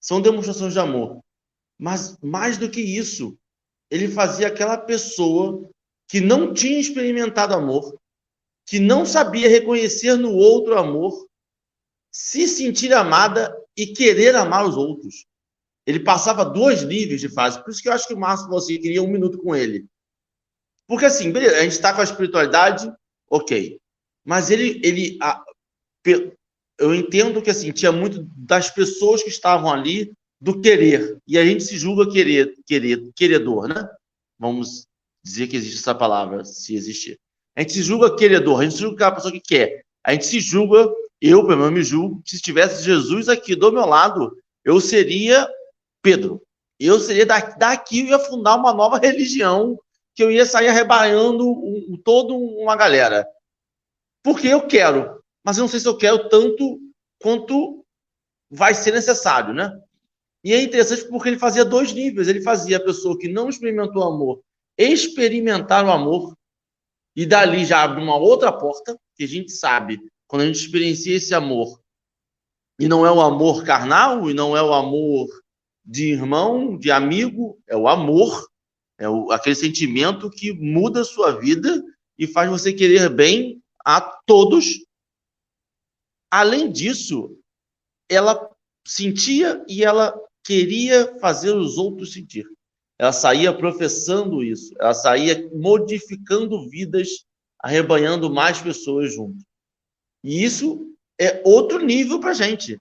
São 0.00 0.18
demonstrações 0.18 0.72
de 0.72 0.78
amor. 0.78 1.20
Mas 1.78 2.16
mais 2.22 2.56
do 2.56 2.70
que 2.70 2.80
isso, 2.80 3.36
ele 3.90 4.08
fazia 4.08 4.46
aquela 4.46 4.78
pessoa 4.78 5.68
que 6.12 6.20
não 6.20 6.52
tinha 6.52 6.78
experimentado 6.78 7.54
amor, 7.54 7.98
que 8.66 8.78
não 8.78 9.06
sabia 9.06 9.48
reconhecer 9.48 10.14
no 10.14 10.30
outro 10.34 10.78
amor, 10.78 11.26
se 12.10 12.46
sentir 12.46 12.92
amada 12.92 13.50
e 13.74 13.86
querer 13.86 14.36
amar 14.36 14.68
os 14.68 14.76
outros. 14.76 15.24
Ele 15.86 16.00
passava 16.00 16.44
dois 16.44 16.84
níveis 16.84 17.18
de 17.18 17.30
fase. 17.30 17.64
Por 17.64 17.70
isso 17.70 17.80
que 17.80 17.88
eu 17.88 17.94
acho 17.94 18.06
que 18.06 18.12
o 18.12 18.18
Márcio 18.18 18.44
falou 18.44 18.58
assim, 18.58 18.78
queria 18.78 19.02
um 19.02 19.10
minuto 19.10 19.38
com 19.38 19.56
ele. 19.56 19.86
Porque 20.86 21.06
assim, 21.06 21.32
beleza, 21.32 21.56
a 21.56 21.62
gente 21.62 21.72
está 21.72 21.94
com 21.94 22.02
a 22.02 22.04
espiritualidade, 22.04 22.92
ok. 23.30 23.80
Mas 24.22 24.50
ele, 24.50 24.82
ele 24.84 25.16
a, 25.22 25.42
eu 26.78 26.94
entendo 26.94 27.40
que 27.40 27.48
assim, 27.48 27.72
tinha 27.72 27.90
muito 27.90 28.28
das 28.36 28.68
pessoas 28.68 29.22
que 29.22 29.30
estavam 29.30 29.72
ali 29.72 30.12
do 30.38 30.60
querer. 30.60 31.16
E 31.26 31.38
a 31.38 31.44
gente 31.46 31.64
se 31.64 31.78
julga 31.78 32.12
querer, 32.12 32.54
querer, 32.66 33.10
queredor, 33.16 33.66
né? 33.66 33.88
Vamos 34.38 34.86
dizer 35.22 35.46
que 35.46 35.56
existe 35.56 35.78
essa 35.78 35.94
palavra, 35.94 36.44
se 36.44 36.74
existir. 36.74 37.18
A 37.56 37.60
gente 37.60 37.74
se 37.74 37.82
julga 37.82 38.16
queredor, 38.16 38.60
a 38.60 38.64
gente 38.64 38.74
se 38.74 38.80
julga 38.80 38.96
aquela 38.96 39.14
pessoa 39.14 39.32
que 39.32 39.40
quer. 39.40 39.84
A 40.04 40.12
gente 40.12 40.26
se 40.26 40.40
julga, 40.40 40.90
eu, 41.20 41.46
pelo 41.46 41.58
menos, 41.58 41.72
me 41.72 41.82
julgo, 41.82 42.22
que 42.22 42.30
se 42.30 42.42
tivesse 42.42 42.82
Jesus 42.82 43.28
aqui 43.28 43.54
do 43.54 43.70
meu 43.70 43.86
lado, 43.86 44.36
eu 44.64 44.80
seria 44.80 45.48
Pedro. 46.02 46.42
Eu 46.80 46.98
seria 46.98 47.24
daqui, 47.24 48.00
eu 48.00 48.06
ia 48.06 48.18
fundar 48.18 48.56
uma 48.56 48.72
nova 48.72 48.98
religião, 48.98 49.78
que 50.14 50.22
eu 50.22 50.30
ia 50.30 50.44
sair 50.44 50.68
arrebanhando 50.68 51.48
um, 51.48 51.96
todo 52.02 52.36
uma 52.36 52.74
galera. 52.74 53.26
Porque 54.22 54.48
eu 54.48 54.66
quero, 54.66 55.22
mas 55.44 55.56
eu 55.56 55.62
não 55.62 55.68
sei 55.68 55.78
se 55.78 55.86
eu 55.86 55.96
quero 55.96 56.28
tanto 56.28 56.80
quanto 57.20 57.84
vai 58.50 58.74
ser 58.74 58.92
necessário, 58.92 59.54
né? 59.54 59.78
E 60.44 60.52
é 60.52 60.60
interessante 60.60 61.04
porque 61.04 61.28
ele 61.28 61.38
fazia 61.38 61.64
dois 61.64 61.92
níveis. 61.92 62.26
Ele 62.26 62.42
fazia 62.42 62.78
a 62.78 62.84
pessoa 62.84 63.16
que 63.16 63.28
não 63.28 63.48
experimentou 63.48 64.02
amor 64.02 64.42
experimentar 64.76 65.84
o 65.84 65.90
amor 65.90 66.36
e 67.14 67.26
dali 67.26 67.64
já 67.64 67.82
abre 67.82 68.02
uma 68.02 68.16
outra 68.16 68.52
porta, 68.52 68.98
que 69.14 69.24
a 69.24 69.28
gente 69.28 69.52
sabe, 69.52 70.00
quando 70.26 70.42
a 70.42 70.46
gente 70.46 70.58
experiencia 70.58 71.16
esse 71.16 71.34
amor, 71.34 71.80
e 72.78 72.88
não 72.88 73.06
é 73.06 73.12
o 73.12 73.20
amor 73.20 73.64
carnal, 73.64 74.30
e 74.30 74.34
não 74.34 74.56
é 74.56 74.62
o 74.62 74.72
amor 74.72 75.28
de 75.84 76.10
irmão, 76.10 76.76
de 76.78 76.90
amigo, 76.90 77.60
é 77.68 77.76
o 77.76 77.86
amor, 77.86 78.48
é 78.98 79.08
o, 79.08 79.30
aquele 79.30 79.54
sentimento 79.54 80.30
que 80.30 80.52
muda 80.52 81.02
a 81.02 81.04
sua 81.04 81.38
vida 81.38 81.82
e 82.18 82.26
faz 82.26 82.48
você 82.48 82.72
querer 82.72 83.10
bem 83.10 83.62
a 83.84 84.00
todos. 84.00 84.84
Além 86.30 86.70
disso, 86.72 87.38
ela 88.08 88.50
sentia 88.86 89.62
e 89.68 89.84
ela 89.84 90.18
queria 90.44 91.18
fazer 91.18 91.50
os 91.50 91.76
outros 91.76 92.12
sentir 92.12 92.46
ela 93.02 93.12
saía 93.12 93.52
professando 93.52 94.44
isso, 94.44 94.72
ela 94.78 94.94
saía 94.94 95.50
modificando 95.52 96.68
vidas, 96.70 97.24
arrebanhando 97.58 98.32
mais 98.32 98.60
pessoas 98.60 99.12
junto. 99.12 99.44
E 100.22 100.44
isso 100.44 100.94
é 101.20 101.42
outro 101.44 101.84
nível 101.84 102.20
para 102.20 102.30
a 102.30 102.34
gente. 102.34 102.78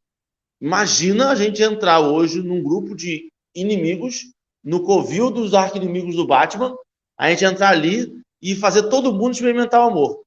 Imagina 0.61 1.32
a 1.32 1.36
gente 1.36 1.63
entrar 1.63 2.01
hoje 2.01 2.39
num 2.39 2.61
grupo 2.61 2.95
de 2.95 3.32
inimigos, 3.55 4.32
no 4.63 4.84
covil 4.84 5.32
dos 5.32 5.55
arquinimigos 5.55 6.15
do 6.15 6.28
Batman, 6.28 6.78
a 7.17 7.32
gente 7.32 7.43
entrar 7.43 7.69
ali 7.69 8.22
e 8.39 8.55
fazer 8.55 8.89
todo 8.89 9.11
mundo 9.11 9.34
experimentar 9.34 9.84
o 9.84 9.89
amor. 9.89 10.22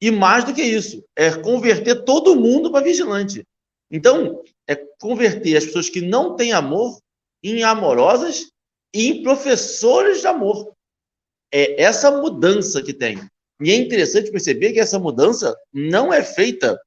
E 0.00 0.10
mais 0.10 0.44
do 0.44 0.54
que 0.54 0.62
isso, 0.62 1.04
é 1.14 1.30
converter 1.30 2.06
todo 2.06 2.40
mundo 2.40 2.72
para 2.72 2.84
vigilante. 2.84 3.46
Então, 3.90 4.42
é 4.66 4.74
converter 4.98 5.58
as 5.58 5.66
pessoas 5.66 5.90
que 5.90 6.00
não 6.00 6.36
têm 6.36 6.54
amor 6.54 6.98
em 7.42 7.62
amorosas 7.62 8.50
e 8.94 9.08
em 9.08 9.22
professores 9.22 10.20
de 10.20 10.26
amor. 10.26 10.72
É 11.52 11.82
essa 11.82 12.10
mudança 12.10 12.82
que 12.82 12.92
tem. 12.92 13.20
E 13.60 13.70
é 13.70 13.74
interessante 13.74 14.30
perceber 14.30 14.72
que 14.72 14.80
essa 14.80 14.98
mudança 14.98 15.56
não 15.72 16.12
é 16.12 16.22
feita 16.22 16.80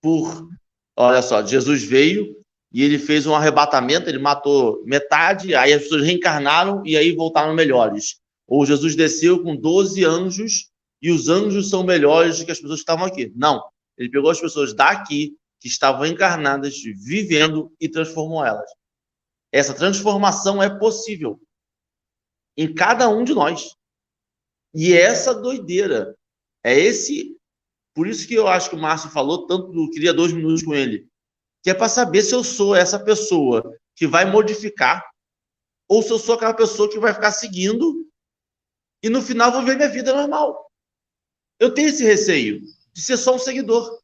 por. 0.00 0.48
Olha 0.96 1.22
só, 1.22 1.44
Jesus 1.44 1.82
veio 1.82 2.36
e 2.72 2.82
ele 2.82 2.98
fez 2.98 3.26
um 3.26 3.34
arrebatamento, 3.34 4.08
ele 4.08 4.18
matou 4.18 4.82
metade, 4.84 5.54
aí 5.54 5.72
as 5.72 5.82
pessoas 5.82 6.04
reencarnaram 6.04 6.82
e 6.84 6.96
aí 6.96 7.12
voltaram 7.12 7.54
melhores. 7.54 8.20
Ou 8.46 8.66
Jesus 8.66 8.96
desceu 8.96 9.42
com 9.42 9.56
12 9.56 10.04
anjos 10.04 10.70
e 11.00 11.10
os 11.10 11.28
anjos 11.28 11.70
são 11.70 11.84
melhores 11.84 12.38
do 12.38 12.44
que 12.44 12.52
as 12.52 12.58
pessoas 12.58 12.80
que 12.80 12.82
estavam 12.82 13.06
aqui. 13.06 13.32
Não. 13.36 13.62
Ele 13.96 14.10
pegou 14.10 14.30
as 14.30 14.40
pessoas 14.40 14.74
daqui, 14.74 15.36
que 15.60 15.68
estavam 15.68 16.04
encarnadas, 16.06 16.76
vivendo, 16.82 17.72
e 17.80 17.88
transformou 17.88 18.44
elas. 18.44 18.68
Essa 19.54 19.72
transformação 19.72 20.60
é 20.60 20.68
possível 20.68 21.40
em 22.56 22.74
cada 22.74 23.08
um 23.08 23.22
de 23.22 23.32
nós. 23.32 23.76
E 24.74 24.92
essa 24.92 25.32
doideira, 25.32 26.18
é 26.64 26.76
esse. 26.76 27.38
Por 27.94 28.08
isso 28.08 28.26
que 28.26 28.34
eu 28.34 28.48
acho 28.48 28.68
que 28.68 28.74
o 28.74 28.78
Márcio 28.80 29.10
falou 29.10 29.46
tanto 29.46 29.70
do 29.70 29.88
queria 29.90 30.12
dois 30.12 30.32
minutos 30.32 30.64
com 30.64 30.74
ele, 30.74 31.08
que 31.62 31.70
é 31.70 31.74
para 31.74 31.88
saber 31.88 32.22
se 32.22 32.34
eu 32.34 32.42
sou 32.42 32.74
essa 32.74 32.98
pessoa 32.98 33.78
que 33.94 34.08
vai 34.08 34.24
modificar 34.24 35.08
ou 35.88 36.02
se 36.02 36.10
eu 36.10 36.18
sou 36.18 36.34
aquela 36.34 36.54
pessoa 36.54 36.90
que 36.90 36.98
vai 36.98 37.14
ficar 37.14 37.30
seguindo 37.30 38.10
e 39.04 39.08
no 39.08 39.22
final 39.22 39.52
vou 39.52 39.62
ver 39.62 39.76
minha 39.76 39.88
vida 39.88 40.12
normal. 40.12 40.68
Eu 41.60 41.72
tenho 41.72 41.90
esse 41.90 42.02
receio 42.02 42.60
de 42.92 43.00
ser 43.00 43.16
só 43.16 43.36
um 43.36 43.38
seguidor, 43.38 44.02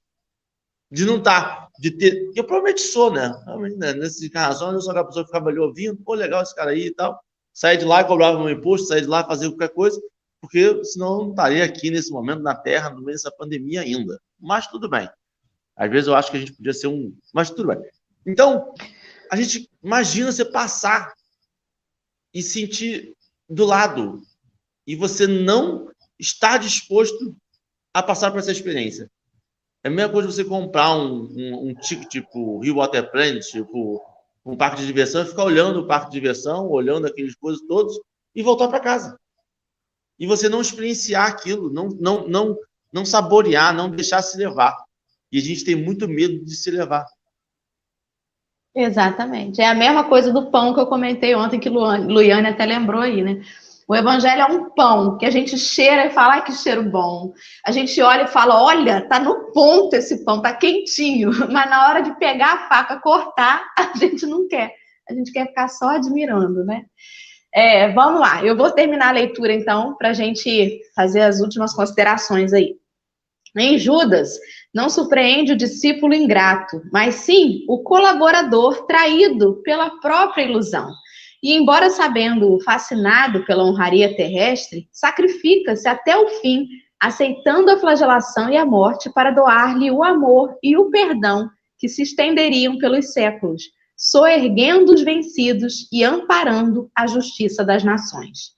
de 0.93 1.05
não 1.05 1.19
estar 1.19 1.63
tá 1.63 1.70
de 1.81 1.91
ter. 1.91 2.31
Eu 2.37 2.45
provavelmente 2.45 2.83
sou, 2.83 3.11
né? 3.11 3.33
né? 3.79 3.95
Nessas 3.95 4.21
encarnações, 4.21 4.75
eu 4.75 4.81
sou 4.83 4.91
aquela 4.91 5.07
pessoa 5.07 5.25
que 5.25 5.31
ficava 5.31 5.49
ali 5.49 5.59
ouvindo, 5.59 5.97
pô, 6.05 6.13
legal 6.13 6.43
esse 6.43 6.55
cara 6.55 6.73
aí 6.73 6.89
e 6.89 6.95
tal. 6.95 7.19
Sair 7.55 7.79
de 7.79 7.87
lá 7.87 8.05
cobrava 8.05 8.39
meu 8.39 8.51
imposto, 8.51 8.89
sair 8.89 9.01
de 9.01 9.07
lá 9.07 9.25
fazer 9.25 9.49
qualquer 9.49 9.71
coisa, 9.71 9.99
porque 10.43 10.85
senão 10.85 11.13
eu 11.13 11.23
não 11.23 11.31
estaria 11.31 11.65
aqui 11.65 11.91
nesse 11.91 12.13
momento 12.13 12.43
na 12.43 12.55
Terra, 12.55 12.91
no 12.91 12.97
meio 12.97 13.17
dessa 13.17 13.31
pandemia 13.31 13.81
ainda. 13.81 14.21
Mas 14.39 14.67
tudo 14.67 14.91
bem. 14.91 15.09
Às 15.75 15.91
vezes 15.91 16.07
eu 16.07 16.15
acho 16.15 16.31
que 16.31 16.37
a 16.37 16.41
gente 16.41 16.53
podia 16.53 16.75
ser 16.75 16.89
um. 16.89 17.17
Mas 17.33 17.49
tudo 17.49 17.69
bem. 17.69 17.79
Então, 18.27 18.75
a 19.33 19.37
gente 19.37 19.71
imagina 19.83 20.31
você 20.31 20.45
passar 20.45 21.15
e 22.35 22.43
sentir 22.43 23.15
do 23.49 23.65
lado 23.65 24.23
e 24.87 24.95
você 24.95 25.27
não 25.27 25.91
estar 26.19 26.59
disposto 26.59 27.35
a 27.95 28.03
passar 28.03 28.31
por 28.31 28.39
essa 28.39 28.53
experiência. 28.53 29.11
É 29.83 29.89
a 29.89 29.91
mesma 29.91 30.13
coisa 30.13 30.31
você 30.31 30.45
comprar 30.45 30.95
um, 30.95 31.29
um, 31.35 31.69
um 31.69 31.75
ticket 31.75 32.09
tipo 32.09 32.61
Rio 32.61 32.77
Water 32.77 33.11
Planet, 33.11 33.43
tipo 33.43 34.03
um 34.45 34.57
parque 34.57 34.81
de 34.81 34.87
diversão, 34.87 35.23
e 35.23 35.27
ficar 35.27 35.45
olhando 35.45 35.81
o 35.81 35.87
parque 35.87 36.07
de 36.07 36.13
diversão, 36.13 36.69
olhando 36.69 37.07
aqueles 37.07 37.35
coisas 37.35 37.61
todos 37.67 37.99
e 38.35 38.43
voltar 38.43 38.69
para 38.69 38.81
casa. 38.81 39.19
E 40.19 40.27
você 40.27 40.49
não 40.49 40.61
experienciar 40.61 41.29
aquilo, 41.29 41.73
não, 41.73 41.89
não, 41.89 42.29
não, 42.29 42.57
não 42.93 43.05
saborear, 43.05 43.75
não 43.75 43.91
deixar 43.91 44.23
se 44.23 44.37
levar. 44.37 44.77
E 45.33 45.39
a 45.39 45.41
gente 45.41 45.65
tem 45.65 45.75
muito 45.75 46.09
medo 46.09 46.45
de 46.45 46.55
se 46.55 46.71
levar. 46.71 47.07
Exatamente. 48.75 49.61
É 49.61 49.67
a 49.67 49.75
mesma 49.75 50.05
coisa 50.05 50.33
do 50.33 50.51
pão 50.51 50.75
que 50.75 50.81
eu 50.81 50.87
comentei 50.87 51.35
ontem, 51.35 51.59
que 51.59 51.69
Luiane 51.69 52.49
até 52.49 52.65
lembrou 52.65 53.01
aí, 53.01 53.23
né? 53.23 53.43
O 53.91 53.97
evangelho 53.97 54.43
é 54.43 54.47
um 54.47 54.71
pão 54.71 55.19
que 55.19 55.27
a 55.27 55.31
gente 55.31 55.59
cheira 55.59 56.07
e 56.07 56.11
fala, 56.11 56.43
que 56.43 56.53
cheiro 56.53 56.85
bom. 56.85 57.33
A 57.67 57.73
gente 57.73 58.01
olha 58.01 58.23
e 58.23 58.29
fala, 58.29 58.63
olha, 58.63 59.01
tá 59.09 59.19
no 59.19 59.51
ponto 59.51 59.97
esse 59.97 60.25
pão, 60.25 60.41
tá 60.41 60.55
quentinho. 60.55 61.33
Mas 61.51 61.69
na 61.69 61.89
hora 61.89 62.01
de 62.01 62.17
pegar 62.17 62.53
a 62.53 62.69
faca, 62.69 63.01
cortar, 63.01 63.67
a 63.77 63.99
gente 63.99 64.25
não 64.27 64.47
quer. 64.47 64.73
A 65.09 65.13
gente 65.13 65.33
quer 65.33 65.49
ficar 65.49 65.67
só 65.67 65.89
admirando, 65.89 66.65
né? 66.65 66.85
É, 67.53 67.93
vamos 67.93 68.21
lá, 68.21 68.45
eu 68.45 68.57
vou 68.57 68.71
terminar 68.71 69.09
a 69.09 69.13
leitura 69.13 69.53
então, 69.53 69.97
para 69.97 70.11
a 70.11 70.13
gente 70.13 70.81
fazer 70.95 71.23
as 71.23 71.41
últimas 71.41 71.75
considerações 71.75 72.53
aí. 72.53 72.77
Em 73.59 73.77
Judas, 73.77 74.39
não 74.73 74.89
surpreende 74.89 75.55
o 75.55 75.57
discípulo 75.57 76.15
ingrato, 76.15 76.81
mas 76.93 77.17
sim 77.17 77.65
o 77.69 77.83
colaborador 77.83 78.87
traído 78.87 79.61
pela 79.65 79.99
própria 79.99 80.45
ilusão. 80.45 80.89
E, 81.43 81.55
embora 81.55 81.91
sabendo 81.91 82.61
fascinado 82.61 83.45
pela 83.47 83.65
honraria 83.65 84.15
terrestre, 84.15 84.89
sacrifica-se 84.93 85.89
até 85.89 86.17
o 86.17 86.29
fim, 86.41 86.67
aceitando 87.01 87.71
a 87.71 87.79
flagelação 87.79 88.51
e 88.51 88.57
a 88.57 88.67
morte 88.67 89.11
para 89.11 89.31
doar-lhe 89.31 89.91
o 89.91 90.05
amor 90.05 90.55
e 90.63 90.77
o 90.77 90.91
perdão 90.91 91.49
que 91.79 91.89
se 91.89 92.03
estenderiam 92.03 92.77
pelos 92.77 93.13
séculos, 93.13 93.63
soerguendo 93.97 94.93
os 94.93 95.03
vencidos 95.03 95.89
e 95.91 96.05
amparando 96.05 96.91
a 96.95 97.07
justiça 97.07 97.65
das 97.65 97.83
nações. 97.83 98.53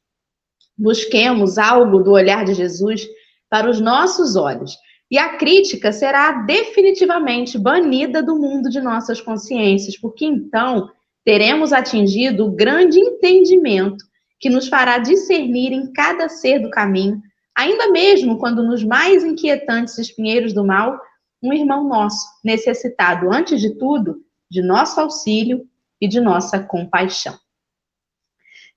Busquemos 0.76 1.58
algo 1.58 2.02
do 2.02 2.10
olhar 2.10 2.44
de 2.44 2.54
Jesus 2.54 3.06
para 3.48 3.70
os 3.70 3.80
nossos 3.80 4.34
olhos 4.34 4.76
e 5.12 5.18
a 5.18 5.36
crítica 5.36 5.92
será 5.92 6.32
definitivamente 6.32 7.58
banida 7.58 8.22
do 8.22 8.34
mundo 8.34 8.70
de 8.70 8.80
nossas 8.80 9.20
consciências, 9.20 9.96
porque 9.98 10.24
então 10.24 10.90
teremos 11.24 11.72
atingido 11.72 12.46
o 12.46 12.52
grande 12.52 12.98
entendimento 12.98 14.04
que 14.40 14.50
nos 14.50 14.68
fará 14.68 14.98
discernir 14.98 15.72
em 15.72 15.92
cada 15.92 16.28
ser 16.28 16.58
do 16.58 16.70
caminho, 16.70 17.20
ainda 17.56 17.90
mesmo 17.90 18.38
quando 18.38 18.62
nos 18.62 18.82
mais 18.82 19.24
inquietantes 19.24 19.98
espinheiros 19.98 20.52
do 20.52 20.64
mal, 20.64 21.00
um 21.42 21.52
irmão 21.52 21.88
nosso, 21.88 22.26
necessitado, 22.44 23.32
antes 23.32 23.60
de 23.60 23.76
tudo, 23.76 24.16
de 24.50 24.62
nosso 24.62 25.00
auxílio 25.00 25.64
e 26.00 26.08
de 26.08 26.20
nossa 26.20 26.58
compaixão. 26.58 27.34
O 27.34 27.38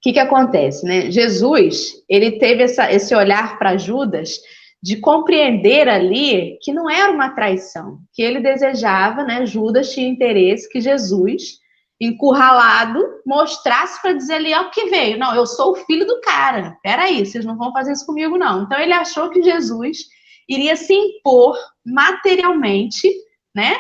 que, 0.01 0.13
que 0.13 0.19
acontece, 0.19 0.85
né? 0.85 1.09
Jesus, 1.09 1.93
ele 2.07 2.33
teve 2.33 2.63
essa, 2.63 2.91
esse 2.91 3.15
olhar 3.15 3.57
para 3.57 3.77
Judas 3.77 4.39
de 4.81 4.97
compreender 4.97 5.89
ali 5.89 6.59
que 6.61 6.71
não 6.71 6.87
era 6.87 7.11
uma 7.11 7.31
traição, 7.31 7.97
que 8.13 8.21
ele 8.21 8.39
desejava, 8.39 9.23
né? 9.23 9.43
Judas 9.47 9.91
tinha 9.91 10.07
interesse 10.07 10.69
que 10.69 10.79
Jesus, 10.79 11.59
encurralado, 11.99 13.01
mostrasse 13.25 14.01
para 14.01 14.13
dizer 14.13 14.35
ali, 14.35 14.53
ó, 14.53 14.63
o 14.63 14.71
que 14.71 14.85
veio. 14.85 15.17
Não, 15.17 15.33
eu 15.33 15.45
sou 15.45 15.71
o 15.71 15.75
filho 15.85 16.05
do 16.05 16.19
cara. 16.21 16.77
Peraí, 16.83 17.25
vocês 17.25 17.45
não 17.45 17.57
vão 17.57 17.71
fazer 17.71 17.93
isso 17.93 18.05
comigo, 18.05 18.37
não. 18.37 18.63
Então 18.63 18.79
ele 18.79 18.93
achou 18.93 19.29
que 19.29 19.41
Jesus 19.41 20.05
iria 20.47 20.75
se 20.75 20.93
impor 20.93 21.57
materialmente, 21.85 23.09
né? 23.53 23.77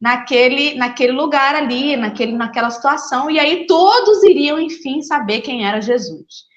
Naquele, 0.00 0.74
naquele 0.74 1.12
lugar 1.12 1.54
ali, 1.54 1.96
naquele, 1.96 2.32
naquela 2.32 2.70
situação, 2.70 3.30
e 3.30 3.38
aí 3.38 3.66
todos 3.68 4.24
iriam, 4.24 4.60
enfim, 4.60 5.00
saber 5.00 5.42
quem 5.42 5.64
era 5.64 5.80
Jesus. 5.80 6.50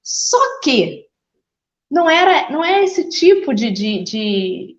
Só 0.00 0.60
que 0.62 1.04
não 1.90 2.08
era 2.08 2.50
não 2.50 2.64
é 2.64 2.84
esse 2.84 3.08
tipo 3.08 3.52
de, 3.52 3.72
de, 3.72 4.02
de, 4.04 4.76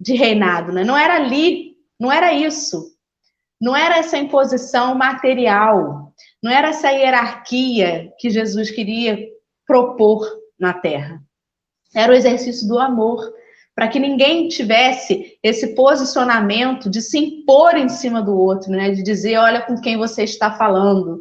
de 0.00 0.14
reinado, 0.14 0.72
né? 0.72 0.82
Não 0.82 0.96
era 0.96 1.16
ali, 1.16 1.76
não 2.00 2.10
era 2.10 2.32
isso. 2.32 2.95
Não 3.60 3.74
era 3.74 3.98
essa 3.98 4.18
imposição 4.18 4.94
material, 4.94 6.12
não 6.42 6.52
era 6.52 6.68
essa 6.68 6.90
hierarquia 6.90 8.12
que 8.18 8.30
Jesus 8.30 8.70
queria 8.70 9.18
propor 9.66 10.26
na 10.58 10.74
terra. 10.74 11.20
Era 11.94 12.12
o 12.12 12.14
exercício 12.14 12.68
do 12.68 12.78
amor, 12.78 13.32
para 13.74 13.88
que 13.88 13.98
ninguém 13.98 14.48
tivesse 14.48 15.38
esse 15.42 15.74
posicionamento 15.74 16.88
de 16.88 17.02
se 17.02 17.18
impor 17.18 17.76
em 17.76 17.88
cima 17.88 18.22
do 18.22 18.34
outro, 18.34 18.70
né? 18.70 18.90
De 18.90 19.02
dizer, 19.02 19.36
olha 19.36 19.60
com 19.60 19.80
quem 19.80 19.96
você 19.96 20.24
está 20.24 20.56
falando. 20.56 21.20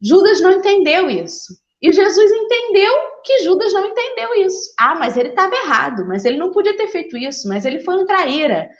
Judas 0.00 0.40
não 0.40 0.52
entendeu 0.52 1.10
isso. 1.10 1.54
E 1.80 1.92
Jesus 1.92 2.30
entendeu 2.30 2.94
que 3.24 3.40
Judas 3.40 3.72
não 3.72 3.86
entendeu 3.86 4.34
isso. 4.46 4.72
Ah, 4.78 4.94
mas 4.94 5.16
ele 5.16 5.30
estava 5.30 5.54
errado, 5.54 6.06
mas 6.06 6.24
ele 6.24 6.38
não 6.38 6.52
podia 6.52 6.76
ter 6.76 6.88
feito 6.88 7.16
isso, 7.16 7.48
mas 7.48 7.64
ele 7.64 7.80
foi 7.80 7.96
um 7.96 8.06
traíra. 8.06 8.70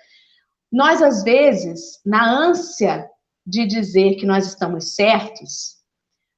Nós, 0.73 1.03
às 1.03 1.23
vezes, 1.23 2.01
na 2.05 2.27
ânsia 2.27 3.07
de 3.47 3.67
dizer 3.67 4.15
que 4.15 4.25
nós 4.25 4.47
estamos 4.47 4.95
certos, 4.95 5.77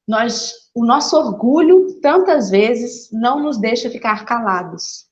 nós, 0.08 0.52
o 0.74 0.84
nosso 0.84 1.16
orgulho, 1.16 2.00
tantas 2.00 2.50
vezes, 2.50 3.10
não 3.12 3.40
nos 3.40 3.58
deixa 3.58 3.88
ficar 3.88 4.24
calados. 4.24 5.06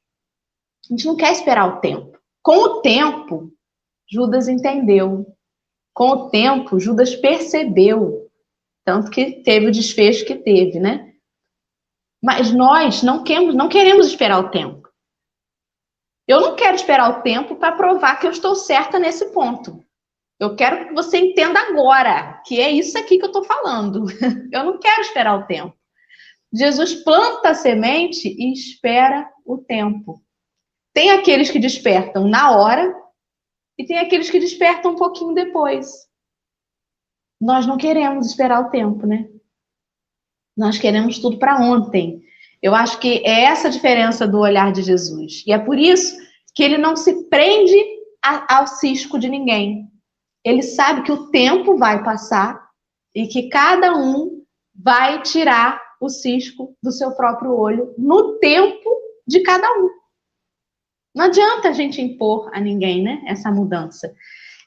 A 0.85 0.93
gente 0.93 1.07
não 1.07 1.17
quer 1.17 1.33
esperar 1.33 1.67
o 1.67 1.81
tempo. 1.81 2.19
Com 2.43 2.57
o 2.57 2.81
tempo, 2.83 3.53
Judas 4.11 4.49
entendeu. 4.49 5.27
Com 5.95 6.09
o 6.09 6.31
tempo, 6.31 6.81
Judas 6.81 7.15
percebeu. 7.15 8.29
Tanto 8.85 9.11
que 9.11 9.43
teve 9.43 9.69
o 9.69 9.73
desfecho 9.73 10.27
que 10.27 10.35
teve, 10.35 10.81
né? 10.81 11.15
Mas 12.21 12.53
nós 12.53 13.03
não 13.03 13.23
queremos, 13.23 13.55
não 13.55 13.69
queremos 13.69 14.09
esperar 14.09 14.41
o 14.41 14.51
tempo. 14.51 14.82
Eu 16.27 16.41
não 16.41 16.57
quero 16.57 16.77
esperar 16.77 17.11
o 17.11 17.23
tempo 17.23 17.57
para 17.57 17.77
provar 17.77 18.17
que 18.21 18.27
eu 18.27 18.31
estou 18.31 18.55
certa 18.55 18.99
nesse 18.99 19.33
ponto. 19.33 19.85
Eu 20.39 20.57
quero 20.57 20.89
que 20.89 20.95
você 20.95 21.19
entenda 21.19 21.61
agora 21.61 22.43
que 22.45 22.61
é 22.61 22.71
isso 22.71 22.99
aqui 22.99 23.19
que 23.19 23.25
eu 23.25 23.29
estou 23.29 23.45
falando. 23.45 24.07
Eu 24.53 24.65
não 24.65 24.79
quero 24.79 25.01
esperar 25.01 25.39
o 25.39 25.47
tempo. 25.47 25.77
Jesus 26.53 26.95
planta 26.95 27.51
a 27.51 27.55
semente 27.55 28.29
e 28.29 28.53
espera 28.53 29.31
o 29.47 29.59
tempo. 29.59 30.23
Tem 30.93 31.11
aqueles 31.11 31.51
que 31.51 31.59
despertam 31.59 32.29
na 32.29 32.57
hora 32.57 32.95
e 33.79 33.87
tem 33.87 33.99
aqueles 33.99 34.29
que 34.31 34.39
despertam 34.39 34.93
um 34.93 34.97
pouquinho 34.97 35.33
depois. 35.33 35.91
Nós 37.41 37.67
não 37.67 37.77
queremos 37.77 38.27
esperar 38.27 38.61
o 38.61 38.71
tempo, 38.71 39.07
né? 39.07 39.29
Nós 40.57 40.79
queremos 40.79 41.19
tudo 41.19 41.39
para 41.39 41.61
ontem. 41.61 42.22
Eu 42.63 42.75
acho 42.75 43.01
que 43.01 43.23
é 43.27 43.45
essa 43.45 43.69
a 43.69 43.71
diferença 43.71 44.27
do 44.27 44.39
olhar 44.39 44.73
de 44.73 44.83
Jesus. 44.83 45.43
E 45.47 45.53
é 45.53 45.59
por 45.59 45.79
isso 45.79 46.17
que 46.55 46.63
ele 46.63 46.79
não 46.79 46.95
se 46.95 47.29
prende 47.29 47.77
a, 48.25 48.59
ao 48.59 48.67
cisco 48.67 49.19
de 49.19 49.29
ninguém. 49.29 49.89
Ele 50.45 50.63
sabe 50.63 51.03
que 51.03 51.13
o 51.13 51.29
tempo 51.31 51.77
vai 51.77 52.03
passar 52.05 52.63
e 53.15 53.27
que 53.27 53.49
cada 53.49 53.97
um 53.97 54.43
vai 54.75 55.23
tirar 55.23 55.81
o 56.01 56.09
cisco 56.09 56.77
do 56.83 56.93
seu 56.93 57.13
próprio 57.13 57.53
olho 57.53 57.95
no 57.99 58.39
tempo 58.39 58.91
de 59.27 59.41
cada 59.43 59.69
um. 59.79 59.89
Não 61.15 61.27
adianta 61.27 61.69
a 61.69 61.73
gente 61.73 62.01
impor 62.01 62.51
a 62.55 62.61
ninguém, 62.61 63.03
né? 63.03 63.23
Essa 63.27 63.51
mudança. 63.51 64.13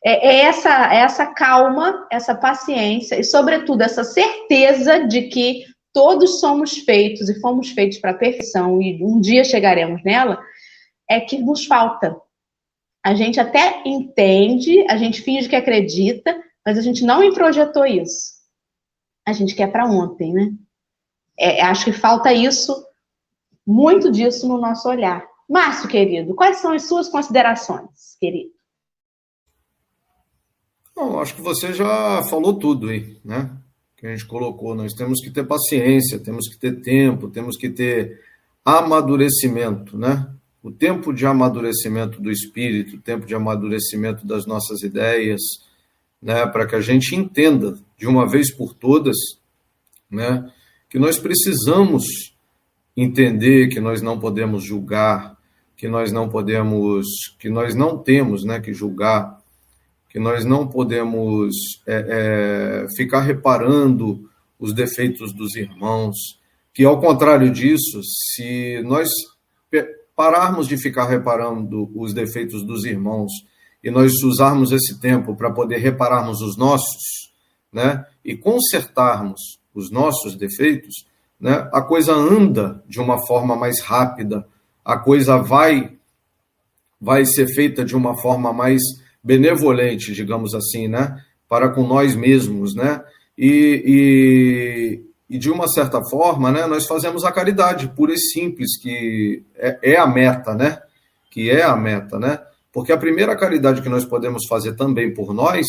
É, 0.03 0.27
é 0.27 0.39
essa, 0.41 0.93
é 0.93 0.97
essa 0.97 1.25
calma, 1.25 2.07
essa 2.11 2.35
paciência 2.35 3.19
e, 3.19 3.23
sobretudo, 3.23 3.81
essa 3.81 4.03
certeza 4.03 5.07
de 5.07 5.23
que 5.23 5.63
todos 5.95 6.41
somos 6.41 6.79
feitos 6.79 7.29
e 7.29 7.39
fomos 7.39 7.69
feitos 7.69 7.97
para 7.99 8.11
a 8.11 8.17
perfeição 8.17 8.81
e 8.81 9.01
um 9.01 9.17
dia 9.17 9.45
chegaremos 9.45 10.03
nela, 10.03 10.43
é 11.09 11.21
que 11.21 11.37
nos 11.37 11.65
falta. 11.65 12.19
A 13.01 13.15
gente 13.15 13.39
até 13.39 13.81
entende, 13.85 14.85
a 14.89 14.97
gente 14.97 15.21
finge 15.21 15.47
que 15.47 15.55
acredita, 15.55 16.37
mas 16.65 16.77
a 16.77 16.81
gente 16.81 17.05
não 17.05 17.23
introjetou 17.23 17.85
isso. 17.85 18.33
A 19.25 19.31
gente 19.31 19.55
quer 19.55 19.71
para 19.71 19.85
ontem, 19.85 20.33
né? 20.33 20.53
É, 21.39 21.61
acho 21.61 21.85
que 21.85 21.93
falta 21.93 22.33
isso, 22.33 22.85
muito 23.65 24.11
disso 24.11 24.49
no 24.49 24.57
nosso 24.57 24.89
olhar. 24.89 25.25
Márcio, 25.47 25.87
querido, 25.87 26.35
quais 26.35 26.57
são 26.57 26.73
as 26.73 26.83
suas 26.83 27.07
considerações, 27.07 28.17
querido? 28.19 28.51
Bom, 30.93 31.21
acho 31.21 31.35
que 31.35 31.41
você 31.41 31.71
já 31.71 32.21
falou 32.23 32.59
tudo 32.59 32.89
aí, 32.89 33.17
né? 33.23 33.49
Que 34.05 34.11
a 34.11 34.15
gente 34.15 34.27
colocou. 34.27 34.75
Nós 34.75 34.93
temos 34.93 35.19
que 35.19 35.31
ter 35.31 35.43
paciência, 35.45 36.19
temos 36.19 36.47
que 36.47 36.57
ter 36.57 36.79
tempo, 36.81 37.27
temos 37.27 37.57
que 37.57 37.69
ter 37.69 38.21
amadurecimento, 38.63 39.97
né? 39.97 40.29
O 40.61 40.71
tempo 40.71 41.11
de 41.13 41.25
amadurecimento 41.25 42.21
do 42.21 42.31
espírito, 42.31 42.97
o 42.97 43.01
tempo 43.01 43.25
de 43.25 43.33
amadurecimento 43.33 44.25
das 44.25 44.45
nossas 44.45 44.83
ideias, 44.83 45.41
né? 46.21 46.45
Para 46.45 46.67
que 46.67 46.75
a 46.75 46.81
gente 46.81 47.15
entenda 47.15 47.77
de 47.97 48.07
uma 48.07 48.29
vez 48.29 48.53
por 48.53 48.73
todas, 48.73 49.17
né? 50.09 50.51
Que 50.87 50.99
nós 50.99 51.17
precisamos 51.17 52.05
entender 52.95 53.69
que 53.69 53.79
nós 53.79 54.01
não 54.01 54.19
podemos 54.19 54.63
julgar, 54.63 55.35
que 55.75 55.87
nós 55.87 56.11
não 56.11 56.29
podemos, 56.29 57.05
que 57.39 57.49
nós 57.49 57.73
não 57.73 57.97
temos, 57.97 58.43
né? 58.43 58.59
Que 58.59 58.71
julgar 58.71 59.41
que 60.15 60.19
nós 60.21 60.45
não 60.45 60.65
podemos 60.65 61.53
é, 61.85 62.05
é, 62.07 62.87
ficar 62.95 63.19
reparando 63.19 64.29
os 64.57 64.73
defeitos 64.73 65.33
dos 65.33 65.57
irmãos, 65.57 66.15
que 66.73 66.85
ao 66.85 67.01
contrário 67.01 67.51
disso, 67.51 67.99
se 68.01 68.81
nós 68.85 69.09
pararmos 70.15 70.69
de 70.69 70.77
ficar 70.77 71.09
reparando 71.09 71.91
os 71.93 72.13
defeitos 72.13 72.63
dos 72.63 72.85
irmãos 72.85 73.29
e 73.83 73.91
nós 73.91 74.13
usarmos 74.23 74.71
esse 74.71 75.01
tempo 75.01 75.35
para 75.35 75.51
poder 75.51 75.79
repararmos 75.79 76.39
os 76.39 76.55
nossos, 76.55 77.33
né, 77.69 78.05
e 78.23 78.37
consertarmos 78.37 79.59
os 79.73 79.91
nossos 79.91 80.37
defeitos, 80.37 81.05
né, 81.37 81.69
a 81.73 81.81
coisa 81.81 82.13
anda 82.13 82.81
de 82.87 83.01
uma 83.01 83.27
forma 83.27 83.53
mais 83.57 83.81
rápida, 83.81 84.47
a 84.85 84.97
coisa 84.97 85.35
vai 85.39 85.97
vai 87.01 87.25
ser 87.25 87.53
feita 87.53 87.83
de 87.83 87.97
uma 87.97 88.17
forma 88.21 88.53
mais 88.53 88.81
benevolente, 89.25 90.13
digamos 90.13 90.53
assim, 90.53 90.87
né? 90.87 91.19
Para 91.49 91.69
com 91.69 91.85
nós 91.85 92.15
mesmos, 92.15 92.75
né? 92.75 93.01
E, 93.37 95.03
e, 95.29 95.35
e, 95.35 95.37
de 95.37 95.49
uma 95.51 95.67
certa 95.67 95.99
forma, 96.09 96.51
né? 96.51 96.65
Nós 96.67 96.85
fazemos 96.85 97.25
a 97.25 97.31
caridade 97.31 97.87
pura 97.89 98.13
e 98.13 98.17
simples, 98.17 98.79
que 98.79 99.43
é, 99.57 99.79
é 99.81 99.97
a 99.97 100.07
meta, 100.07 100.53
né? 100.53 100.79
que 101.35 101.51
é 101.51 101.63
a 101.63 101.75
meta, 101.75 102.17
né? 102.17 102.39
Porque 102.71 102.93
a 102.93 102.97
primeira 102.97 103.35
caridade 103.35 103.81
que 103.81 103.89
nós 103.89 104.05
podemos 104.05 104.47
fazer 104.47 104.73
também 104.77 105.13
por 105.13 105.33
nós, 105.33 105.65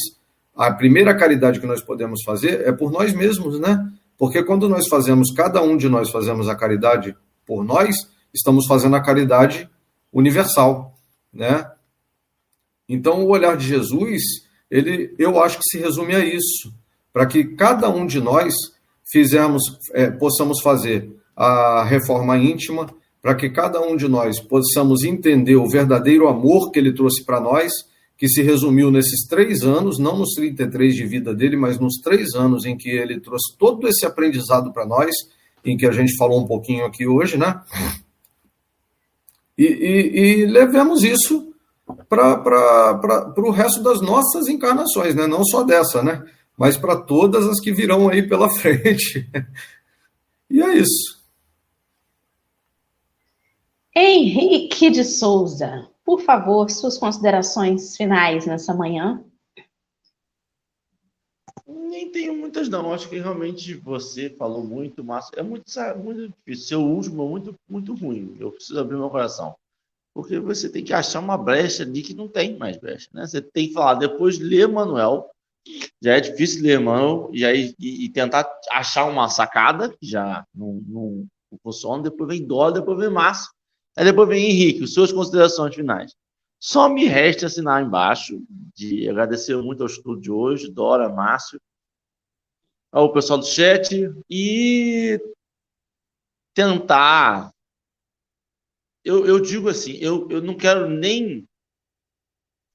a 0.54 0.72
primeira 0.72 1.12
caridade 1.12 1.58
que 1.58 1.66
nós 1.66 1.82
podemos 1.82 2.22
fazer 2.22 2.60
é 2.60 2.70
por 2.70 2.92
nós 2.92 3.12
mesmos, 3.12 3.58
né? 3.58 3.84
Porque 4.16 4.44
quando 4.44 4.68
nós 4.68 4.86
fazemos, 4.86 5.32
cada 5.32 5.60
um 5.60 5.76
de 5.76 5.88
nós 5.88 6.08
fazemos 6.08 6.48
a 6.48 6.54
caridade 6.54 7.16
por 7.44 7.64
nós, 7.64 7.96
estamos 8.32 8.64
fazendo 8.68 8.94
a 8.94 9.02
caridade 9.02 9.68
universal, 10.12 10.96
né? 11.34 11.68
Então, 12.88 13.24
o 13.24 13.28
olhar 13.28 13.56
de 13.56 13.66
Jesus, 13.66 14.22
ele, 14.70 15.14
eu 15.18 15.40
acho 15.42 15.58
que 15.58 15.70
se 15.70 15.78
resume 15.78 16.14
a 16.14 16.24
isso, 16.24 16.72
para 17.12 17.26
que 17.26 17.44
cada 17.44 17.88
um 17.88 18.06
de 18.06 18.20
nós 18.20 18.54
fizermos, 19.10 19.62
é, 19.92 20.10
possamos 20.10 20.60
fazer 20.60 21.10
a 21.36 21.84
reforma 21.84 22.36
íntima, 22.36 22.86
para 23.20 23.34
que 23.34 23.50
cada 23.50 23.80
um 23.80 23.96
de 23.96 24.08
nós 24.08 24.40
possamos 24.40 25.02
entender 25.02 25.56
o 25.56 25.68
verdadeiro 25.68 26.28
amor 26.28 26.70
que 26.70 26.78
ele 26.78 26.92
trouxe 26.92 27.24
para 27.24 27.40
nós, 27.40 27.72
que 28.16 28.28
se 28.28 28.40
resumiu 28.40 28.90
nesses 28.90 29.26
três 29.28 29.62
anos, 29.62 29.98
não 29.98 30.16
nos 30.18 30.32
33 30.34 30.94
de 30.94 31.04
vida 31.04 31.34
dele, 31.34 31.56
mas 31.56 31.78
nos 31.78 31.96
três 31.96 32.34
anos 32.34 32.64
em 32.64 32.76
que 32.76 32.88
ele 32.88 33.20
trouxe 33.20 33.56
todo 33.58 33.86
esse 33.88 34.06
aprendizado 34.06 34.72
para 34.72 34.86
nós, 34.86 35.10
em 35.64 35.76
que 35.76 35.86
a 35.86 35.90
gente 35.90 36.16
falou 36.16 36.40
um 36.40 36.46
pouquinho 36.46 36.84
aqui 36.86 37.06
hoje, 37.06 37.36
né? 37.36 37.60
E, 39.58 39.64
e, 39.64 40.18
e 40.42 40.46
levemos 40.46 41.02
isso 41.02 41.45
para 42.08 43.32
o 43.38 43.50
resto 43.50 43.82
das 43.82 44.00
nossas 44.00 44.48
encarnações, 44.48 45.14
né? 45.14 45.26
Não 45.26 45.44
só 45.44 45.62
dessa, 45.62 46.02
né? 46.02 46.24
Mas 46.56 46.76
para 46.76 46.96
todas 46.96 47.46
as 47.46 47.60
que 47.60 47.72
virão 47.72 48.08
aí 48.08 48.26
pela 48.26 48.48
frente. 48.54 49.28
e 50.50 50.62
é 50.62 50.76
isso. 50.76 51.16
Henrique 53.94 54.90
de 54.90 55.04
Souza, 55.04 55.88
por 56.04 56.20
favor, 56.20 56.70
suas 56.70 56.98
considerações 56.98 57.96
finais 57.96 58.46
nessa 58.46 58.74
manhã. 58.74 59.24
Nem 61.66 62.10
tenho 62.10 62.36
muitas, 62.36 62.68
não. 62.68 62.92
Acho 62.92 63.08
que 63.08 63.18
realmente 63.18 63.74
você 63.74 64.28
falou 64.28 64.62
muito, 64.62 65.02
Márcio. 65.02 65.32
É 65.38 65.42
muito, 65.42 65.64
muito 66.02 66.28
difícil. 66.28 66.66
Seu 66.66 66.80
último 66.82 67.24
é 67.24 67.28
muito, 67.28 67.54
muito 67.68 67.94
ruim. 67.94 68.36
Eu 68.38 68.52
preciso 68.52 68.78
abrir 68.78 68.96
meu 68.96 69.08
coração. 69.08 69.56
Porque 70.16 70.40
você 70.40 70.70
tem 70.70 70.82
que 70.82 70.94
achar 70.94 71.20
uma 71.20 71.36
brecha 71.36 71.82
ali 71.82 72.00
que 72.00 72.14
não 72.14 72.26
tem 72.26 72.56
mais 72.56 72.78
brecha. 72.78 73.06
Né? 73.12 73.26
Você 73.26 73.42
tem 73.42 73.68
que 73.68 73.74
falar, 73.74 73.96
depois 73.96 74.38
ler 74.38 74.66
Manuel. 74.66 75.28
Já 76.02 76.14
é 76.14 76.20
difícil 76.22 76.62
ler 76.62 76.80
Manuel 76.80 77.30
aí, 77.34 77.74
e, 77.78 78.06
e 78.06 78.08
tentar 78.08 78.50
achar 78.70 79.04
uma 79.04 79.28
sacada, 79.28 79.90
que 79.90 80.06
já 80.06 80.42
não, 80.54 80.82
não, 80.88 81.28
não 81.52 81.58
funciona. 81.62 82.04
Depois 82.04 82.30
vem 82.30 82.46
Dó, 82.46 82.70
depois 82.70 82.98
vem 82.98 83.10
Márcio 83.10 83.50
Aí 83.94 84.06
depois 84.06 84.26
vem 84.26 84.50
Henrique, 84.50 84.86
suas 84.86 85.12
considerações 85.12 85.74
finais. 85.74 86.14
Só 86.58 86.88
me 86.88 87.04
resta 87.04 87.44
assinar 87.44 87.82
embaixo, 87.82 88.42
de 88.74 89.10
agradecer 89.10 89.54
muito 89.58 89.82
ao 89.82 89.86
estudo 89.86 90.18
de 90.18 90.30
hoje, 90.30 90.72
Dora, 90.72 91.10
Márcio, 91.10 91.60
ao 92.90 93.12
pessoal 93.12 93.38
do 93.38 93.44
chat 93.44 94.10
e 94.30 95.20
tentar. 96.54 97.52
Eu, 99.06 99.24
eu 99.24 99.38
digo 99.38 99.68
assim, 99.68 99.92
eu, 100.00 100.28
eu 100.28 100.42
não 100.42 100.56
quero 100.56 100.90
nem. 100.90 101.48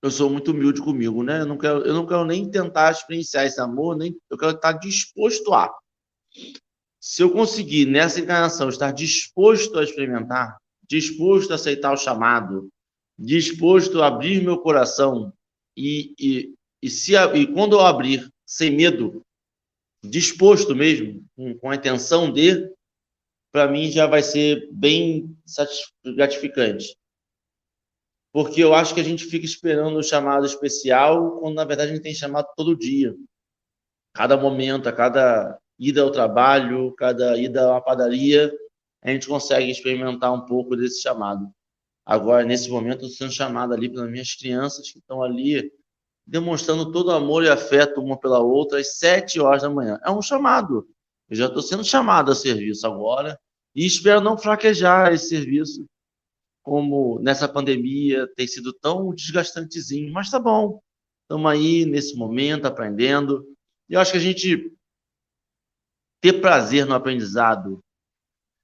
Eu 0.02 0.10
sou 0.10 0.30
muito 0.30 0.52
humilde 0.52 0.82
comigo, 0.82 1.22
né? 1.24 1.42
Eu 1.42 1.46
não 1.46 1.58
quero, 1.58 1.82
eu 1.82 1.94
não 1.94 2.08
quero 2.08 2.24
nem 2.24 2.50
tentar 2.50 2.90
experienciar 2.90 3.46
esse 3.46 3.60
amor, 3.60 3.98
nem 3.98 4.18
eu 4.30 4.38
quero 4.38 4.56
estar 4.56 4.72
disposto 4.72 5.54
a. 5.54 5.70
Se 7.02 7.22
eu 7.22 7.32
conseguir 7.32 7.86
nessa 7.86 8.22
encarnação 8.22 8.70
estar 8.70 8.94
disposto 8.94 9.78
a 9.78 9.84
experimentar, 9.84 10.58
disposto 10.88 11.52
a 11.52 11.56
aceitar 11.56 11.92
o 11.92 11.98
chamado, 11.98 12.70
disposto 13.20 14.02
a 14.02 14.08
abrir 14.08 14.42
meu 14.42 14.58
coração 14.58 15.34
e, 15.76 16.14
e, 16.18 16.54
e, 16.82 16.90
se, 16.90 17.14
e 17.36 17.46
quando 17.46 17.74
eu 17.74 17.82
abrir, 17.82 18.32
sem 18.46 18.72
medo, 18.72 19.22
disposto 20.02 20.74
mesmo, 20.74 21.26
com, 21.36 21.58
com 21.58 21.70
a 21.70 21.76
intenção 21.76 22.32
de, 22.32 22.72
para 23.52 23.68
mim 23.68 23.92
já 23.92 24.08
vai 24.08 24.24
ser 24.24 24.70
bem 24.72 25.36
gratificante. 26.16 26.98
Porque 28.34 28.64
eu 28.64 28.74
acho 28.74 28.94
que 28.94 29.02
a 29.02 29.04
gente 29.04 29.26
fica 29.26 29.46
esperando 29.46 29.98
o 29.98 30.04
chamado 30.04 30.46
especial, 30.46 31.40
quando 31.40 31.56
na 31.56 31.66
verdade 31.66 31.92
a 31.92 31.96
gente 31.96 32.04
tem 32.04 32.14
chamado 32.14 32.48
todo 32.56 32.78
dia. 32.78 33.14
Cada 34.14 34.38
momento, 34.38 34.88
a 34.88 34.94
cada 34.94 35.60
ida 35.78 36.02
ao 36.02 36.12
trabalho, 36.12 36.94
cada 36.94 37.38
ida 37.38 37.76
à 37.76 37.82
padaria, 37.82 38.54
a 39.04 39.10
gente 39.10 39.28
consegue 39.28 39.70
experimentar 39.70 40.32
um 40.32 40.46
pouco 40.46 40.76
desse 40.76 41.02
chamado. 41.02 41.50
Agora, 42.06 42.46
nesse 42.46 42.70
momento, 42.70 43.02
eu 43.02 43.08
estou 43.08 43.28
sendo 43.28 43.32
chamado 43.32 43.74
ali 43.74 43.90
pelas 43.90 44.10
minhas 44.10 44.34
crianças 44.34 44.90
que 44.90 45.00
estão 45.00 45.22
ali 45.22 45.72
demonstrando 46.26 46.92
todo 46.92 47.12
amor 47.12 47.44
e 47.44 47.50
afeto 47.50 48.02
uma 48.02 48.18
pela 48.18 48.40
outra 48.40 48.80
às 48.80 48.98
sete 48.98 49.40
horas 49.40 49.64
da 49.64 49.70
manhã. 49.70 50.00
É 50.06 50.12
um 50.12 50.22
chamado. 50.22 50.88
Eu 51.32 51.38
já 51.38 51.46
estou 51.46 51.62
sendo 51.62 51.86
chamado 51.86 52.30
a 52.30 52.36
serviço 52.36 52.86
agora 52.86 53.40
e 53.74 53.86
espero 53.86 54.20
não 54.20 54.38
fraquejar 54.38 55.14
esse 55.14 55.30
serviço, 55.30 55.86
como 56.62 57.20
nessa 57.22 57.48
pandemia 57.48 58.28
tem 58.36 58.46
sido 58.46 58.74
tão 58.74 59.16
desgastantezinho, 59.16 60.12
mas 60.12 60.30
tá 60.30 60.38
bom. 60.38 60.82
Estamos 61.22 61.50
aí 61.50 61.86
nesse 61.86 62.18
momento 62.18 62.66
aprendendo. 62.66 63.46
E 63.90 63.94
eu 63.94 64.02
acho 64.02 64.12
que 64.12 64.18
a 64.18 64.22
gente 64.22 64.74
ter 66.22 66.42
prazer 66.42 66.86
no 66.86 66.94
aprendizado 66.94 67.80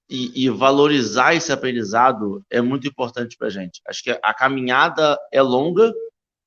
e, 0.09 0.45
e, 0.45 0.49
valorizar 0.49 1.35
esse 1.35 1.53
aprendizado 1.53 2.45
é 2.49 2.59
muito 2.59 2.85
importante 2.85 3.37
para 3.37 3.47
a 3.47 3.49
gente. 3.49 3.81
Acho 3.87 4.03
que 4.03 4.11
a 4.11 4.33
caminhada 4.33 5.17
é 5.31 5.41
longa, 5.41 5.93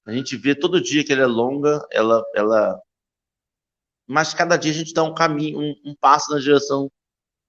a 0.07 0.13
gente 0.13 0.37
vê 0.37 0.55
todo 0.55 0.81
dia 0.81 1.03
que 1.03 1.13
ela 1.13 1.23
é 1.23 1.27
longa, 1.27 1.83
ela, 1.91 2.23
ela, 2.35 2.81
mas 4.11 4.35
cada 4.35 4.57
dia 4.57 4.73
a 4.73 4.75
gente 4.75 4.93
dá 4.93 5.03
um 5.05 5.15
caminho, 5.15 5.59
um, 5.61 5.75
um 5.85 5.95
passo 5.95 6.33
na 6.33 6.39
direção 6.39 6.91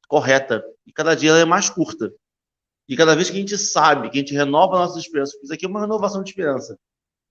correta 0.07 0.63
e 0.85 0.91
cada 0.91 1.15
dia 1.15 1.31
ela 1.31 1.39
é 1.39 1.45
mais 1.45 1.69
curta. 1.69 2.13
E 2.87 2.95
cada 2.95 3.15
vez 3.15 3.29
que 3.29 3.37
a 3.37 3.39
gente 3.39 3.57
sabe, 3.57 4.09
que 4.09 4.17
a 4.17 4.21
gente 4.21 4.33
renova 4.33 4.77
nossas 4.77 5.03
esperanças, 5.03 5.41
isso 5.41 5.53
aqui 5.53 5.65
é 5.65 5.69
uma 5.69 5.81
renovação 5.81 6.23
de 6.23 6.29
esperança. 6.29 6.77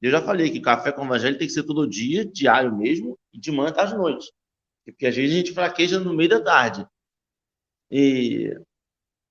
Eu 0.01 0.11
já 0.11 0.22
falei 0.22 0.51
que 0.51 0.61
café 0.61 0.91
com 0.91 1.05
evangelho 1.05 1.39
tem 1.39 1.47
que 1.47 1.53
ser 1.53 1.62
todo 1.64 1.87
dia, 1.87 2.24
diário 2.24 2.74
mesmo, 2.74 3.18
e 3.33 3.39
de 3.39 3.53
manhã 3.53 3.68
até 3.68 3.83
à 3.83 3.95
noite. 3.95 4.33
Porque 4.85 5.07
às 5.07 5.14
vezes 5.14 5.35
a 5.35 5.37
gente 5.39 5.53
fraqueja 5.53 6.01
no 6.01 6.14
meio 6.14 6.31
da 6.31 6.41
tarde. 6.41 6.87
E 7.91 8.55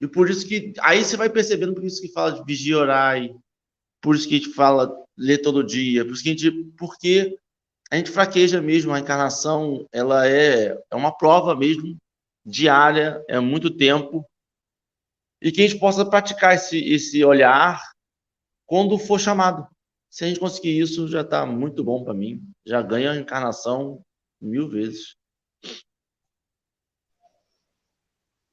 e 0.01 0.07
por 0.07 0.29
isso 0.29 0.47
que. 0.47 0.73
Aí 0.79 1.03
você 1.03 1.17
vai 1.17 1.29
percebendo 1.29 1.73
por 1.73 1.83
isso 1.83 2.01
que 2.01 2.11
fala 2.11 2.31
de 2.31 2.43
vigia 2.45 2.77
orai, 2.77 3.35
por 4.01 4.15
isso 4.15 4.27
que 4.27 4.35
a 4.35 4.37
gente 4.37 4.53
fala 4.53 4.89
ler 5.17 5.39
todo 5.39 5.63
dia, 5.63 6.05
por 6.05 6.13
isso 6.13 6.23
que 6.23 6.29
a 6.29 6.31
gente. 6.31 6.51
Porque 6.77 7.37
a 7.91 7.97
gente 7.97 8.11
fraqueja 8.11 8.61
mesmo, 8.61 8.93
a 8.93 8.99
encarnação 8.99 9.87
ela 9.91 10.27
é, 10.27 10.77
é 10.91 10.95
uma 10.95 11.11
prova 11.11 11.55
mesmo 11.55 11.97
diária, 12.45 13.23
é 13.27 13.39
muito 13.39 13.75
tempo. 13.75 14.25
E 15.41 15.51
que 15.51 15.61
a 15.61 15.67
gente 15.67 15.79
possa 15.79 16.05
praticar 16.05 16.53
esse, 16.53 16.77
esse 16.77 17.23
olhar 17.23 17.81
quando 18.67 18.97
for 18.99 19.19
chamado. 19.19 19.67
Se 20.09 20.23
a 20.23 20.27
gente 20.27 20.39
conseguir 20.39 20.79
isso, 20.79 21.07
já 21.07 21.21
está 21.21 21.45
muito 21.45 21.83
bom 21.83 22.03
para 22.03 22.13
mim. 22.13 22.41
Já 22.65 22.81
ganha 22.81 23.11
a 23.11 23.17
encarnação 23.17 24.01
mil 24.41 24.69
vezes. 24.69 25.15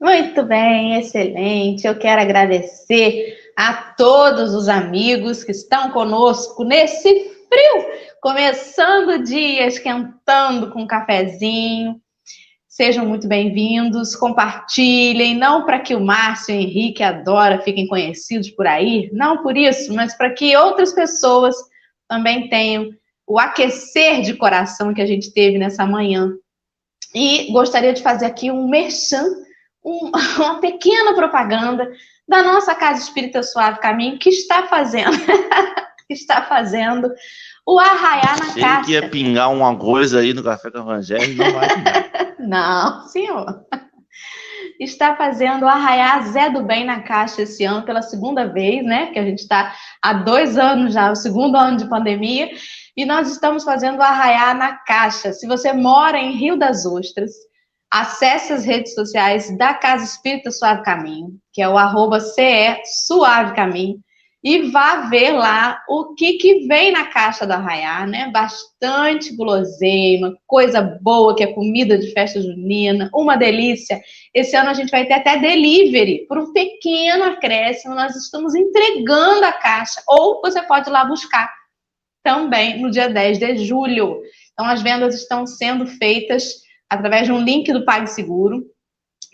Muito 0.00 0.42
bem, 0.44 0.98
excelente. 0.98 1.86
Eu 1.86 1.98
quero 1.98 2.20
agradecer 2.20 3.52
a 3.56 3.94
todos 3.94 4.54
os 4.54 4.68
amigos 4.68 5.42
que 5.42 5.52
estão 5.52 5.90
conosco 5.90 6.62
nesse 6.64 7.08
frio, 7.48 8.15
começando 8.26 9.10
o 9.10 9.22
dia, 9.22 9.68
esquentando 9.68 10.72
com 10.72 10.82
um 10.82 10.86
cafezinho. 10.86 12.00
Sejam 12.66 13.06
muito 13.06 13.28
bem-vindos, 13.28 14.16
compartilhem, 14.16 15.36
não 15.36 15.64
para 15.64 15.78
que 15.78 15.94
o 15.94 16.00
Márcio, 16.00 16.52
o 16.52 16.58
Henrique, 16.58 17.04
a 17.04 17.12
Dora 17.12 17.60
fiquem 17.60 17.86
conhecidos 17.86 18.50
por 18.50 18.66
aí, 18.66 19.08
não 19.12 19.44
por 19.44 19.56
isso, 19.56 19.94
mas 19.94 20.12
para 20.16 20.32
que 20.32 20.56
outras 20.56 20.92
pessoas 20.92 21.54
também 22.08 22.48
tenham 22.48 22.90
o 23.24 23.38
aquecer 23.38 24.22
de 24.22 24.34
coração 24.34 24.92
que 24.92 25.00
a 25.00 25.06
gente 25.06 25.32
teve 25.32 25.56
nessa 25.56 25.86
manhã. 25.86 26.32
E 27.14 27.52
gostaria 27.52 27.92
de 27.92 28.02
fazer 28.02 28.26
aqui 28.26 28.50
um 28.50 28.66
merchan 28.66 29.24
um, 29.84 30.10
uma 30.42 30.60
pequena 30.60 31.14
propaganda 31.14 31.88
da 32.28 32.42
nossa 32.42 32.74
Casa 32.74 33.02
Espírita 33.02 33.44
Suave 33.44 33.78
Caminho, 33.78 34.18
que 34.18 34.30
está 34.30 34.66
fazendo, 34.66 35.16
está 36.10 36.42
fazendo 36.42 37.08
o 37.66 37.80
arraiar 37.80 38.38
na 38.38 38.46
Achei 38.46 38.62
caixa. 38.62 38.84
que 38.84 38.92
ia 38.92 39.10
pingar 39.10 39.52
uma 39.52 39.76
coisa 39.76 40.20
aí 40.20 40.32
no 40.32 40.42
Café 40.42 40.70
com 40.70 40.78
Evangelho, 40.78 41.36
não 41.36 41.52
vai 41.52 41.74
pingar. 41.74 42.10
não, 42.38 43.08
senhor. 43.08 43.66
Está 44.78 45.16
fazendo 45.16 45.64
o 45.64 45.68
Arraiar 45.68 46.28
Zé 46.28 46.50
do 46.50 46.62
Bem 46.62 46.84
na 46.84 47.00
Caixa 47.00 47.42
esse 47.42 47.64
ano 47.64 47.84
pela 47.84 48.02
segunda 48.02 48.46
vez, 48.46 48.84
né? 48.84 49.06
Que 49.06 49.18
a 49.18 49.24
gente 49.24 49.40
está 49.40 49.74
há 50.02 50.12
dois 50.12 50.58
anos 50.58 50.92
já, 50.92 51.10
o 51.10 51.16
segundo 51.16 51.56
ano 51.56 51.78
de 51.78 51.88
pandemia, 51.88 52.50
e 52.94 53.04
nós 53.04 53.30
estamos 53.30 53.64
fazendo 53.64 53.98
o 53.98 54.02
Arraiar 54.02 54.56
na 54.56 54.76
Caixa. 54.76 55.32
Se 55.32 55.46
você 55.46 55.72
mora 55.72 56.18
em 56.18 56.32
Rio 56.32 56.58
das 56.58 56.84
Ostras, 56.84 57.32
acesse 57.90 58.52
as 58.52 58.64
redes 58.64 58.94
sociais 58.94 59.56
da 59.56 59.72
Casa 59.74 60.04
Espírita 60.04 60.50
Suave 60.50 60.82
Caminho, 60.82 61.30
que 61.52 61.62
é 61.62 61.68
o 61.68 61.78
arroba 61.78 62.20
CE 62.20 62.82
Suave 63.06 63.54
Caminho, 63.54 63.98
e 64.46 64.70
vá 64.70 65.08
ver 65.08 65.32
lá 65.32 65.82
o 65.88 66.14
que, 66.14 66.34
que 66.34 66.68
vem 66.68 66.92
na 66.92 67.06
caixa 67.06 67.44
do 67.44 67.52
Arraiá, 67.52 68.06
né? 68.06 68.30
Bastante 68.30 69.34
guloseima, 69.34 70.38
coisa 70.46 70.80
boa, 70.80 71.34
que 71.34 71.42
é 71.42 71.52
comida 71.52 71.98
de 71.98 72.12
festa 72.12 72.40
junina, 72.40 73.10
uma 73.12 73.34
delícia. 73.34 74.00
Esse 74.32 74.54
ano 74.54 74.70
a 74.70 74.74
gente 74.74 74.92
vai 74.92 75.04
ter 75.04 75.14
até 75.14 75.36
delivery, 75.36 76.26
por 76.28 76.38
um 76.38 76.52
pequeno 76.52 77.24
acréscimo, 77.24 77.96
nós 77.96 78.14
estamos 78.14 78.54
entregando 78.54 79.44
a 79.44 79.50
caixa, 79.50 80.00
ou 80.06 80.40
você 80.40 80.62
pode 80.62 80.88
ir 80.88 80.92
lá 80.92 81.04
buscar 81.04 81.52
também 82.22 82.80
no 82.80 82.88
dia 82.88 83.08
10 83.08 83.40
de 83.40 83.56
julho. 83.64 84.20
Então, 84.52 84.64
as 84.64 84.80
vendas 84.80 85.16
estão 85.16 85.44
sendo 85.44 85.88
feitas 85.88 86.52
através 86.88 87.26
de 87.26 87.32
um 87.32 87.42
link 87.42 87.72
do 87.72 87.84
PagSeguro. 87.84 88.64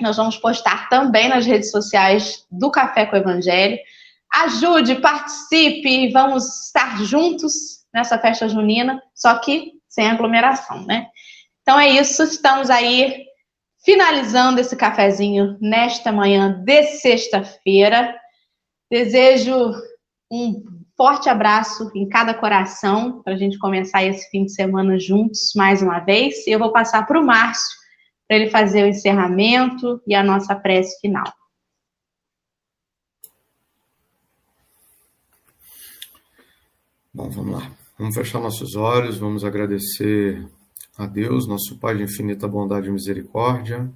Nós 0.00 0.16
vamos 0.16 0.38
postar 0.38 0.88
também 0.88 1.28
nas 1.28 1.44
redes 1.44 1.70
sociais 1.70 2.46
do 2.50 2.70
Café 2.70 3.04
com 3.04 3.14
o 3.14 3.18
Evangelho. 3.18 3.76
Ajude, 4.34 4.96
participe, 4.96 6.10
vamos 6.10 6.66
estar 6.66 7.02
juntos 7.04 7.84
nessa 7.92 8.18
festa 8.18 8.48
junina, 8.48 9.02
só 9.14 9.38
que 9.38 9.72
sem 9.88 10.08
aglomeração, 10.08 10.84
né? 10.86 11.08
Então 11.60 11.78
é 11.78 11.88
isso, 11.90 12.22
estamos 12.22 12.70
aí 12.70 13.24
finalizando 13.84 14.60
esse 14.60 14.74
cafezinho 14.74 15.58
nesta 15.60 16.10
manhã 16.10 16.62
de 16.64 16.82
sexta-feira. 16.98 18.16
Desejo 18.90 19.72
um 20.30 20.62
forte 20.96 21.28
abraço 21.28 21.90
em 21.94 22.08
cada 22.08 22.32
coração 22.32 23.22
para 23.22 23.34
a 23.34 23.36
gente 23.36 23.58
começar 23.58 24.04
esse 24.04 24.30
fim 24.30 24.44
de 24.44 24.54
semana 24.54 24.98
juntos 24.98 25.52
mais 25.54 25.82
uma 25.82 26.00
vez. 26.00 26.46
E 26.46 26.50
eu 26.50 26.58
vou 26.58 26.72
passar 26.72 27.06
para 27.06 27.20
o 27.20 27.26
Márcio 27.26 27.76
para 28.26 28.38
ele 28.38 28.50
fazer 28.50 28.84
o 28.84 28.88
encerramento 28.88 30.00
e 30.06 30.14
a 30.14 30.22
nossa 30.22 30.54
prece 30.54 30.98
final. 31.00 31.24
Bom, 37.14 37.28
vamos 37.28 37.52
lá. 37.52 37.70
Vamos 37.98 38.14
fechar 38.14 38.40
nossos 38.40 38.74
olhos, 38.74 39.18
vamos 39.18 39.44
agradecer 39.44 40.48
a 40.96 41.04
Deus, 41.04 41.46
nosso 41.46 41.76
Pai 41.76 41.94
de 41.94 42.04
infinita 42.04 42.48
bondade 42.48 42.88
e 42.88 42.90
misericórdia. 42.90 43.92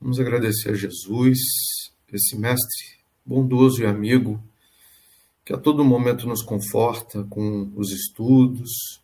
Vamos 0.00 0.18
agradecer 0.18 0.70
a 0.70 0.74
Jesus, 0.74 1.38
esse 2.12 2.36
mestre 2.36 2.98
bondoso 3.24 3.80
e 3.80 3.86
amigo, 3.86 4.42
que 5.44 5.52
a 5.52 5.56
todo 5.56 5.84
momento 5.84 6.26
nos 6.26 6.42
conforta 6.42 7.22
com 7.30 7.70
os 7.76 7.92
estudos, 7.92 9.00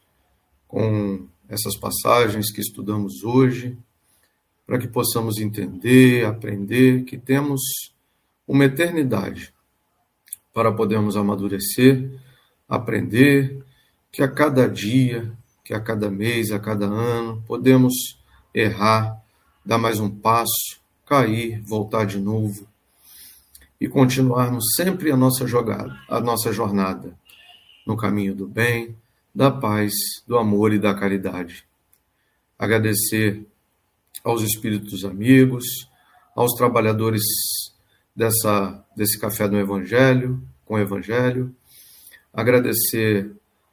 com 0.66 1.28
essas 1.48 1.76
passagens 1.76 2.50
que 2.50 2.60
estudamos 2.60 3.22
hoje, 3.22 3.78
para 4.66 4.80
que 4.80 4.88
possamos 4.88 5.38
entender, 5.38 6.26
aprender 6.26 7.04
que 7.04 7.16
temos 7.16 7.60
uma 8.48 8.64
eternidade 8.64 9.54
para 10.52 10.72
podermos 10.72 11.16
amadurecer 11.16 12.25
aprender 12.68 13.62
que 14.10 14.22
a 14.22 14.28
cada 14.28 14.68
dia, 14.68 15.32
que 15.64 15.74
a 15.74 15.80
cada 15.80 16.10
mês, 16.10 16.50
a 16.50 16.58
cada 16.58 16.86
ano, 16.86 17.42
podemos 17.46 18.18
errar, 18.54 19.20
dar 19.64 19.78
mais 19.78 20.00
um 20.00 20.10
passo, 20.10 20.80
cair, 21.04 21.60
voltar 21.62 22.06
de 22.06 22.18
novo 22.18 22.66
e 23.80 23.88
continuarmos 23.88 24.64
sempre 24.74 25.10
a 25.10 25.16
nossa 25.16 25.46
jogada, 25.46 25.94
a 26.08 26.20
nossa 26.20 26.52
jornada 26.52 27.16
no 27.86 27.96
caminho 27.96 28.34
do 28.34 28.48
bem, 28.48 28.96
da 29.34 29.50
paz, 29.50 29.92
do 30.26 30.36
amor 30.36 30.72
e 30.72 30.78
da 30.78 30.92
caridade. 30.94 31.64
Agradecer 32.58 33.46
aos 34.24 34.42
espíritos 34.42 35.04
amigos, 35.04 35.64
aos 36.34 36.52
trabalhadores 36.54 37.22
dessa 38.14 38.82
desse 38.96 39.18
café 39.18 39.46
do 39.46 39.58
evangelho, 39.58 40.42
com 40.64 40.74
o 40.74 40.78
evangelho, 40.78 41.54
agradecer 42.36 43.32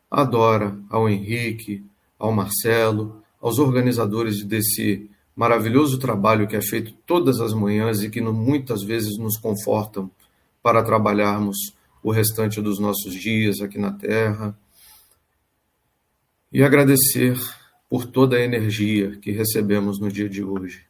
à 0.09 0.23
Dora, 0.23 0.79
ao 0.89 1.09
Henrique, 1.09 1.83
ao 2.17 2.31
Marcelo, 2.31 3.21
aos 3.41 3.59
organizadores 3.59 4.41
desse 4.45 5.09
maravilhoso 5.35 5.99
trabalho 5.99 6.47
que 6.47 6.55
é 6.55 6.61
feito 6.61 6.93
todas 7.05 7.41
as 7.41 7.53
manhãs 7.53 8.01
e 8.01 8.09
que 8.09 8.21
muitas 8.21 8.83
vezes 8.83 9.17
nos 9.17 9.37
confortam 9.37 10.09
para 10.61 10.81
trabalharmos 10.81 11.57
o 12.01 12.09
restante 12.09 12.61
dos 12.61 12.79
nossos 12.79 13.13
dias 13.13 13.59
aqui 13.59 13.77
na 13.77 13.91
Terra. 13.91 14.57
E 16.51 16.63
agradecer 16.63 17.37
por 17.89 18.05
toda 18.05 18.37
a 18.37 18.41
energia 18.41 19.17
que 19.17 19.31
recebemos 19.31 19.99
no 19.99 20.09
dia 20.09 20.29
de 20.29 20.41
hoje. 20.43 20.85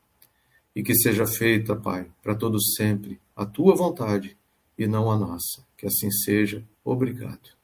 E 0.75 0.83
que 0.83 0.93
seja 0.95 1.25
feita, 1.25 1.75
Pai, 1.75 2.07
para 2.21 2.35
todos 2.35 2.75
sempre, 2.75 3.19
a 3.35 3.45
tua 3.45 3.75
vontade 3.75 4.37
e 4.77 4.85
não 4.85 5.09
a 5.09 5.17
nossa. 5.17 5.65
Que 5.77 5.87
assim 5.87 6.11
seja. 6.11 6.63
Obrigado. 6.83 7.62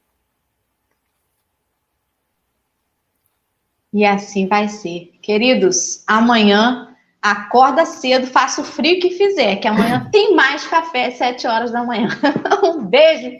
E 3.93 4.05
assim 4.05 4.47
vai 4.47 4.67
ser. 4.69 5.11
Queridos, 5.21 6.03
amanhã 6.07 6.95
acorda 7.21 7.85
cedo, 7.85 8.27
faça 8.27 8.61
o 8.61 8.63
frio 8.63 8.99
que 8.99 9.11
fizer, 9.11 9.57
que 9.57 9.67
amanhã 9.67 10.07
tem 10.11 10.35
mais 10.35 10.65
café 10.67 11.07
às 11.07 11.15
7 11.15 11.47
horas 11.47 11.71
da 11.71 11.83
manhã. 11.83 12.09
um 12.63 12.85
beijo 12.85 13.31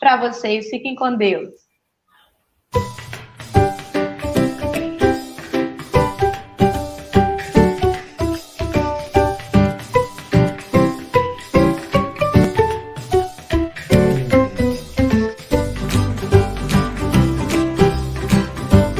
para 0.00 0.16
vocês, 0.16 0.68
fiquem 0.70 0.94
com 0.94 1.16
Deus. 1.16 1.67